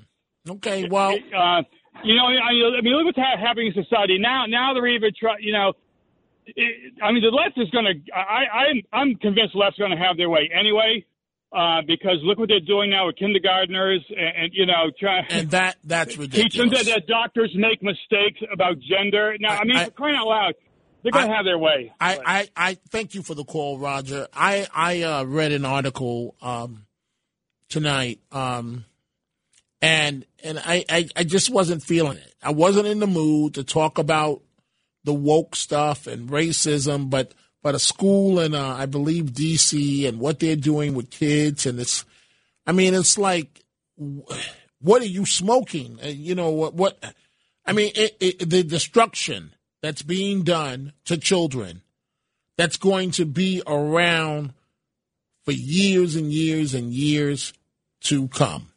Okay, 0.48 0.88
well, 0.88 1.16
uh, 1.36 1.62
you 2.04 2.14
know, 2.14 2.26
I, 2.26 2.78
I 2.78 2.80
mean, 2.82 2.94
look 2.94 3.06
what's 3.06 3.18
ha- 3.18 3.36
happening 3.38 3.72
in 3.74 3.82
society 3.84 4.18
now. 4.18 4.46
Now 4.46 4.74
they're 4.74 4.86
even 4.86 5.10
trying. 5.18 5.42
you 5.42 5.52
know. 5.52 5.72
It, 6.46 6.94
I 7.02 7.12
mean, 7.12 7.22
the 7.22 7.28
left 7.28 7.58
is 7.58 7.68
going 7.70 7.84
to. 7.84 8.12
I, 8.14 8.44
I'm 8.70 8.82
I'm 8.92 9.14
convinced 9.16 9.52
the 9.52 9.58
left's 9.58 9.78
going 9.78 9.90
to 9.90 9.98
have 9.98 10.16
their 10.16 10.30
way 10.30 10.48
anyway, 10.58 11.04
uh, 11.52 11.82
because 11.86 12.16
look 12.22 12.38
what 12.38 12.48
they're 12.48 12.58
doing 12.60 12.88
now 12.88 13.06
with 13.06 13.16
kindergartners 13.16 14.02
and, 14.08 14.44
and 14.44 14.50
you 14.54 14.64
know, 14.64 14.90
trying 14.98 15.26
and 15.28 15.50
that 15.50 15.76
that's 15.84 16.16
teach 16.16 16.54
them 16.56 16.70
ridiculous. 16.70 16.86
that, 16.86 16.94
that 16.94 17.06
doctors 17.06 17.52
make 17.54 17.82
mistakes 17.82 18.40
about 18.50 18.76
gender. 18.80 19.36
Now, 19.38 19.58
I, 19.58 19.64
mean, 19.64 19.76
I- 19.76 19.90
crying 19.90 20.16
out 20.16 20.26
loud, 20.26 20.54
they're 21.02 21.12
going 21.12 21.26
to 21.26 21.32
I- 21.32 21.36
have 21.36 21.44
their 21.44 21.58
way. 21.58 21.92
I, 22.00 22.18
I, 22.24 22.48
I 22.56 22.74
thank 22.88 23.14
you 23.14 23.22
for 23.22 23.34
the 23.34 23.44
call, 23.44 23.78
Roger. 23.78 24.26
I 24.32 24.66
I 24.74 25.02
uh, 25.02 25.24
read 25.24 25.52
an 25.52 25.66
article 25.66 26.34
um, 26.40 26.86
tonight, 27.68 28.20
um, 28.32 28.86
and 29.80 30.24
and 30.42 30.58
I, 30.58 30.84
I 30.88 31.08
I 31.16 31.24
just 31.24 31.50
wasn't 31.50 31.82
feeling 31.82 32.18
it. 32.18 32.34
I 32.42 32.52
wasn't 32.52 32.88
in 32.88 33.00
the 33.00 33.06
mood 33.06 33.54
to 33.54 33.64
talk 33.64 33.98
about 33.98 34.42
the 35.04 35.14
woke 35.14 35.56
stuff 35.56 36.06
and 36.06 36.28
racism, 36.28 37.10
but 37.10 37.32
but 37.62 37.74
a 37.74 37.78
school 37.78 38.40
in 38.40 38.54
uh, 38.54 38.76
I 38.78 38.86
believe 38.86 39.34
D.C. 39.34 40.06
and 40.06 40.20
what 40.20 40.38
they're 40.38 40.56
doing 40.56 40.94
with 40.94 41.10
kids, 41.10 41.66
and 41.66 41.78
it's, 41.80 42.04
I 42.66 42.72
mean, 42.72 42.94
it's 42.94 43.18
like, 43.18 43.64
what 43.96 45.02
are 45.02 45.06
you 45.06 45.26
smoking? 45.26 45.98
Uh, 46.02 46.08
you 46.08 46.34
know 46.34 46.50
what 46.50 46.74
what. 46.74 47.02
I 47.66 47.72
mean, 47.72 47.92
it, 47.94 48.16
it, 48.20 48.50
the 48.50 48.62
destruction 48.62 49.52
that's 49.82 50.02
being 50.02 50.42
done 50.42 50.94
to 51.04 51.18
children 51.18 51.82
that's 52.56 52.78
going 52.78 53.10
to 53.12 53.26
be 53.26 53.62
around 53.66 54.54
for 55.44 55.52
years 55.52 56.16
and 56.16 56.32
years 56.32 56.74
and 56.74 56.92
years 56.92 57.52
to 58.02 58.28
come. 58.28 58.72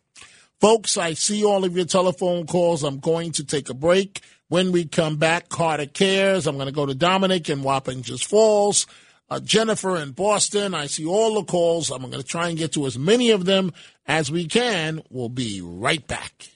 Folks, 0.62 0.96
I 0.96 1.14
see 1.16 1.44
all 1.44 1.66
of 1.66 1.76
your 1.76 1.86
telephone 1.86 2.46
calls. 2.46 2.84
I'm 2.84 3.00
going 3.00 3.32
to 3.34 3.44
take 3.44 3.70
a 3.70 3.74
break. 3.74 4.22
When 4.48 4.72
we 4.72 4.86
come 4.86 5.18
back, 5.18 5.50
Carter 5.50 5.88
Cares. 5.88 6.46
I'm 6.46 6.56
going 6.56 6.68
to 6.68 6.72
go 6.72 6.86
to 6.86 6.94
Dominic 6.94 7.50
in 7.50 7.62
Wappingers 7.62 8.24
Falls. 8.24 8.86
Uh, 9.28 9.40
Jennifer 9.40 9.98
in 9.98 10.12
Boston. 10.12 10.76
I 10.76 10.86
see 10.86 11.08
all 11.08 11.34
the 11.34 11.46
calls. 11.46 11.90
I'm 11.90 12.02
going 12.02 12.14
to 12.14 12.24
try 12.24 12.50
and 12.50 12.60
get 12.60 12.74
to 12.74 12.86
as 12.86 12.96
many 12.96 13.32
of 13.32 13.46
them 13.46 13.74
as 14.06 14.32
we 14.32 14.46
can. 14.46 15.02
We'll 15.10 15.30
be 15.30 15.62
right 15.64 16.06
back. 16.06 16.50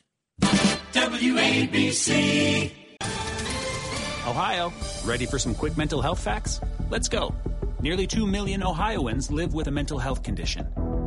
WABC. 0.93 2.71
Ohio, 4.27 4.71
ready 5.03 5.25
for 5.25 5.39
some 5.39 5.55
quick 5.55 5.77
mental 5.77 6.03
health 6.03 6.19
facts? 6.19 6.61
Let's 6.91 7.07
go. 7.07 7.33
Nearly 7.81 8.05
2 8.05 8.27
million 8.27 8.61
Ohioans 8.61 9.31
live 9.31 9.55
with 9.55 9.67
a 9.67 9.71
mental 9.71 9.97
health 9.97 10.21
condition. 10.21 10.67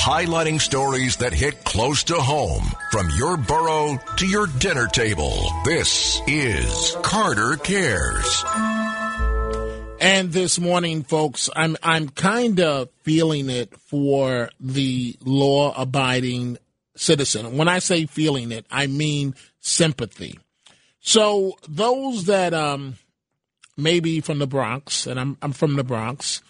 Highlighting 0.00 0.58
stories 0.58 1.16
that 1.16 1.34
hit 1.34 1.62
close 1.62 2.04
to 2.04 2.14
home 2.14 2.64
from 2.90 3.10
your 3.18 3.36
borough 3.36 3.98
to 4.16 4.26
your 4.26 4.46
dinner 4.46 4.86
table. 4.86 5.52
This 5.66 6.22
is 6.26 6.96
Carter 7.02 7.56
Cares. 7.56 8.42
And 10.00 10.32
this 10.32 10.58
morning, 10.58 11.02
folks, 11.02 11.50
I'm 11.54 11.76
I'm 11.82 12.08
kind 12.08 12.60
of 12.60 12.88
feeling 13.02 13.50
it 13.50 13.76
for 13.76 14.48
the 14.58 15.18
law-abiding 15.22 16.56
citizen. 16.96 17.58
When 17.58 17.68
I 17.68 17.78
say 17.80 18.06
feeling 18.06 18.52
it, 18.52 18.64
I 18.70 18.86
mean 18.86 19.34
sympathy. 19.60 20.38
So 21.00 21.58
those 21.68 22.24
that 22.24 22.54
um, 22.54 22.96
maybe 23.76 24.22
from 24.22 24.38
the 24.38 24.46
Bronx, 24.46 25.06
and 25.06 25.20
I'm 25.20 25.36
I'm 25.42 25.52
from 25.52 25.76
the 25.76 25.84
Bronx, 25.84 26.40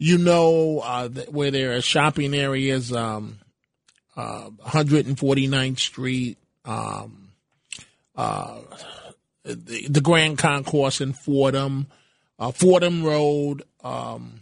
you 0.00 0.16
know 0.16 0.80
uh, 0.80 1.10
where 1.28 1.50
there 1.50 1.76
are 1.76 1.82
shopping 1.82 2.34
areas, 2.34 2.90
um, 2.90 3.38
uh, 4.16 4.48
149th 4.66 5.78
Street, 5.78 6.38
um, 6.64 7.28
uh, 8.16 8.60
the, 9.44 9.86
the 9.88 10.00
Grand 10.00 10.38
Concourse 10.38 11.02
in 11.02 11.12
Fordham, 11.12 11.86
uh, 12.38 12.50
Fordham 12.50 13.04
Road, 13.04 13.62
um, 13.84 14.40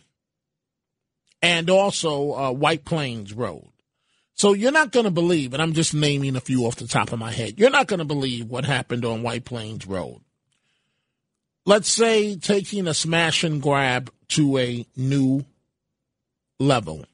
and 1.42 1.68
also 1.68 2.32
uh, 2.34 2.52
White 2.52 2.84
Plains 2.84 3.32
Road. 3.32 3.68
So 4.34 4.52
you're 4.52 4.70
not 4.70 4.92
going 4.92 5.06
to 5.06 5.10
believe, 5.10 5.54
and 5.54 5.60
I'm 5.60 5.72
just 5.72 5.92
naming 5.92 6.36
a 6.36 6.40
few 6.40 6.66
off 6.66 6.76
the 6.76 6.86
top 6.86 7.12
of 7.12 7.18
my 7.18 7.32
head. 7.32 7.58
You're 7.58 7.70
not 7.70 7.88
going 7.88 7.98
to 7.98 8.04
believe 8.04 8.48
what 8.48 8.64
happened 8.64 9.04
on 9.04 9.24
White 9.24 9.44
Plains 9.44 9.88
Road. 9.88 10.20
Let's 11.66 11.88
say 11.88 12.36
taking 12.36 12.86
a 12.86 12.94
smash 12.94 13.42
and 13.42 13.60
grab 13.60 14.12
to 14.30 14.58
a 14.58 14.86
new 14.96 15.44
level. 16.58 17.04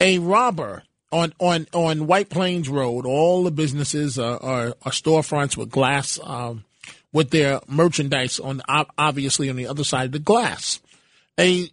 A 0.00 0.18
robber 0.18 0.82
on 1.12 1.32
on 1.38 1.66
on 1.72 2.06
White 2.06 2.28
Plains 2.28 2.68
Road. 2.68 3.06
All 3.06 3.44
the 3.44 3.50
businesses 3.50 4.18
are, 4.18 4.42
are, 4.42 4.66
are 4.82 4.92
storefronts 4.92 5.56
with 5.56 5.70
glass, 5.70 6.18
um, 6.22 6.64
with 7.12 7.30
their 7.30 7.60
merchandise 7.68 8.40
on 8.40 8.60
obviously 8.68 9.48
on 9.48 9.56
the 9.56 9.66
other 9.66 9.84
side 9.84 10.06
of 10.06 10.12
the 10.12 10.18
glass. 10.18 10.80
A 11.38 11.70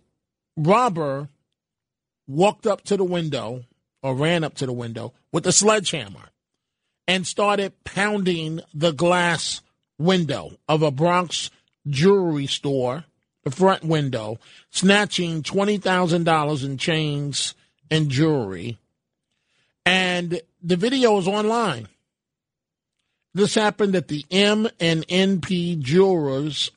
robber 0.56 1.30
walked 2.28 2.68
up 2.68 2.84
to 2.86 2.98
the 2.98 3.04
window 3.04 3.64
or 4.04 4.16
ran 4.16 4.44
up 4.44 4.56
to 4.56 4.66
the 4.66 4.74
window 4.74 5.14
with 5.32 5.46
a 5.46 5.52
sledgehammer 5.52 6.30
and 7.08 7.26
started 7.28 7.74
pounding 7.84 8.62
the 8.74 8.92
glass 8.92 9.62
window 9.98 10.52
of 10.68 10.82
a 10.82 10.92
Bronx 10.92 11.50
jewelry 11.88 12.48
store, 12.48 13.06
the 13.44 13.52
front 13.52 13.84
window, 13.84 14.40
snatching 14.70 15.44
$20,000 15.44 16.66
in 16.66 16.78
chains 16.78 17.54
and 17.90 18.10
jewelry. 18.10 18.78
And 19.86 20.42
the 20.62 20.76
video 20.76 21.18
is 21.18 21.28
online. 21.28 21.88
This 23.34 23.56
happened 23.56 23.96
at 23.96 24.10
the 24.10 24.26
M 24.30 24.68
and 24.80 25.08
NP 25.08 25.80
Jewelers 25.80 26.70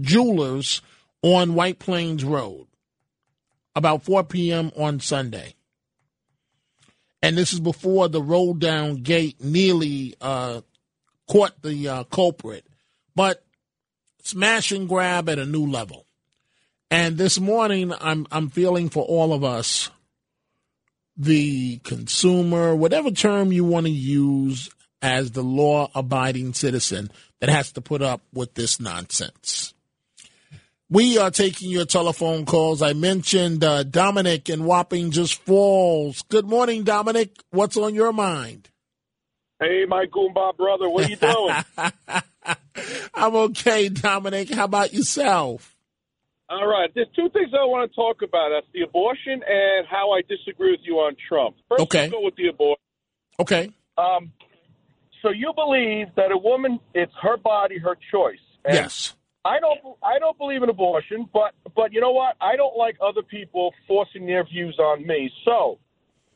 Jewelers 0.00 0.82
on 1.22 1.54
White 1.54 1.80
Plains 1.80 2.24
Road 2.24 2.68
about 3.74 4.04
4 4.04 4.24
p.m. 4.24 4.70
on 4.76 5.00
Sunday. 5.00 5.54
And 7.22 7.36
this 7.36 7.52
is 7.52 7.60
before 7.60 8.08
the 8.08 8.22
roll 8.22 8.54
down 8.54 8.96
gate 8.96 9.42
nearly 9.42 10.14
uh, 10.20 10.62
caught 11.28 11.60
the 11.62 11.88
uh, 11.88 12.04
culprit. 12.04 12.66
But 13.14 13.44
smash 14.22 14.72
and 14.72 14.88
grab 14.88 15.28
at 15.28 15.38
a 15.38 15.46
new 15.46 15.66
level. 15.66 16.06
And 16.90 17.16
this 17.16 17.38
morning, 17.38 17.92
I'm 18.00 18.26
I'm 18.32 18.48
feeling 18.48 18.88
for 18.88 19.04
all 19.04 19.32
of 19.32 19.44
us, 19.44 19.90
the 21.16 21.78
consumer, 21.78 22.74
whatever 22.74 23.10
term 23.10 23.52
you 23.52 23.64
want 23.64 23.86
to 23.86 23.92
use, 23.92 24.70
as 25.02 25.30
the 25.30 25.42
law-abiding 25.42 26.52
citizen 26.54 27.10
that 27.40 27.48
has 27.48 27.72
to 27.72 27.80
put 27.80 28.02
up 28.02 28.20
with 28.32 28.54
this 28.54 28.80
nonsense. 28.80 29.72
We 30.90 31.18
are 31.18 31.30
taking 31.30 31.70
your 31.70 31.84
telephone 31.84 32.44
calls. 32.44 32.82
I 32.82 32.94
mentioned 32.94 33.62
uh, 33.62 33.84
Dominic 33.84 34.50
in 34.50 34.62
Wappingers 34.62 35.32
Falls. 35.32 36.22
Good 36.22 36.46
morning, 36.46 36.82
Dominic. 36.82 37.30
What's 37.50 37.76
on 37.76 37.94
your 37.94 38.12
mind? 38.12 38.68
Hey, 39.60 39.84
my 39.86 40.06
Goomba 40.06 40.56
brother, 40.56 40.88
what 40.88 41.04
are 41.06 41.10
you 41.10 41.16
doing? 41.16 41.54
I'm 43.14 43.34
okay, 43.36 43.88
Dominic. 43.90 44.50
How 44.50 44.64
about 44.64 44.94
yourself? 44.94 45.76
All 46.48 46.66
right, 46.66 46.90
there's 46.94 47.08
two 47.14 47.28
things 47.28 47.50
I 47.52 47.64
want 47.64 47.90
to 47.90 47.94
talk 47.94 48.22
about. 48.22 48.50
That's 48.54 48.66
the 48.72 48.82
abortion 48.82 49.42
and 49.46 49.86
how 49.88 50.12
I 50.12 50.22
disagree 50.22 50.72
with 50.72 50.80
you 50.82 50.94
on 50.96 51.14
Trump. 51.28 51.56
First, 51.68 51.82
Okay. 51.82 52.00
let's 52.02 52.12
go 52.12 52.22
with 52.22 52.34
the 52.36 52.48
abortion. 52.48 52.82
Okay. 53.38 53.70
Um, 53.98 54.32
so 55.22 55.28
you 55.30 55.52
believe 55.54 56.06
that 56.16 56.32
a 56.32 56.38
woman, 56.38 56.80
it's 56.94 57.12
her 57.22 57.36
body, 57.36 57.78
her 57.78 57.96
choice. 58.10 58.40
And 58.64 58.74
yes. 58.74 59.14
I 59.44 59.58
don't. 59.60 59.78
I 60.02 60.18
don't 60.18 60.36
believe 60.36 60.62
in 60.62 60.68
abortion, 60.68 61.26
but 61.32 61.52
but 61.74 61.94
you 61.94 62.00
know 62.02 62.10
what? 62.12 62.36
I 62.42 62.56
don't 62.56 62.76
like 62.76 62.96
other 63.00 63.22
people 63.22 63.72
forcing 63.88 64.26
their 64.26 64.44
views 64.44 64.78
on 64.78 65.06
me. 65.06 65.30
So 65.46 65.78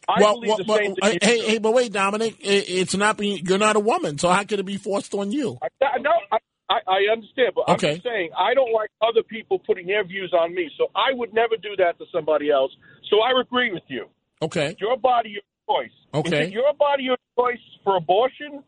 I 0.08 0.20
well, 0.20 0.34
believe 0.34 0.48
well, 0.48 0.58
the 0.58 0.64
same 0.64 0.94
hey, 1.02 1.18
thing. 1.18 1.18
hey, 1.22 1.46
hey, 1.46 1.58
but 1.58 1.72
wait, 1.72 1.92
Dominic. 1.92 2.36
It's 2.40 2.94
not 2.94 3.16
being. 3.16 3.44
You're 3.46 3.58
not 3.58 3.76
a 3.76 3.80
woman, 3.80 4.18
so 4.18 4.28
how 4.28 4.44
could 4.44 4.60
it 4.60 4.66
be 4.66 4.76
forced 4.76 5.14
on 5.14 5.32
you? 5.32 5.58
I, 5.62 5.98
no, 5.98 6.10
I, 6.30 6.38
I, 6.86 7.12
understand, 7.12 7.52
but 7.54 7.64
I'm 7.68 7.74
Okay. 7.74 7.94
just 7.94 8.04
saying 8.04 8.30
I 8.36 8.54
don't 8.54 8.72
like 8.72 8.90
other 9.02 9.22
people 9.22 9.58
putting 9.58 9.86
their 9.86 10.04
views 10.04 10.32
on 10.32 10.54
me. 10.54 10.70
So 10.78 10.88
I 10.94 11.12
would 11.12 11.32
never 11.34 11.56
do 11.56 11.76
that 11.76 11.98
to 11.98 12.04
somebody 12.12 12.50
else. 12.50 12.72
So 13.10 13.20
I 13.20 13.38
agree 13.40 13.72
with 13.72 13.82
you. 13.88 14.06
Okay. 14.42 14.76
Your 14.80 14.96
body, 14.96 15.30
your 15.30 15.42
choice. 15.68 15.92
Okay. 16.12 16.42
Is 16.42 16.48
it 16.48 16.52
your 16.52 16.72
body, 16.78 17.04
your 17.04 17.18
choice 17.38 17.58
for 17.82 17.96
abortion, 17.96 18.62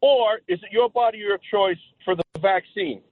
or 0.00 0.40
is 0.48 0.58
it 0.62 0.72
your 0.72 0.90
body, 0.90 1.18
your 1.18 1.38
choice 1.50 1.78
for 2.04 2.16
the 2.16 2.22
vaccine? 2.40 3.02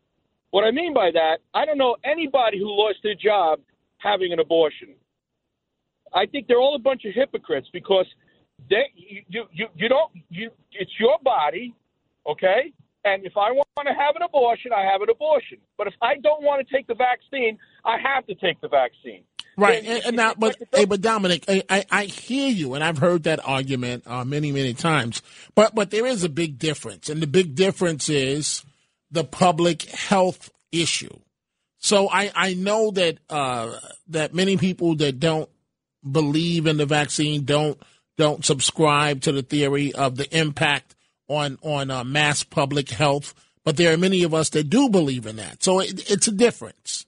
What 0.50 0.64
I 0.64 0.72
mean 0.72 0.92
by 0.92 1.10
that, 1.12 1.38
I 1.54 1.64
don't 1.64 1.78
know 1.78 1.96
anybody 2.04 2.58
who 2.58 2.66
lost 2.66 2.98
their 3.02 3.14
job 3.14 3.60
having 3.98 4.32
an 4.32 4.40
abortion. 4.40 4.94
I 6.14 6.26
think 6.26 6.46
they're 6.46 6.60
all 6.60 6.74
a 6.74 6.80
bunch 6.80 7.04
of 7.04 7.14
hypocrites 7.14 7.68
because 7.72 8.06
they 8.68 8.84
you 8.94 9.44
you, 9.52 9.66
you, 9.74 9.88
don't 9.88 10.10
you 10.28 10.50
it's 10.72 10.92
your 10.98 11.18
body, 11.22 11.74
okay? 12.26 12.72
And 13.04 13.24
if 13.24 13.36
I 13.36 13.50
want 13.50 13.66
to 13.86 13.94
have 13.94 14.16
an 14.16 14.22
abortion, 14.22 14.72
I 14.76 14.82
have 14.84 15.00
an 15.00 15.08
abortion. 15.08 15.58
But 15.78 15.86
if 15.86 15.94
I 16.02 16.16
don't 16.16 16.42
want 16.42 16.66
to 16.66 16.74
take 16.74 16.86
the 16.86 16.94
vaccine, 16.94 17.58
I 17.84 17.96
have 17.98 18.26
to 18.26 18.34
take 18.34 18.60
the 18.60 18.68
vaccine. 18.68 19.24
Right, 19.56 19.84
and, 19.84 20.04
and 20.04 20.16
now, 20.16 20.34
but 20.36 20.56
hey, 20.72 20.84
but 20.84 21.00
Dominic, 21.00 21.44
I, 21.48 21.62
I, 21.68 21.84
I 21.90 22.04
hear 22.04 22.50
you, 22.50 22.74
and 22.74 22.84
I've 22.84 22.98
heard 22.98 23.24
that 23.24 23.40
argument 23.46 24.04
uh, 24.06 24.24
many, 24.24 24.52
many 24.52 24.74
times. 24.74 25.22
But 25.54 25.74
but 25.74 25.90
there 25.90 26.06
is 26.06 26.24
a 26.24 26.28
big 26.28 26.58
difference, 26.58 27.08
and 27.08 27.22
the 27.22 27.26
big 27.26 27.54
difference 27.54 28.08
is 28.08 28.64
the 29.10 29.24
public 29.24 29.82
health 29.82 30.50
issue. 30.72 31.14
So 31.78 32.08
I, 32.08 32.30
I 32.34 32.54
know 32.54 32.90
that 32.92 33.18
uh, 33.28 33.74
that 34.08 34.34
many 34.34 34.56
people 34.56 34.94
that 34.96 35.18
don't 35.18 35.48
believe 36.08 36.66
in 36.66 36.76
the 36.76 36.86
vaccine 36.86 37.44
don't 37.44 37.80
don't 38.16 38.44
subscribe 38.44 39.22
to 39.22 39.32
the 39.32 39.42
theory 39.42 39.92
of 39.92 40.16
the 40.16 40.36
impact 40.36 40.94
on 41.28 41.58
on 41.62 41.90
uh, 41.90 42.04
mass 42.04 42.44
public 42.44 42.90
health. 42.90 43.34
But 43.64 43.76
there 43.76 43.92
are 43.92 43.98
many 43.98 44.22
of 44.22 44.32
us 44.32 44.50
that 44.50 44.70
do 44.70 44.88
believe 44.88 45.26
in 45.26 45.36
that. 45.36 45.62
So 45.62 45.80
it, 45.80 46.10
it's 46.10 46.28
a 46.28 46.32
difference. 46.32 47.06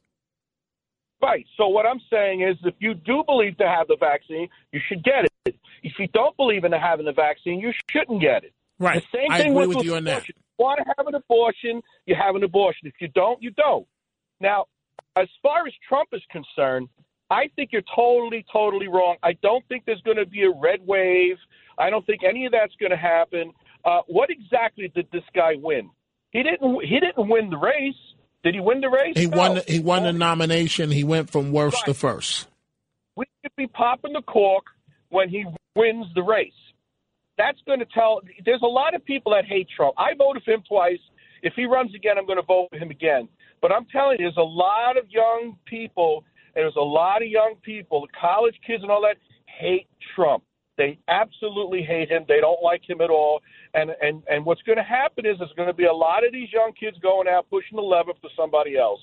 Right. 1.22 1.47
So 1.57 1.68
what 1.68 1.86
I'm 1.86 2.01
saying 2.11 2.43
is, 2.43 2.57
if 2.64 2.74
you 2.80 2.95
do 2.95 3.22
believe 3.24 3.57
to 3.59 3.68
have 3.68 3.88
the 3.88 3.97
vaccine, 3.99 4.49
you 4.72 4.80
should 4.86 5.05
get 5.05 5.24
it. 5.24 5.57
If 5.82 5.93
you 5.99 6.09
don't 6.09 6.36
believe 6.36 6.64
in 6.64 6.72
having 6.72 7.07
the 7.07 7.12
vaccine, 7.12 7.61
you 7.61 7.72
shouldn't 7.90 8.20
get 8.20 8.45
it. 8.45 8.53
Right. 8.78 9.03
The 9.12 9.18
same 9.18 9.30
I 9.30 9.38
thing 9.38 9.53
agree 9.53 9.66
with, 9.66 9.76
with 9.78 9.86
you 9.86 9.95
on 9.95 10.05
that. 10.05 10.22
If 10.22 10.28
you 10.28 10.34
want 10.59 10.80
to 10.80 10.95
have 10.97 11.07
an 11.07 11.14
abortion, 11.14 11.82
you 12.07 12.16
have 12.16 12.34
an 12.34 12.43
abortion. 12.43 12.88
If 12.88 12.95
you 13.01 13.09
don't, 13.09 13.40
you 13.43 13.51
don't. 13.53 13.86
Now, 14.40 14.66
as 15.16 15.28
far 15.43 15.66
as 15.66 15.72
Trump 15.88 16.09
is 16.12 16.22
concerned, 16.30 16.88
I 17.33 17.49
think 17.57 17.70
you're 17.72 17.83
totally, 17.97 18.45
totally 18.53 18.89
wrong. 18.89 19.16
I 19.22 19.33
don't 19.43 19.66
think 19.68 19.85
there's 19.87 20.03
going 20.03 20.18
to 20.18 20.26
be 20.26 20.43
a 20.43 20.51
red 20.51 20.80
wave. 20.87 21.37
I 21.78 21.89
don't 21.89 22.05
think 22.05 22.20
any 22.28 22.45
of 22.47 22.53
that's 22.53 22.74
going 22.78 22.91
to 22.91 22.97
happen. 22.97 23.53
Uh, 23.85 24.01
what 24.07 24.28
exactly 24.30 24.89
did 24.95 25.07
this 25.12 25.22
guy 25.35 25.55
win? 25.57 25.91
He 26.30 26.43
didn't. 26.43 26.85
He 26.85 27.01
didn't 27.01 27.28
win 27.28 27.49
the 27.51 27.57
race. 27.57 27.95
Did 28.45 28.55
he 28.55 28.61
win 28.61 28.80
the 28.80 28.91
race? 28.91 29.14
He 29.16 29.26
No. 29.26 29.37
won. 29.37 29.61
He 29.66 29.80
won 29.80 30.03
the 30.05 30.12
nomination. 30.12 30.91
He 30.91 31.05
went 31.05 31.30
from 31.30 31.53
worst 31.53 31.85
to 31.87 31.95
first. 31.95 32.49
we 33.16 33.24
should 33.43 33.57
be 33.57 33.66
popping 33.66 34.12
the 34.12 34.22
cork 34.22 34.64
when 35.11 35.28
he 35.28 35.45
wins 35.76 36.07
the 36.14 36.22
race. 36.22 36.53
That's 37.39 37.59
going 37.66 37.78
to 37.78 37.87
tell. 37.87 38.20
There's 38.45 38.62
a 38.62 38.66
lot 38.66 38.95
of 38.95 39.05
people 39.05 39.33
that 39.33 39.45
hate 39.47 39.68
Trump. 39.74 39.95
I 39.99 40.14
voted 40.14 40.43
for 40.45 40.53
him 40.53 40.62
twice. 40.68 40.99
If 41.43 41.55
he 41.55 41.64
runs 41.64 41.95
again, 41.95 42.18
I'm 42.18 42.26
going 42.26 42.39
to 42.39 42.47
vote 42.47 42.68
for 42.70 42.78
him 42.78 42.91
again. 42.91 43.28
But 43.61 43.72
I'm 43.72 43.87
telling 43.87 44.16
you, 44.18 44.26
there's 44.26 44.37
a 44.37 44.43
lot 44.43 44.97
of 44.97 45.05
young 45.11 45.57
people, 45.66 46.24
and 46.55 46.65
there's 46.65 46.77
a 46.77 46.81
lot 46.81 47.23
of 47.23 47.29
young 47.29 47.55
people, 47.63 48.07
college 48.19 48.55
kids 48.67 48.83
and 48.83 48.91
all 48.91 49.03
that, 49.03 49.17
hate 49.47 49.89
Trump. 50.15 50.45
They 50.79 50.99
absolutely 51.09 51.83
hate 51.83 52.11
him. 52.11 52.25
They 52.29 52.41
don't 52.41 52.63
like 52.63 52.89
him 52.89 53.01
at 53.01 53.11
all. 53.11 53.41
And 53.75 53.91
and 54.01 54.23
and 54.29 54.45
what's 54.45 54.63
going 54.63 54.79
to 54.79 54.85
happen 54.85 55.27
is 55.27 55.37
there's 55.39 55.53
going 55.57 55.69
to 55.69 55.75
be 55.75 55.85
a 55.85 55.93
lot 55.93 56.25
of 56.27 56.33
these 56.33 56.49
young 56.53 56.73
kids 56.79 56.97
going 57.03 57.29
out 57.29 57.49
pushing 57.51 57.77
the 57.77 57.83
lever 57.83 58.13
for 58.21 58.31
somebody 58.37 58.77
else. 58.77 59.01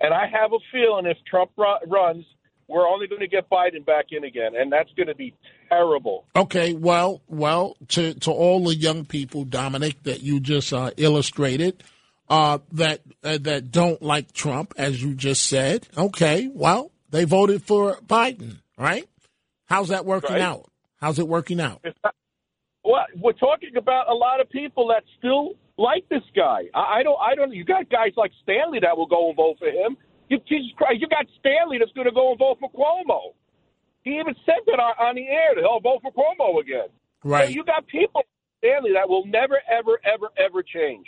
And 0.00 0.12
I 0.12 0.26
have 0.26 0.52
a 0.52 0.58
feeling 0.72 1.06
if 1.06 1.16
Trump 1.30 1.52
ru- 1.56 1.78
runs, 1.86 2.24
we're 2.68 2.88
only 2.88 3.06
going 3.06 3.20
to 3.20 3.28
get 3.28 3.48
Biden 3.50 3.84
back 3.84 4.06
in 4.10 4.24
again, 4.24 4.52
and 4.56 4.72
that's 4.72 4.90
going 4.96 5.08
to 5.08 5.14
be 5.14 5.34
terrible. 5.68 6.24
Okay, 6.34 6.74
well, 6.74 7.22
well, 7.28 7.76
to 7.88 8.14
to 8.14 8.30
all 8.30 8.64
the 8.64 8.74
young 8.74 9.04
people, 9.04 9.44
Dominic, 9.44 10.02
that 10.04 10.22
you 10.22 10.40
just 10.40 10.72
uh, 10.72 10.90
illustrated, 10.96 11.82
uh, 12.28 12.58
that 12.72 13.00
uh, 13.22 13.38
that 13.42 13.70
don't 13.70 14.02
like 14.02 14.32
Trump, 14.32 14.74
as 14.76 15.02
you 15.02 15.14
just 15.14 15.46
said. 15.46 15.86
Okay, 15.96 16.48
well, 16.52 16.91
they 17.12 17.24
voted 17.24 17.62
for 17.62 17.96
Biden, 18.06 18.56
right? 18.76 19.06
How's 19.66 19.88
that 19.88 20.04
working 20.04 20.32
Right. 20.32 20.40
out? 20.42 20.66
How's 21.00 21.18
it 21.18 21.28
working 21.28 21.60
out? 21.60 21.84
Well, 22.84 23.06
we're 23.20 23.32
talking 23.32 23.76
about 23.76 24.08
a 24.08 24.14
lot 24.14 24.40
of 24.40 24.50
people 24.50 24.88
that 24.88 25.04
still 25.18 25.54
like 25.78 26.08
this 26.08 26.22
guy. 26.34 26.62
I, 26.74 26.98
I 26.98 27.02
don't. 27.02 27.18
I 27.20 27.34
don't. 27.34 27.52
You 27.52 27.64
got 27.64 27.88
guys 27.88 28.12
like 28.16 28.32
Stanley 28.42 28.80
that 28.80 28.96
will 28.96 29.06
go 29.06 29.28
and 29.28 29.36
vote 29.36 29.56
for 29.58 29.68
him. 29.68 29.96
You, 30.28 30.38
Jesus 30.48 30.72
Christ, 30.76 31.00
you 31.00 31.08
got 31.08 31.26
Stanley 31.38 31.78
that's 31.78 31.92
going 31.92 32.06
to 32.06 32.12
go 32.12 32.30
and 32.30 32.38
vote 32.38 32.58
for 32.58 32.70
Cuomo. 32.70 33.34
He 34.02 34.18
even 34.18 34.34
said 34.46 34.60
that 34.66 34.80
on, 34.80 34.94
on 34.98 35.14
the 35.14 35.26
air 35.28 35.54
that 35.54 35.60
he'll 35.60 35.80
vote 35.80 36.02
for 36.02 36.10
Cuomo 36.12 36.60
again. 36.60 36.88
Right. 37.22 37.48
So 37.48 37.54
you 37.54 37.64
got 37.64 37.86
people, 37.86 38.22
Stanley, 38.58 38.92
that 38.94 39.08
will 39.08 39.26
never, 39.26 39.60
ever, 39.70 40.00
ever, 40.04 40.28
ever 40.36 40.62
change. 40.62 41.06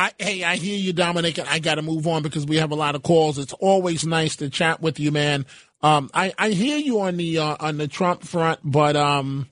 I, 0.00 0.12
hey, 0.18 0.44
I 0.44 0.56
hear 0.56 0.78
you, 0.78 0.94
Dominic, 0.94 1.36
and 1.36 1.46
I 1.46 1.58
got 1.58 1.74
to 1.74 1.82
move 1.82 2.06
on 2.06 2.22
because 2.22 2.46
we 2.46 2.56
have 2.56 2.70
a 2.70 2.74
lot 2.74 2.94
of 2.94 3.02
calls. 3.02 3.36
It's 3.36 3.52
always 3.52 4.06
nice 4.06 4.36
to 4.36 4.48
chat 4.48 4.80
with 4.80 4.98
you, 4.98 5.12
man. 5.12 5.44
Um, 5.82 6.10
I, 6.14 6.32
I 6.38 6.50
hear 6.50 6.78
you 6.78 7.00
on 7.02 7.18
the 7.18 7.36
uh, 7.36 7.56
on 7.60 7.76
the 7.76 7.86
Trump 7.86 8.22
front, 8.22 8.60
but 8.64 8.96
um, 8.96 9.50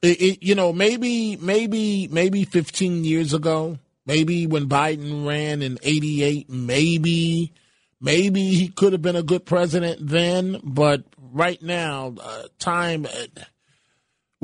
it, 0.00 0.22
it, 0.22 0.42
you 0.42 0.54
know, 0.54 0.72
maybe 0.72 1.36
maybe 1.36 2.08
maybe 2.08 2.46
15 2.46 3.04
years 3.04 3.34
ago, 3.34 3.78
maybe 4.06 4.46
when 4.46 4.70
Biden 4.70 5.26
ran 5.26 5.60
in 5.60 5.78
'88, 5.82 6.48
maybe 6.48 7.52
maybe 8.00 8.54
he 8.54 8.68
could 8.68 8.94
have 8.94 9.02
been 9.02 9.16
a 9.16 9.22
good 9.22 9.44
president 9.44 9.98
then, 10.00 10.60
but 10.64 11.04
right 11.18 11.60
now, 11.60 12.14
uh, 12.22 12.44
time. 12.58 13.06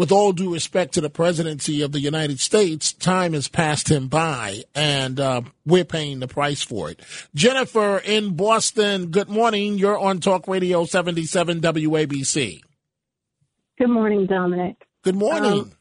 With 0.01 0.11
all 0.11 0.33
due 0.33 0.55
respect 0.55 0.95
to 0.95 1.01
the 1.03 1.11
presidency 1.11 1.83
of 1.83 1.93
the 1.93 2.01
United 2.01 2.41
States, 2.41 2.91
time 2.91 3.35
has 3.35 3.49
passed 3.49 3.91
him 3.91 4.09
by, 4.09 4.63
and 4.75 5.21
uh, 5.21 5.43
we're 5.67 5.85
paying 5.85 6.21
the 6.21 6.27
price 6.27 6.63
for 6.63 6.89
it. 6.89 7.03
Jennifer 7.35 7.99
in 7.99 8.35
Boston, 8.35 9.09
good 9.09 9.29
morning. 9.29 9.77
You're 9.77 9.99
on 9.99 10.19
Talk 10.19 10.49
Radio 10.49 10.87
77 10.87 11.61
WABC. 11.61 12.63
Good 13.79 13.91
morning, 13.91 14.25
Dominic. 14.25 14.77
Good 15.05 15.17
morning. 15.17 15.53
Um, 15.53 15.73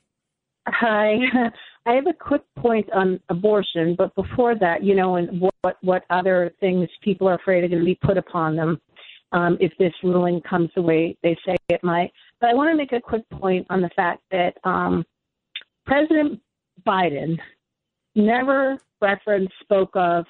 hi. 0.68 1.14
I 1.86 1.94
have 1.94 2.08
a 2.08 2.14
quick 2.14 2.44
point 2.58 2.90
on 2.92 3.22
abortion, 3.30 3.96
but 3.98 4.14
before 4.16 4.54
that, 4.56 4.84
you 4.84 4.96
know, 4.96 5.16
and 5.16 5.40
what 5.40 5.78
what 5.80 6.04
other 6.10 6.52
things 6.60 6.90
people 7.02 7.30
are 7.30 7.36
afraid 7.36 7.64
are 7.64 7.70
going 7.70 7.80
to 7.80 7.86
be 7.86 7.98
put 8.04 8.18
upon 8.18 8.58
them 8.58 8.82
um, 9.32 9.58
if 9.62 9.72
this 9.80 9.94
ruling 10.04 10.42
comes 10.42 10.70
the 10.76 10.82
way 10.82 11.18
they 11.24 11.38
say 11.46 11.56
it 11.70 11.82
might. 11.86 12.12
But 12.40 12.50
I 12.50 12.54
want 12.54 12.72
to 12.72 12.78
make 12.78 12.94
a 12.94 13.02
quick 13.02 13.28
point 13.30 13.68
on 13.70 13.82
the 13.82 13.90
fact 13.96 14.22
that 14.32 14.54
um, 14.64 15.06
President 15.86 16.40
Biden 16.88 17.38
never 18.16 18.78
referenced, 19.02 19.54
spoke 19.62 19.92
of, 19.96 20.26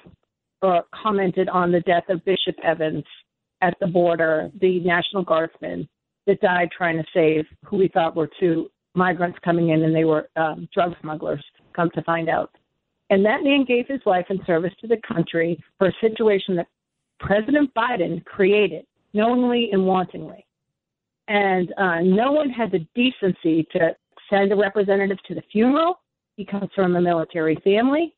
or 0.62 0.84
commented 1.02 1.48
on 1.48 1.72
the 1.72 1.80
death 1.80 2.04
of 2.08 2.24
Bishop 2.24 2.56
Evans 2.62 3.04
at 3.62 3.74
the 3.80 3.86
border, 3.86 4.50
the 4.60 4.80
National 4.80 5.22
Guardsman 5.22 5.88
that 6.26 6.40
died 6.40 6.68
trying 6.76 6.96
to 6.96 7.04
save 7.14 7.44
who 7.64 7.76
we 7.76 7.88
thought 7.88 8.16
were 8.16 8.30
two 8.38 8.70
migrants 8.94 9.38
coming 9.44 9.70
in 9.70 9.82
and 9.82 9.94
they 9.94 10.04
were 10.04 10.28
um, 10.36 10.68
drug 10.74 10.94
smugglers, 11.00 11.44
come 11.74 11.90
to 11.94 12.02
find 12.02 12.28
out. 12.28 12.50
And 13.10 13.24
that 13.24 13.42
man 13.42 13.64
gave 13.64 13.86
his 13.88 14.00
life 14.06 14.26
in 14.30 14.38
service 14.46 14.72
to 14.80 14.86
the 14.86 15.00
country 15.06 15.62
for 15.78 15.88
a 15.88 15.92
situation 16.00 16.56
that 16.56 16.68
President 17.18 17.72
Biden 17.74 18.24
created, 18.24 18.86
knowingly 19.12 19.70
and 19.72 19.82
wantingly. 19.82 20.44
And 21.30 21.72
uh, 21.78 22.00
no 22.00 22.32
one 22.32 22.50
had 22.50 22.72
the 22.72 22.84
decency 22.96 23.64
to 23.70 23.94
send 24.28 24.50
a 24.50 24.56
representative 24.56 25.18
to 25.28 25.34
the 25.36 25.42
funeral. 25.52 26.00
He 26.36 26.44
comes 26.44 26.70
from 26.74 26.96
a 26.96 27.00
military 27.00 27.54
family. 27.62 28.12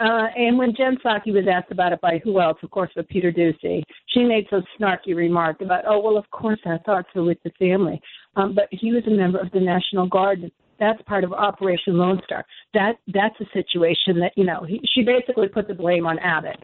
Uh, 0.00 0.26
and 0.36 0.58
when 0.58 0.74
Jen 0.76 0.96
Psaki 0.96 1.32
was 1.32 1.44
asked 1.48 1.70
about 1.70 1.92
it 1.92 2.00
by 2.00 2.20
who 2.24 2.40
else, 2.40 2.58
of 2.64 2.72
course, 2.72 2.90
but 2.96 3.08
Peter 3.08 3.30
Doocy, 3.30 3.84
she 4.08 4.24
made 4.24 4.46
some 4.50 4.64
snarky 4.78 5.14
remark 5.14 5.60
about, 5.60 5.84
oh, 5.86 6.00
well, 6.00 6.16
of 6.16 6.28
course, 6.30 6.58
I 6.66 6.78
thought 6.84 7.06
so 7.14 7.24
with 7.24 7.38
the 7.44 7.50
family. 7.56 8.00
Um, 8.34 8.52
but 8.52 8.66
he 8.72 8.92
was 8.92 9.04
a 9.06 9.10
member 9.10 9.38
of 9.38 9.52
the 9.52 9.60
National 9.60 10.08
Guard. 10.08 10.50
That's 10.80 11.00
part 11.02 11.22
of 11.22 11.32
Operation 11.32 11.98
Lone 11.98 12.20
Star. 12.24 12.44
That 12.74 12.94
that's 13.08 13.34
a 13.40 13.46
situation 13.52 14.18
that 14.20 14.32
you 14.36 14.44
know. 14.44 14.64
He, 14.68 14.80
she 14.92 15.02
basically 15.02 15.48
put 15.48 15.66
the 15.66 15.74
blame 15.74 16.06
on 16.06 16.18
Abbott 16.20 16.62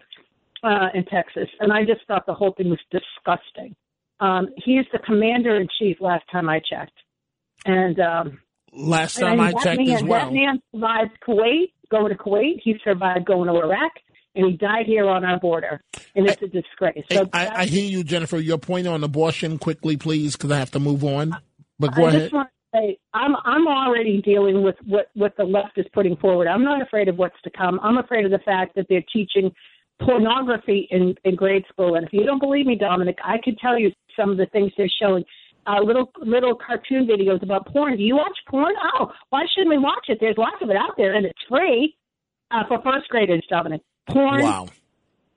uh, 0.65 0.89
in 0.95 1.05
Texas, 1.07 1.49
and 1.59 1.73
I 1.73 1.85
just 1.85 2.07
thought 2.07 2.27
the 2.27 2.35
whole 2.35 2.53
thing 2.53 2.71
was 2.71 2.79
disgusting. 2.93 3.75
Um, 4.21 4.49
he's 4.57 4.85
the 4.93 4.99
commander 5.01 5.57
in 5.57 5.69
chief. 5.79 5.99
Last 6.01 6.25
time 6.31 6.49
I 6.49 6.61
checked, 6.61 6.97
and 7.67 7.99
um, 8.01 8.39
Last 8.77 9.19
time 9.19 9.41
and 9.41 9.57
I 9.57 9.63
checked 9.63 9.81
man, 9.81 9.91
as 9.91 10.03
well. 10.03 10.27
That 10.27 10.33
man 10.33 10.61
survived 10.73 11.13
Kuwait, 11.27 11.73
going 11.91 12.11
to 12.11 12.19
Kuwait. 12.19 12.61
He 12.63 12.77
survived 12.83 13.25
going 13.25 13.49
to 13.49 13.57
Iraq, 13.57 13.93
and 14.35 14.47
he 14.47 14.57
died 14.57 14.87
here 14.87 15.09
on 15.09 15.25
our 15.25 15.39
border. 15.39 15.81
And 16.17 16.29
it's 16.29 16.43
a 16.43 16.49
disgrace. 16.49 17.05
So 17.11 17.29
I, 17.33 17.49
I 17.49 17.65
hear 17.67 17.85
you, 17.85 18.03
Jennifer. 18.03 18.39
Your 18.39 18.59
point 18.59 18.87
on 18.87 19.05
abortion, 19.05 19.59
quickly, 19.59 19.97
please, 19.97 20.37
because 20.37 20.51
I 20.51 20.59
have 20.59 20.73
to 20.73 20.81
move 20.81 21.05
on. 21.05 21.37
But 21.79 21.95
go 21.95 22.07
I 22.07 22.09
ahead. 22.09 22.23
just 22.23 22.35
want 22.35 22.49
say 22.75 22.99
I'm 23.13 23.37
I'm 23.45 23.67
already 23.69 24.21
dealing 24.23 24.63
with 24.63 24.77
what 24.85 25.07
what 25.15 25.37
the 25.37 25.45
left 25.45 25.79
is 25.79 25.87
putting 25.93 26.17
forward. 26.17 26.49
I'm 26.49 26.65
not 26.65 26.83
afraid 26.83 27.09
of 27.09 27.17
what's 27.17 27.41
to 27.45 27.51
come. 27.51 27.79
I'm 27.83 27.99
afraid 27.99 28.25
of 28.25 28.33
the 28.33 28.41
fact 28.41 28.75
that 28.75 28.87
they're 28.89 29.05
teaching 29.13 29.53
pornography 30.03 30.89
in 30.91 31.15
in 31.25 31.35
grade 31.35 31.65
school. 31.71 31.95
And 31.97 32.07
if 32.07 32.13
you 32.13 32.25
don't 32.25 32.41
believe 32.41 32.67
me, 32.67 32.77
Dominic, 32.77 33.19
I 33.25 33.37
could 33.43 33.59
tell 33.59 33.79
you 33.79 33.91
some 34.17 34.31
of 34.31 34.37
the 34.37 34.47
things 34.47 34.73
they're 34.77 34.89
showing. 35.01 35.25
Uh, 35.67 35.81
little 35.81 36.13
little 36.19 36.55
cartoon 36.55 37.07
videos 37.07 37.43
about 37.43 37.67
porn. 37.69 37.97
Do 37.97 38.03
you 38.03 38.17
watch 38.17 38.37
porn? 38.49 38.75
Oh, 38.95 39.11
why 39.31 39.45
shouldn't 39.55 39.71
we 39.71 39.79
watch 39.79 40.07
it? 40.09 40.19
There's 40.21 40.37
lots 40.37 40.57
of 40.61 40.69
it 40.71 40.77
out 40.77 40.95
there, 40.97 41.15
and 41.15 41.25
it's 41.25 41.39
free 41.49 41.97
uh, 42.51 42.65
for 42.69 42.83
first 42.83 43.09
graders, 43.09 43.45
Dominic. 43.49 43.81
Porn 44.11 44.43
Wow. 44.43 44.69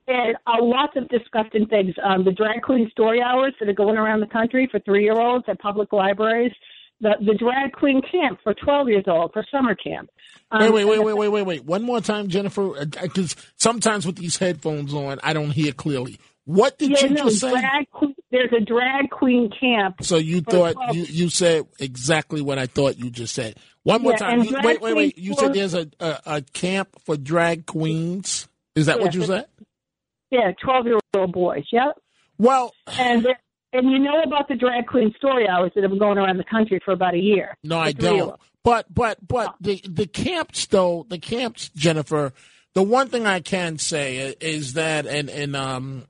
and 0.06 0.36
uh, 0.46 0.62
lots 0.62 0.92
of 0.96 1.08
disgusting 1.08 1.66
things. 1.66 1.94
Um, 2.04 2.24
the 2.24 2.32
drag 2.32 2.60
queen 2.60 2.90
story 2.90 3.22
hours 3.22 3.54
that 3.58 3.68
are 3.70 3.72
going 3.72 3.96
around 3.96 4.20
the 4.20 4.26
country 4.26 4.68
for 4.70 4.80
three 4.80 5.04
year 5.04 5.18
olds 5.18 5.46
at 5.48 5.58
public 5.60 5.92
libraries. 5.94 6.52
The 7.00 7.14
the 7.20 7.34
drag 7.34 7.72
queen 7.72 8.02
camp 8.02 8.40
for 8.42 8.54
twelve 8.54 8.88
years 8.88 9.04
old 9.06 9.32
for 9.32 9.44
summer 9.50 9.74
camp. 9.74 10.10
Um, 10.50 10.60
wait, 10.60 10.70
wait, 10.72 10.84
wait, 10.84 10.98
wait, 11.00 11.14
wait, 11.14 11.28
wait, 11.28 11.42
wait. 11.42 11.64
One 11.64 11.82
more 11.82 12.00
time, 12.00 12.28
Jennifer, 12.28 12.84
because 12.86 13.36
sometimes 13.56 14.06
with 14.06 14.16
these 14.16 14.36
headphones 14.36 14.94
on, 14.94 15.20
I 15.22 15.32
don't 15.32 15.50
hear 15.50 15.72
clearly. 15.72 16.18
What 16.48 16.78
did 16.78 16.92
yeah, 16.92 17.04
you 17.04 17.10
no, 17.10 17.24
just 17.24 17.40
say? 17.40 17.52
queen, 17.92 18.14
there's 18.30 18.50
a 18.56 18.64
drag 18.64 19.10
queen 19.10 19.50
camp. 19.50 19.96
So 20.02 20.16
you 20.16 20.40
thought 20.40 20.72
12 20.72 20.96
you, 20.96 21.02
you 21.02 21.28
said 21.28 21.66
exactly 21.78 22.40
what 22.40 22.58
I 22.58 22.64
thought 22.64 22.98
you 22.98 23.10
just 23.10 23.34
said. 23.34 23.56
One 23.82 24.00
more 24.00 24.12
Yeah, 24.12 24.16
time. 24.16 24.42
You- 24.44 24.56
wait, 24.62 24.80
wait, 24.80 24.96
wait. 24.96 25.18
You 25.18 25.34
said 25.34 25.52
there's 25.52 25.74
a, 25.74 25.90
a 26.00 26.20
a 26.24 26.42
camp 26.54 26.88
for 27.04 27.18
drag 27.18 27.66
queens. 27.66 28.48
Is 28.74 28.86
that 28.86 28.98
what 28.98 29.14
you 29.14 29.24
said? 29.24 29.44
Yeah, 30.30 30.52
twelve 30.62 30.86
year 30.86 30.98
old 31.14 31.32
boys. 31.32 31.64
Yep. 31.70 31.98
Well, 32.38 32.72
and 32.98 33.28
and 33.72 33.90
you 33.90 33.98
know 33.98 34.20
about 34.22 34.48
the 34.48 34.54
drag 34.56 34.86
queen 34.86 35.14
story 35.16 35.48
hours 35.48 35.72
that 35.74 35.82
have 35.82 35.90
been 35.90 35.98
going 35.98 36.18
around 36.18 36.38
the 36.38 36.44
country 36.44 36.80
for 36.84 36.92
about 36.92 37.14
a 37.14 37.18
year. 37.18 37.56
No, 37.62 37.78
I 37.78 37.92
The 37.92 37.98
three 38.00 38.20
of 38.20 38.28
don't. 38.28 38.40
But 38.64 38.92
but 38.92 39.26
but 39.26 39.54
the 39.60 39.80
the 39.88 40.06
camps 40.06 40.66
though 40.66 41.06
the 41.08 41.18
camps 41.18 41.70
Jennifer. 41.74 42.32
The 42.74 42.82
one 42.82 43.08
thing 43.08 43.26
I 43.26 43.40
can 43.40 43.78
say 43.78 44.34
is 44.40 44.74
that 44.74 45.06
and 45.06 45.28
and 45.30 45.56
um 45.56 46.06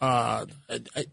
uh 0.00 0.46
I, 0.96 1.06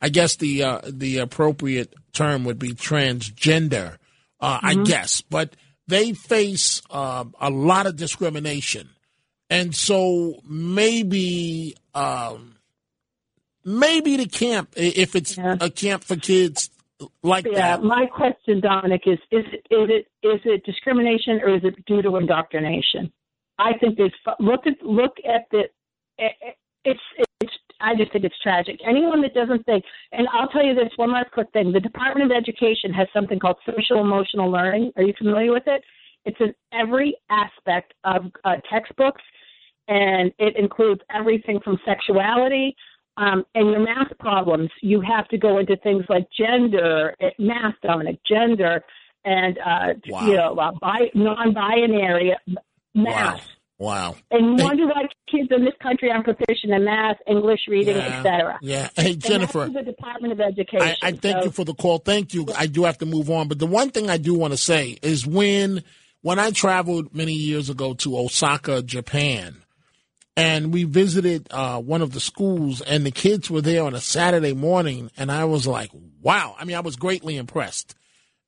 I 0.00 0.08
guess 0.10 0.36
the 0.36 0.62
uh, 0.62 0.80
the 0.86 1.18
appropriate 1.18 1.94
term 2.12 2.44
would 2.44 2.58
be 2.58 2.74
transgender. 2.74 3.96
Uh, 4.40 4.60
I 4.62 4.74
Mhm. 4.74 4.84
guess, 4.86 5.22
but 5.22 5.56
they 5.88 6.12
face 6.12 6.82
uh, 6.90 7.24
a 7.40 7.48
lot 7.50 7.86
of 7.86 7.96
discrimination, 7.96 8.90
and 9.48 9.74
so 9.74 10.40
maybe 10.46 11.74
um, 11.94 12.53
maybe 13.64 14.16
the 14.16 14.26
camp 14.26 14.70
if 14.76 15.14
it's 15.14 15.38
a 15.38 15.70
camp 15.70 16.04
for 16.04 16.16
kids 16.16 16.70
like 17.22 17.46
yeah, 17.46 17.76
that. 17.76 17.82
my 17.82 18.06
question, 18.06 18.60
Dominic, 18.60 19.02
is 19.06 19.18
is 19.30 19.44
it 19.52 19.66
is 19.70 19.88
it 19.90 20.26
is 20.26 20.40
it 20.44 20.64
discrimination 20.64 21.40
or 21.42 21.56
is 21.56 21.62
it 21.64 21.84
due 21.86 22.02
to 22.02 22.16
indoctrination? 22.16 23.12
I 23.58 23.72
think 23.78 23.96
there's 23.96 24.14
look 24.38 24.66
at 24.66 24.82
look 24.82 25.16
at 25.24 25.42
the 25.50 25.64
it's 26.84 27.00
it's 27.40 27.52
I 27.80 27.94
just 27.96 28.12
think 28.12 28.24
it's 28.24 28.38
tragic. 28.42 28.80
Anyone 28.86 29.20
that 29.22 29.34
doesn't 29.34 29.66
think, 29.66 29.84
and 30.12 30.26
I'll 30.32 30.48
tell 30.48 30.64
you 30.64 30.74
this 30.74 30.92
one 30.96 31.12
last 31.12 31.30
quick 31.32 31.48
thing: 31.52 31.72
the 31.72 31.80
Department 31.80 32.30
of 32.30 32.36
Education 32.36 32.92
has 32.92 33.08
something 33.12 33.38
called 33.38 33.56
social 33.66 34.00
emotional 34.00 34.50
learning. 34.50 34.92
Are 34.96 35.02
you 35.02 35.14
familiar 35.18 35.52
with 35.52 35.64
it? 35.66 35.82
It's 36.24 36.38
in 36.40 36.54
every 36.72 37.16
aspect 37.28 37.92
of 38.04 38.26
uh, 38.44 38.56
textbooks, 38.72 39.22
and 39.88 40.32
it 40.38 40.56
includes 40.56 41.00
everything 41.14 41.60
from 41.62 41.78
sexuality 41.84 42.74
um, 43.16 43.44
and 43.54 43.70
your 43.70 43.80
math 43.80 44.16
problems. 44.18 44.70
You 44.82 45.00
have 45.00 45.28
to 45.28 45.38
go 45.38 45.58
into 45.58 45.76
things 45.76 46.04
like 46.08 46.26
gender, 46.36 47.14
eh, 47.20 47.30
math, 47.38 47.74
Dominic, 47.82 48.18
gender, 48.28 48.82
and 49.24 49.56
uh, 49.58 49.94
Wow. 50.08 50.26
you 50.26 50.36
know, 50.36 50.54
uh, 50.56 50.72
bi- 50.80 51.10
non-binary 51.14 52.34
math. 52.94 53.46
Wow. 53.78 54.10
wow. 54.12 54.16
And 54.30 54.58
you 54.58 54.64
wonder 54.64 54.86
why 54.86 55.02
kids 55.30 55.48
in 55.50 55.64
this 55.64 55.74
country 55.82 56.10
aren't 56.10 56.24
proficient 56.24 56.72
in 56.72 56.84
math, 56.84 57.16
English 57.26 57.60
reading, 57.68 57.96
Yeah. 57.96 58.02
etc. 58.18 58.58
Yeah. 58.62 58.88
Hey, 58.96 59.12
And 59.12 59.22
Jennifer. 59.22 59.68
the 59.72 59.82
Department 59.82 60.32
of 60.32 60.40
Education. 60.40 60.96
I, 61.02 61.08
I 61.08 61.12
thank 61.12 61.38
So- 61.38 61.44
you 61.44 61.50
for 61.50 61.64
the 61.64 61.74
call. 61.74 61.98
Thank 61.98 62.34
you. 62.34 62.46
I 62.56 62.66
do 62.66 62.84
have 62.84 62.98
to 62.98 63.06
move 63.06 63.30
on, 63.30 63.48
but 63.48 63.58
the 63.58 63.66
one 63.66 63.90
thing 63.90 64.10
I 64.10 64.16
do 64.18 64.34
want 64.34 64.52
to 64.52 64.58
say 64.58 64.98
is 65.02 65.26
when 65.26 65.82
when 66.22 66.38
I 66.38 66.50
traveled 66.52 67.14
many 67.14 67.34
years 67.34 67.68
ago 67.68 67.92
to 67.94 68.16
Osaka, 68.16 68.82
Japan, 68.82 69.56
and 70.36 70.72
we 70.72 70.84
visited 70.84 71.46
uh, 71.50 71.80
one 71.80 72.02
of 72.02 72.12
the 72.12 72.20
schools, 72.20 72.80
and 72.80 73.06
the 73.06 73.10
kids 73.10 73.50
were 73.50 73.60
there 73.60 73.84
on 73.84 73.94
a 73.94 74.00
Saturday 74.00 74.52
morning, 74.52 75.10
and 75.16 75.30
I 75.30 75.44
was 75.44 75.66
like, 75.66 75.90
wow. 76.20 76.56
I 76.58 76.64
mean, 76.64 76.76
I 76.76 76.80
was 76.80 76.96
greatly 76.96 77.36
impressed. 77.36 77.94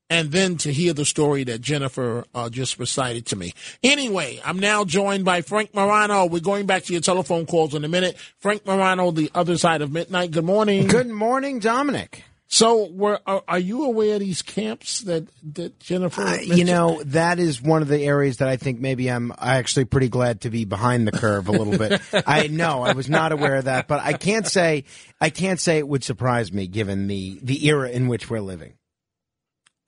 And 0.09 0.30
then 0.30 0.57
to 0.59 0.72
hear 0.72 0.93
the 0.93 1.05
story 1.05 1.43
that 1.45 1.61
Jennifer 1.61 2.24
uh, 2.32 2.49
just 2.49 2.78
recited 2.78 3.26
to 3.26 3.37
me. 3.37 3.55
Anyway, 3.82 4.41
I'm 4.45 4.61
now 4.61 4.84
joined 4.84 5.24
by 5.24 5.43
Frank 5.43 5.74
Morano. 5.74 6.26
We're 6.26 6.41
going 6.41 6.66
back 6.66 6.84
to 6.84 6.93
your 6.93 7.03
telephone 7.03 7.45
calls 7.45 7.74
in 7.74 7.84
a 7.84 7.89
minute. 7.89 8.16
Frank 8.39 8.64
Morano, 8.66 9.11
the 9.11 9.32
other 9.34 9.59
side 9.59 9.82
of 9.82 9.91
midnight. 9.91 10.30
Good 10.30 10.45
morning. 10.45 10.87
Good 10.87 11.09
morning, 11.09 11.59
Dominic. 11.59 12.22
So, 12.49 12.88
were 12.92 13.18
are, 13.26 13.42
are 13.49 13.59
you 13.59 13.84
aware 13.84 14.14
of 14.14 14.20
these 14.20 14.42
camps 14.42 15.01
that 15.01 15.26
that 15.55 15.80
Jennifer? 15.80 16.22
Uh, 16.22 16.36
you 16.36 16.64
know, 16.64 17.03
that 17.07 17.40
is 17.40 17.61
one 17.61 17.82
of 17.82 17.88
the 17.88 18.05
areas 18.05 18.36
that 18.36 18.49
I 18.49 18.57
think 18.57 18.78
maybe 18.78 19.11
I'm 19.11 19.32
actually 19.36 19.86
pretty 19.86 20.09
glad 20.09 20.42
to 20.42 20.51
be 20.51 20.64
behind 20.64 21.09
the 21.09 21.12
curve 21.12 21.49
a 21.49 21.53
little 21.53 21.76
bit. 21.76 22.01
I 22.26 22.47
know 22.47 22.82
I 22.84 22.92
was 22.92 23.09
not 23.09 23.32
aware 23.32 23.57
of 23.57 23.64
that, 23.64 23.88
but 23.88 24.01
I 24.01 24.12
can't 24.12 24.47
say 24.47 24.84
I 25.20 25.30
can't 25.30 25.59
say 25.59 25.78
it 25.78 25.88
would 25.88 26.05
surprise 26.05 26.53
me 26.53 26.68
given 26.68 27.09
the 27.09 27.40
the 27.42 27.66
era 27.66 27.90
in 27.90 28.07
which 28.07 28.30
we're 28.30 28.40
living. 28.40 28.74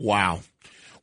Wow. 0.00 0.40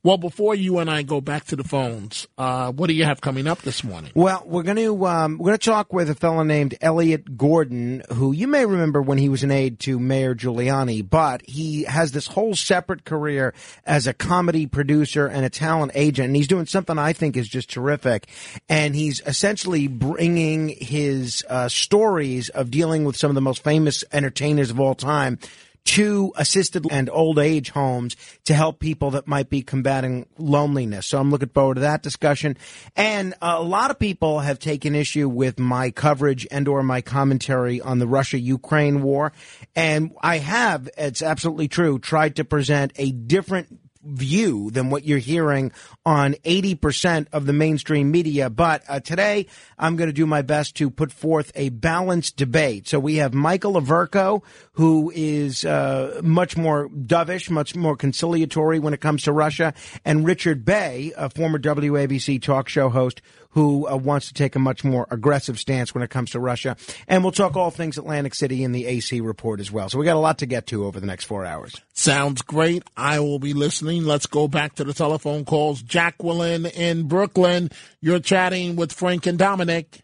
Well, 0.06 0.18
before 0.18 0.54
you 0.54 0.78
and 0.78 0.88
I 0.88 1.02
go 1.02 1.20
back 1.20 1.46
to 1.46 1.56
the 1.56 1.64
phones, 1.64 2.28
uh, 2.38 2.70
what 2.70 2.86
do 2.86 2.94
you 2.94 3.04
have 3.04 3.20
coming 3.20 3.48
up 3.48 3.62
this 3.62 3.82
morning? 3.82 4.12
Well, 4.14 4.40
we're 4.46 4.62
going 4.62 4.76
to 4.76 5.04
um, 5.04 5.36
we're 5.36 5.46
going 5.46 5.58
to 5.58 5.68
talk 5.68 5.92
with 5.92 6.08
a 6.08 6.14
fellow 6.14 6.44
named 6.44 6.76
Elliot 6.80 7.36
Gordon, 7.36 8.04
who 8.12 8.30
you 8.30 8.46
may 8.46 8.64
remember 8.66 9.02
when 9.02 9.18
he 9.18 9.28
was 9.28 9.42
an 9.42 9.50
aide 9.50 9.80
to 9.80 9.98
Mayor 9.98 10.36
Giuliani, 10.36 11.02
but 11.10 11.42
he 11.44 11.82
has 11.82 12.12
this 12.12 12.28
whole 12.28 12.54
separate 12.54 13.04
career 13.04 13.52
as 13.84 14.06
a 14.06 14.14
comedy 14.14 14.68
producer 14.68 15.26
and 15.26 15.44
a 15.44 15.50
talent 15.50 15.90
agent, 15.96 16.26
and 16.26 16.36
he's 16.36 16.46
doing 16.46 16.66
something 16.66 17.00
I 17.00 17.12
think 17.12 17.36
is 17.36 17.48
just 17.48 17.68
terrific. 17.68 18.28
And 18.68 18.94
he's 18.94 19.20
essentially 19.26 19.88
bringing 19.88 20.68
his 20.68 21.44
uh, 21.48 21.68
stories 21.68 22.48
of 22.50 22.70
dealing 22.70 23.02
with 23.02 23.16
some 23.16 23.32
of 23.32 23.34
the 23.34 23.40
most 23.40 23.64
famous 23.64 24.04
entertainers 24.12 24.70
of 24.70 24.78
all 24.78 24.94
time 24.94 25.40
to 25.86 26.32
assisted 26.36 26.86
and 26.90 27.08
old 27.10 27.38
age 27.38 27.70
homes 27.70 28.16
to 28.44 28.54
help 28.54 28.80
people 28.80 29.12
that 29.12 29.26
might 29.26 29.48
be 29.48 29.62
combating 29.62 30.26
loneliness. 30.36 31.06
So 31.06 31.18
I'm 31.18 31.30
looking 31.30 31.48
forward 31.48 31.76
to 31.76 31.80
that 31.82 32.02
discussion. 32.02 32.56
And 32.96 33.34
a 33.40 33.62
lot 33.62 33.90
of 33.90 33.98
people 33.98 34.40
have 34.40 34.58
taken 34.58 34.94
issue 34.94 35.28
with 35.28 35.58
my 35.58 35.90
coverage 35.90 36.46
and 36.50 36.68
or 36.68 36.82
my 36.82 37.00
commentary 37.00 37.80
on 37.80 37.98
the 37.98 38.06
Russia-Ukraine 38.06 39.02
war. 39.02 39.32
And 39.74 40.12
I 40.20 40.38
have, 40.38 40.88
it's 40.98 41.22
absolutely 41.22 41.68
true, 41.68 41.98
tried 41.98 42.36
to 42.36 42.44
present 42.44 42.92
a 42.96 43.12
different 43.12 43.78
view 44.06 44.70
than 44.70 44.90
what 44.90 45.04
you're 45.04 45.18
hearing 45.18 45.72
on 46.04 46.34
80% 46.44 47.26
of 47.32 47.46
the 47.46 47.52
mainstream 47.52 48.10
media. 48.10 48.48
But 48.50 48.82
uh, 48.88 49.00
today, 49.00 49.46
I'm 49.78 49.96
going 49.96 50.08
to 50.08 50.12
do 50.12 50.26
my 50.26 50.42
best 50.42 50.76
to 50.76 50.90
put 50.90 51.12
forth 51.12 51.52
a 51.54 51.70
balanced 51.70 52.36
debate. 52.36 52.88
So 52.88 52.98
we 52.98 53.16
have 53.16 53.34
Michael 53.34 53.74
Averko, 53.74 54.42
who 54.72 55.12
is 55.14 55.64
uh, 55.64 56.20
much 56.22 56.56
more 56.56 56.88
dovish, 56.88 57.50
much 57.50 57.74
more 57.74 57.96
conciliatory 57.96 58.78
when 58.78 58.94
it 58.94 59.00
comes 59.00 59.24
to 59.24 59.32
Russia, 59.32 59.74
and 60.04 60.24
Richard 60.24 60.64
Bey, 60.64 61.12
a 61.16 61.30
former 61.30 61.58
WABC 61.58 62.40
talk 62.42 62.68
show 62.68 62.88
host, 62.88 63.20
who 63.56 63.88
uh, 63.88 63.96
wants 63.96 64.28
to 64.28 64.34
take 64.34 64.54
a 64.54 64.58
much 64.58 64.84
more 64.84 65.06
aggressive 65.10 65.58
stance 65.58 65.94
when 65.94 66.04
it 66.04 66.10
comes 66.10 66.32
to 66.32 66.38
Russia. 66.38 66.76
And 67.08 67.24
we'll 67.24 67.32
talk 67.32 67.56
all 67.56 67.70
things 67.70 67.96
Atlantic 67.96 68.34
City 68.34 68.62
in 68.62 68.72
the 68.72 68.84
AC 68.84 69.22
report 69.22 69.60
as 69.60 69.72
well. 69.72 69.88
So 69.88 69.98
we 69.98 70.04
got 70.04 70.14
a 70.14 70.20
lot 70.20 70.38
to 70.40 70.46
get 70.46 70.66
to 70.66 70.84
over 70.84 71.00
the 71.00 71.06
next 71.06 71.24
four 71.24 71.46
hours. 71.46 71.74
Sounds 71.94 72.42
great. 72.42 72.82
I 72.98 73.20
will 73.20 73.38
be 73.38 73.54
listening. 73.54 74.04
Let's 74.04 74.26
go 74.26 74.46
back 74.46 74.74
to 74.74 74.84
the 74.84 74.92
telephone 74.92 75.46
calls. 75.46 75.80
Jacqueline 75.80 76.66
in 76.66 77.04
Brooklyn, 77.04 77.70
you're 78.02 78.20
chatting 78.20 78.76
with 78.76 78.92
Frank 78.92 79.24
and 79.24 79.38
Dominic. 79.38 80.02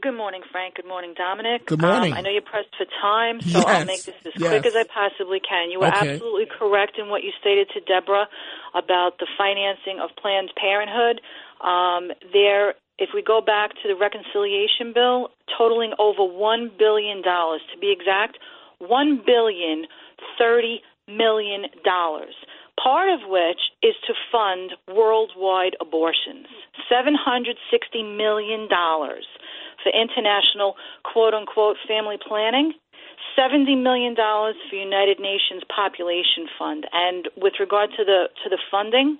Good 0.00 0.14
morning, 0.14 0.42
Frank. 0.52 0.74
Good 0.76 0.86
morning, 0.86 1.14
Dominic. 1.16 1.66
Good 1.66 1.80
morning. 1.80 2.12
Um, 2.12 2.18
I 2.18 2.20
know 2.20 2.30
you're 2.30 2.42
pressed 2.42 2.70
for 2.76 2.86
time, 3.00 3.40
so 3.40 3.60
I'll 3.66 3.84
make 3.84 4.04
this 4.04 4.14
as 4.26 4.32
yes. 4.36 4.48
quick 4.50 4.66
as 4.66 4.74
I 4.76 4.84
possibly 4.84 5.40
can. 5.40 5.70
You 5.70 5.80
were 5.80 5.88
Okay. 5.88 6.14
absolutely 6.14 6.46
correct 6.46 6.98
in 6.98 7.08
what 7.08 7.24
you 7.24 7.32
stated 7.40 7.68
to 7.74 7.80
Deborah 7.80 8.28
about 8.74 9.18
the 9.18 9.26
financing 9.36 9.98
of 9.98 10.10
Planned 10.20 10.52
Parenthood. 10.56 11.20
Um, 11.60 12.12
there, 12.32 12.74
if 12.98 13.10
we 13.14 13.22
go 13.22 13.40
back 13.40 13.70
to 13.82 13.88
the 13.88 13.96
reconciliation 13.96 14.92
bill, 14.92 15.30
totaling 15.56 15.92
over 15.98 16.22
one 16.22 16.70
billion 16.78 17.22
dollars, 17.22 17.62
to 17.72 17.78
be 17.78 17.90
exact, 17.90 18.38
one 18.78 19.22
billion 19.24 19.86
thirty 20.38 20.82
million 21.08 21.66
dollars. 21.84 22.34
Part 22.82 23.08
of 23.08 23.26
which 23.26 23.58
is 23.82 23.94
to 24.06 24.14
fund 24.30 24.70
worldwide 24.86 25.74
abortions. 25.80 26.46
$760 26.86 27.58
million 28.16 28.68
for 29.82 29.92
international 29.92 30.74
quote 31.04 31.34
unquote 31.34 31.76
family 31.86 32.16
planning. 32.16 32.72
$70 33.36 33.80
million 33.80 34.14
for 34.16 34.74
United 34.74 35.20
Nations 35.20 35.62
Population 35.70 36.50
Fund. 36.58 36.86
And 36.92 37.28
with 37.36 37.54
regard 37.60 37.90
to 37.96 38.04
the 38.04 38.26
to 38.42 38.50
the 38.50 38.58
funding, 38.70 39.18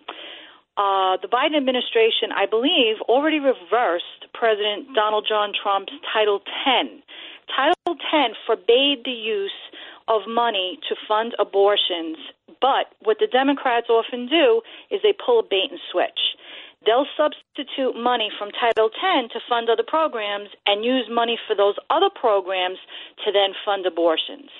uh, 0.78 1.18
the 1.18 1.26
Biden 1.26 1.56
administration, 1.56 2.30
I 2.30 2.46
believe, 2.46 3.02
already 3.09 3.40
reversed 3.40 4.30
President 4.32 4.94
Donald 4.94 5.26
John 5.28 5.50
Trump's 5.50 5.92
Title 6.12 6.40
10. 6.64 7.02
Title 7.50 7.98
10 8.11 8.38
forbade 8.46 9.02
the 9.04 9.11
use 9.11 9.59
of 10.06 10.22
money 10.28 10.78
to 10.88 10.94
fund 11.06 11.34
abortions, 11.38 12.16
but 12.61 12.94
what 13.02 13.18
the 13.18 13.26
Democrats 13.26 13.88
often 13.90 14.28
do 14.28 14.62
is 14.90 15.00
they 15.02 15.12
pull 15.12 15.40
a 15.40 15.42
bait 15.42 15.66
and 15.70 15.80
switch. 15.90 16.38
They'll 16.86 17.06
substitute 17.16 17.96
money 17.96 18.30
from 18.38 18.50
Title 18.52 18.88
10 18.88 19.30
to 19.30 19.40
fund 19.48 19.68
other 19.68 19.84
programs 19.86 20.50
and 20.66 20.84
use 20.84 21.06
money 21.10 21.38
for 21.46 21.54
those 21.54 21.74
other 21.90 22.10
programs 22.10 22.78
to 23.24 23.32
then 23.32 23.52
fund 23.64 23.84
abortions. 23.86 24.50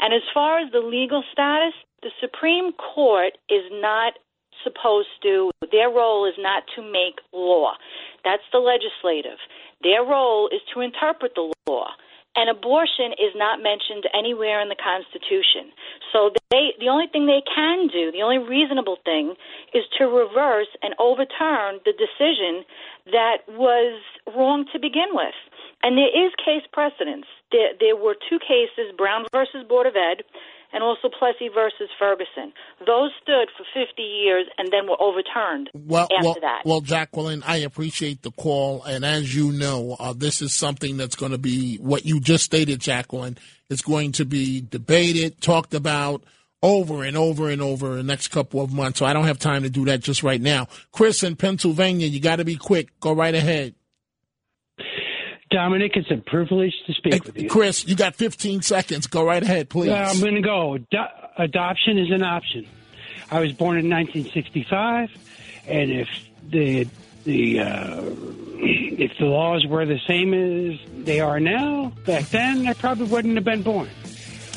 And 0.00 0.14
as 0.14 0.22
far 0.32 0.58
as 0.58 0.72
the 0.72 0.80
legal 0.80 1.22
status, 1.32 1.74
the 2.02 2.10
Supreme 2.20 2.72
Court 2.72 3.38
is 3.48 3.62
not 3.70 4.14
supposed 4.64 5.08
to, 5.22 5.50
their 5.70 5.90
role 5.90 6.26
is 6.26 6.34
not 6.38 6.62
to 6.76 6.82
make 6.82 7.20
law. 7.32 7.74
That's 8.24 8.42
the 8.52 8.58
legislative. 8.58 9.38
Their 9.82 10.04
role 10.04 10.48
is 10.48 10.60
to 10.74 10.80
interpret 10.80 11.32
the 11.34 11.52
law. 11.68 11.88
And 12.34 12.48
abortion 12.48 13.12
is 13.20 13.36
not 13.36 13.60
mentioned 13.60 14.08
anywhere 14.16 14.60
in 14.60 14.68
the 14.72 14.80
Constitution. 14.80 15.68
So 16.12 16.32
they, 16.50 16.72
the 16.80 16.88
only 16.88 17.06
thing 17.06 17.26
they 17.26 17.44
can 17.44 17.88
do, 17.88 18.10
the 18.10 18.22
only 18.22 18.38
reasonable 18.38 18.96
thing, 19.04 19.34
is 19.74 19.84
to 19.98 20.04
reverse 20.08 20.72
and 20.82 20.94
overturn 20.98 21.80
the 21.84 21.92
decision 21.92 22.64
that 23.12 23.44
was 23.48 24.00
wrong 24.34 24.64
to 24.72 24.78
begin 24.80 25.12
with. 25.12 25.36
And 25.82 25.98
there 25.98 26.08
is 26.08 26.32
case 26.40 26.64
precedence. 26.72 27.26
There, 27.50 27.76
there 27.78 27.96
were 27.96 28.16
two 28.30 28.38
cases, 28.38 28.96
Brown 28.96 29.26
versus 29.32 29.68
Board 29.68 29.86
of 29.86 29.96
Ed, 29.96 30.24
and 30.72 30.82
also 30.82 31.08
Plessy 31.08 31.48
versus 31.52 31.88
Ferguson. 31.98 32.52
Those 32.86 33.10
stood 33.22 33.48
for 33.56 33.64
50 33.74 34.02
years 34.02 34.46
and 34.58 34.68
then 34.72 34.86
were 34.88 35.00
overturned 35.00 35.70
Well, 35.74 36.04
after 36.04 36.24
well, 36.24 36.36
that. 36.40 36.62
well, 36.64 36.80
Jacqueline, 36.80 37.42
I 37.46 37.58
appreciate 37.58 38.22
the 38.22 38.30
call, 38.30 38.82
and 38.84 39.04
as 39.04 39.34
you 39.34 39.52
know, 39.52 39.96
uh, 39.98 40.12
this 40.16 40.42
is 40.42 40.52
something 40.52 40.96
that's 40.96 41.16
going 41.16 41.32
to 41.32 41.38
be 41.38 41.76
what 41.76 42.04
you 42.06 42.20
just 42.20 42.44
stated, 42.44 42.80
Jacqueline. 42.80 43.38
It's 43.70 43.82
going 43.82 44.12
to 44.12 44.24
be 44.24 44.60
debated, 44.60 45.40
talked 45.40 45.74
about 45.74 46.24
over 46.62 47.02
and 47.02 47.16
over 47.16 47.50
and 47.50 47.60
over 47.60 47.92
in 47.92 47.96
the 47.98 48.02
next 48.04 48.28
couple 48.28 48.60
of 48.60 48.72
months. 48.72 48.98
So 49.00 49.06
I 49.06 49.12
don't 49.12 49.24
have 49.24 49.38
time 49.38 49.64
to 49.64 49.70
do 49.70 49.84
that 49.86 50.00
just 50.00 50.22
right 50.22 50.40
now. 50.40 50.68
Chris 50.92 51.22
in 51.22 51.36
Pennsylvania, 51.36 52.06
you 52.06 52.20
got 52.20 52.36
to 52.36 52.44
be 52.44 52.56
quick. 52.56 52.88
Go 53.00 53.12
right 53.12 53.34
ahead. 53.34 53.74
Dominic, 55.52 55.96
it's 55.96 56.10
a 56.10 56.16
privilege 56.16 56.74
to 56.86 56.94
speak 56.94 57.24
with 57.24 57.38
you. 57.38 57.48
Chris, 57.48 57.86
you 57.86 57.94
got 57.94 58.14
15 58.14 58.62
seconds. 58.62 59.06
Go 59.06 59.24
right 59.24 59.42
ahead, 59.42 59.68
please. 59.68 59.90
Uh, 59.90 60.08
I'm 60.08 60.20
going 60.20 60.34
to 60.34 60.40
go. 60.40 60.78
Do- 60.78 60.98
adoption 61.36 61.98
is 61.98 62.10
an 62.10 62.22
option. 62.22 62.66
I 63.30 63.40
was 63.40 63.52
born 63.52 63.78
in 63.78 63.88
1965, 63.88 65.10
and 65.66 65.90
if 65.90 66.08
the 66.50 66.86
the 67.24 67.60
uh, 67.60 68.02
if 68.58 69.16
the 69.18 69.26
laws 69.26 69.64
were 69.66 69.86
the 69.86 70.00
same 70.06 70.34
as 70.34 70.78
they 71.04 71.20
are 71.20 71.40
now 71.40 71.92
back 72.04 72.24
then, 72.26 72.66
I 72.66 72.74
probably 72.74 73.06
wouldn't 73.06 73.34
have 73.36 73.44
been 73.44 73.62
born. 73.62 73.88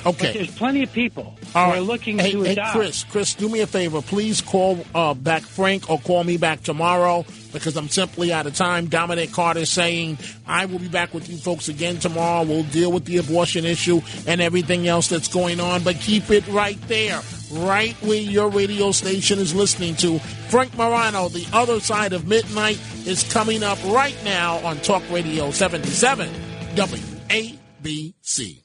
Okay. 0.05 0.27
But 0.27 0.33
there's 0.33 0.55
plenty 0.55 0.83
of 0.83 0.91
people 0.93 1.35
All 1.55 1.65
who 1.65 1.71
right. 1.71 1.77
are 1.77 1.81
looking 1.81 2.19
hey, 2.19 2.31
to 2.33 2.43
hey, 2.43 2.51
adopt. 2.51 2.73
Chris, 2.73 3.03
Chris, 3.05 3.33
do 3.33 3.49
me 3.49 3.61
a 3.61 3.67
favor. 3.67 4.01
Please 4.01 4.39
call 4.39 4.85
uh, 4.93 5.15
back 5.15 5.41
Frank 5.41 5.89
or 5.89 5.99
call 5.99 6.23
me 6.23 6.37
back 6.37 6.61
tomorrow 6.61 7.25
because 7.55 7.75
I'm 7.77 7.89
simply 7.89 8.31
out 8.31 8.45
of 8.45 8.53
time. 8.53 8.87
Dominic 8.87 9.31
Carter 9.31 9.65
saying 9.65 10.17
I 10.45 10.65
will 10.65 10.79
be 10.79 10.87
back 10.87 11.13
with 11.13 11.29
you 11.29 11.37
folks 11.37 11.67
again 11.69 11.97
tomorrow. 11.97 12.43
We'll 12.45 12.63
deal 12.63 12.91
with 12.91 13.05
the 13.05 13.17
abortion 13.17 13.65
issue 13.65 14.01
and 14.27 14.41
everything 14.41 14.87
else 14.87 15.07
that's 15.07 15.27
going 15.27 15.59
on, 15.59 15.83
but 15.83 15.95
keep 15.95 16.29
it 16.29 16.47
right 16.47 16.79
there, 16.87 17.21
right 17.51 17.95
where 18.01 18.21
your 18.21 18.49
radio 18.49 18.91
station 18.91 19.39
is 19.39 19.55
listening 19.55 19.95
to. 19.95 20.19
Frank 20.49 20.75
Morano, 20.77 21.29
The 21.29 21.47
Other 21.53 21.79
Side 21.79 22.13
of 22.13 22.27
Midnight, 22.27 22.79
is 23.05 23.23
coming 23.31 23.63
up 23.63 23.83
right 23.85 24.17
now 24.23 24.57
on 24.57 24.77
Talk 24.77 25.03
Radio 25.09 25.51
77 25.51 26.29
WABC. 26.75 28.64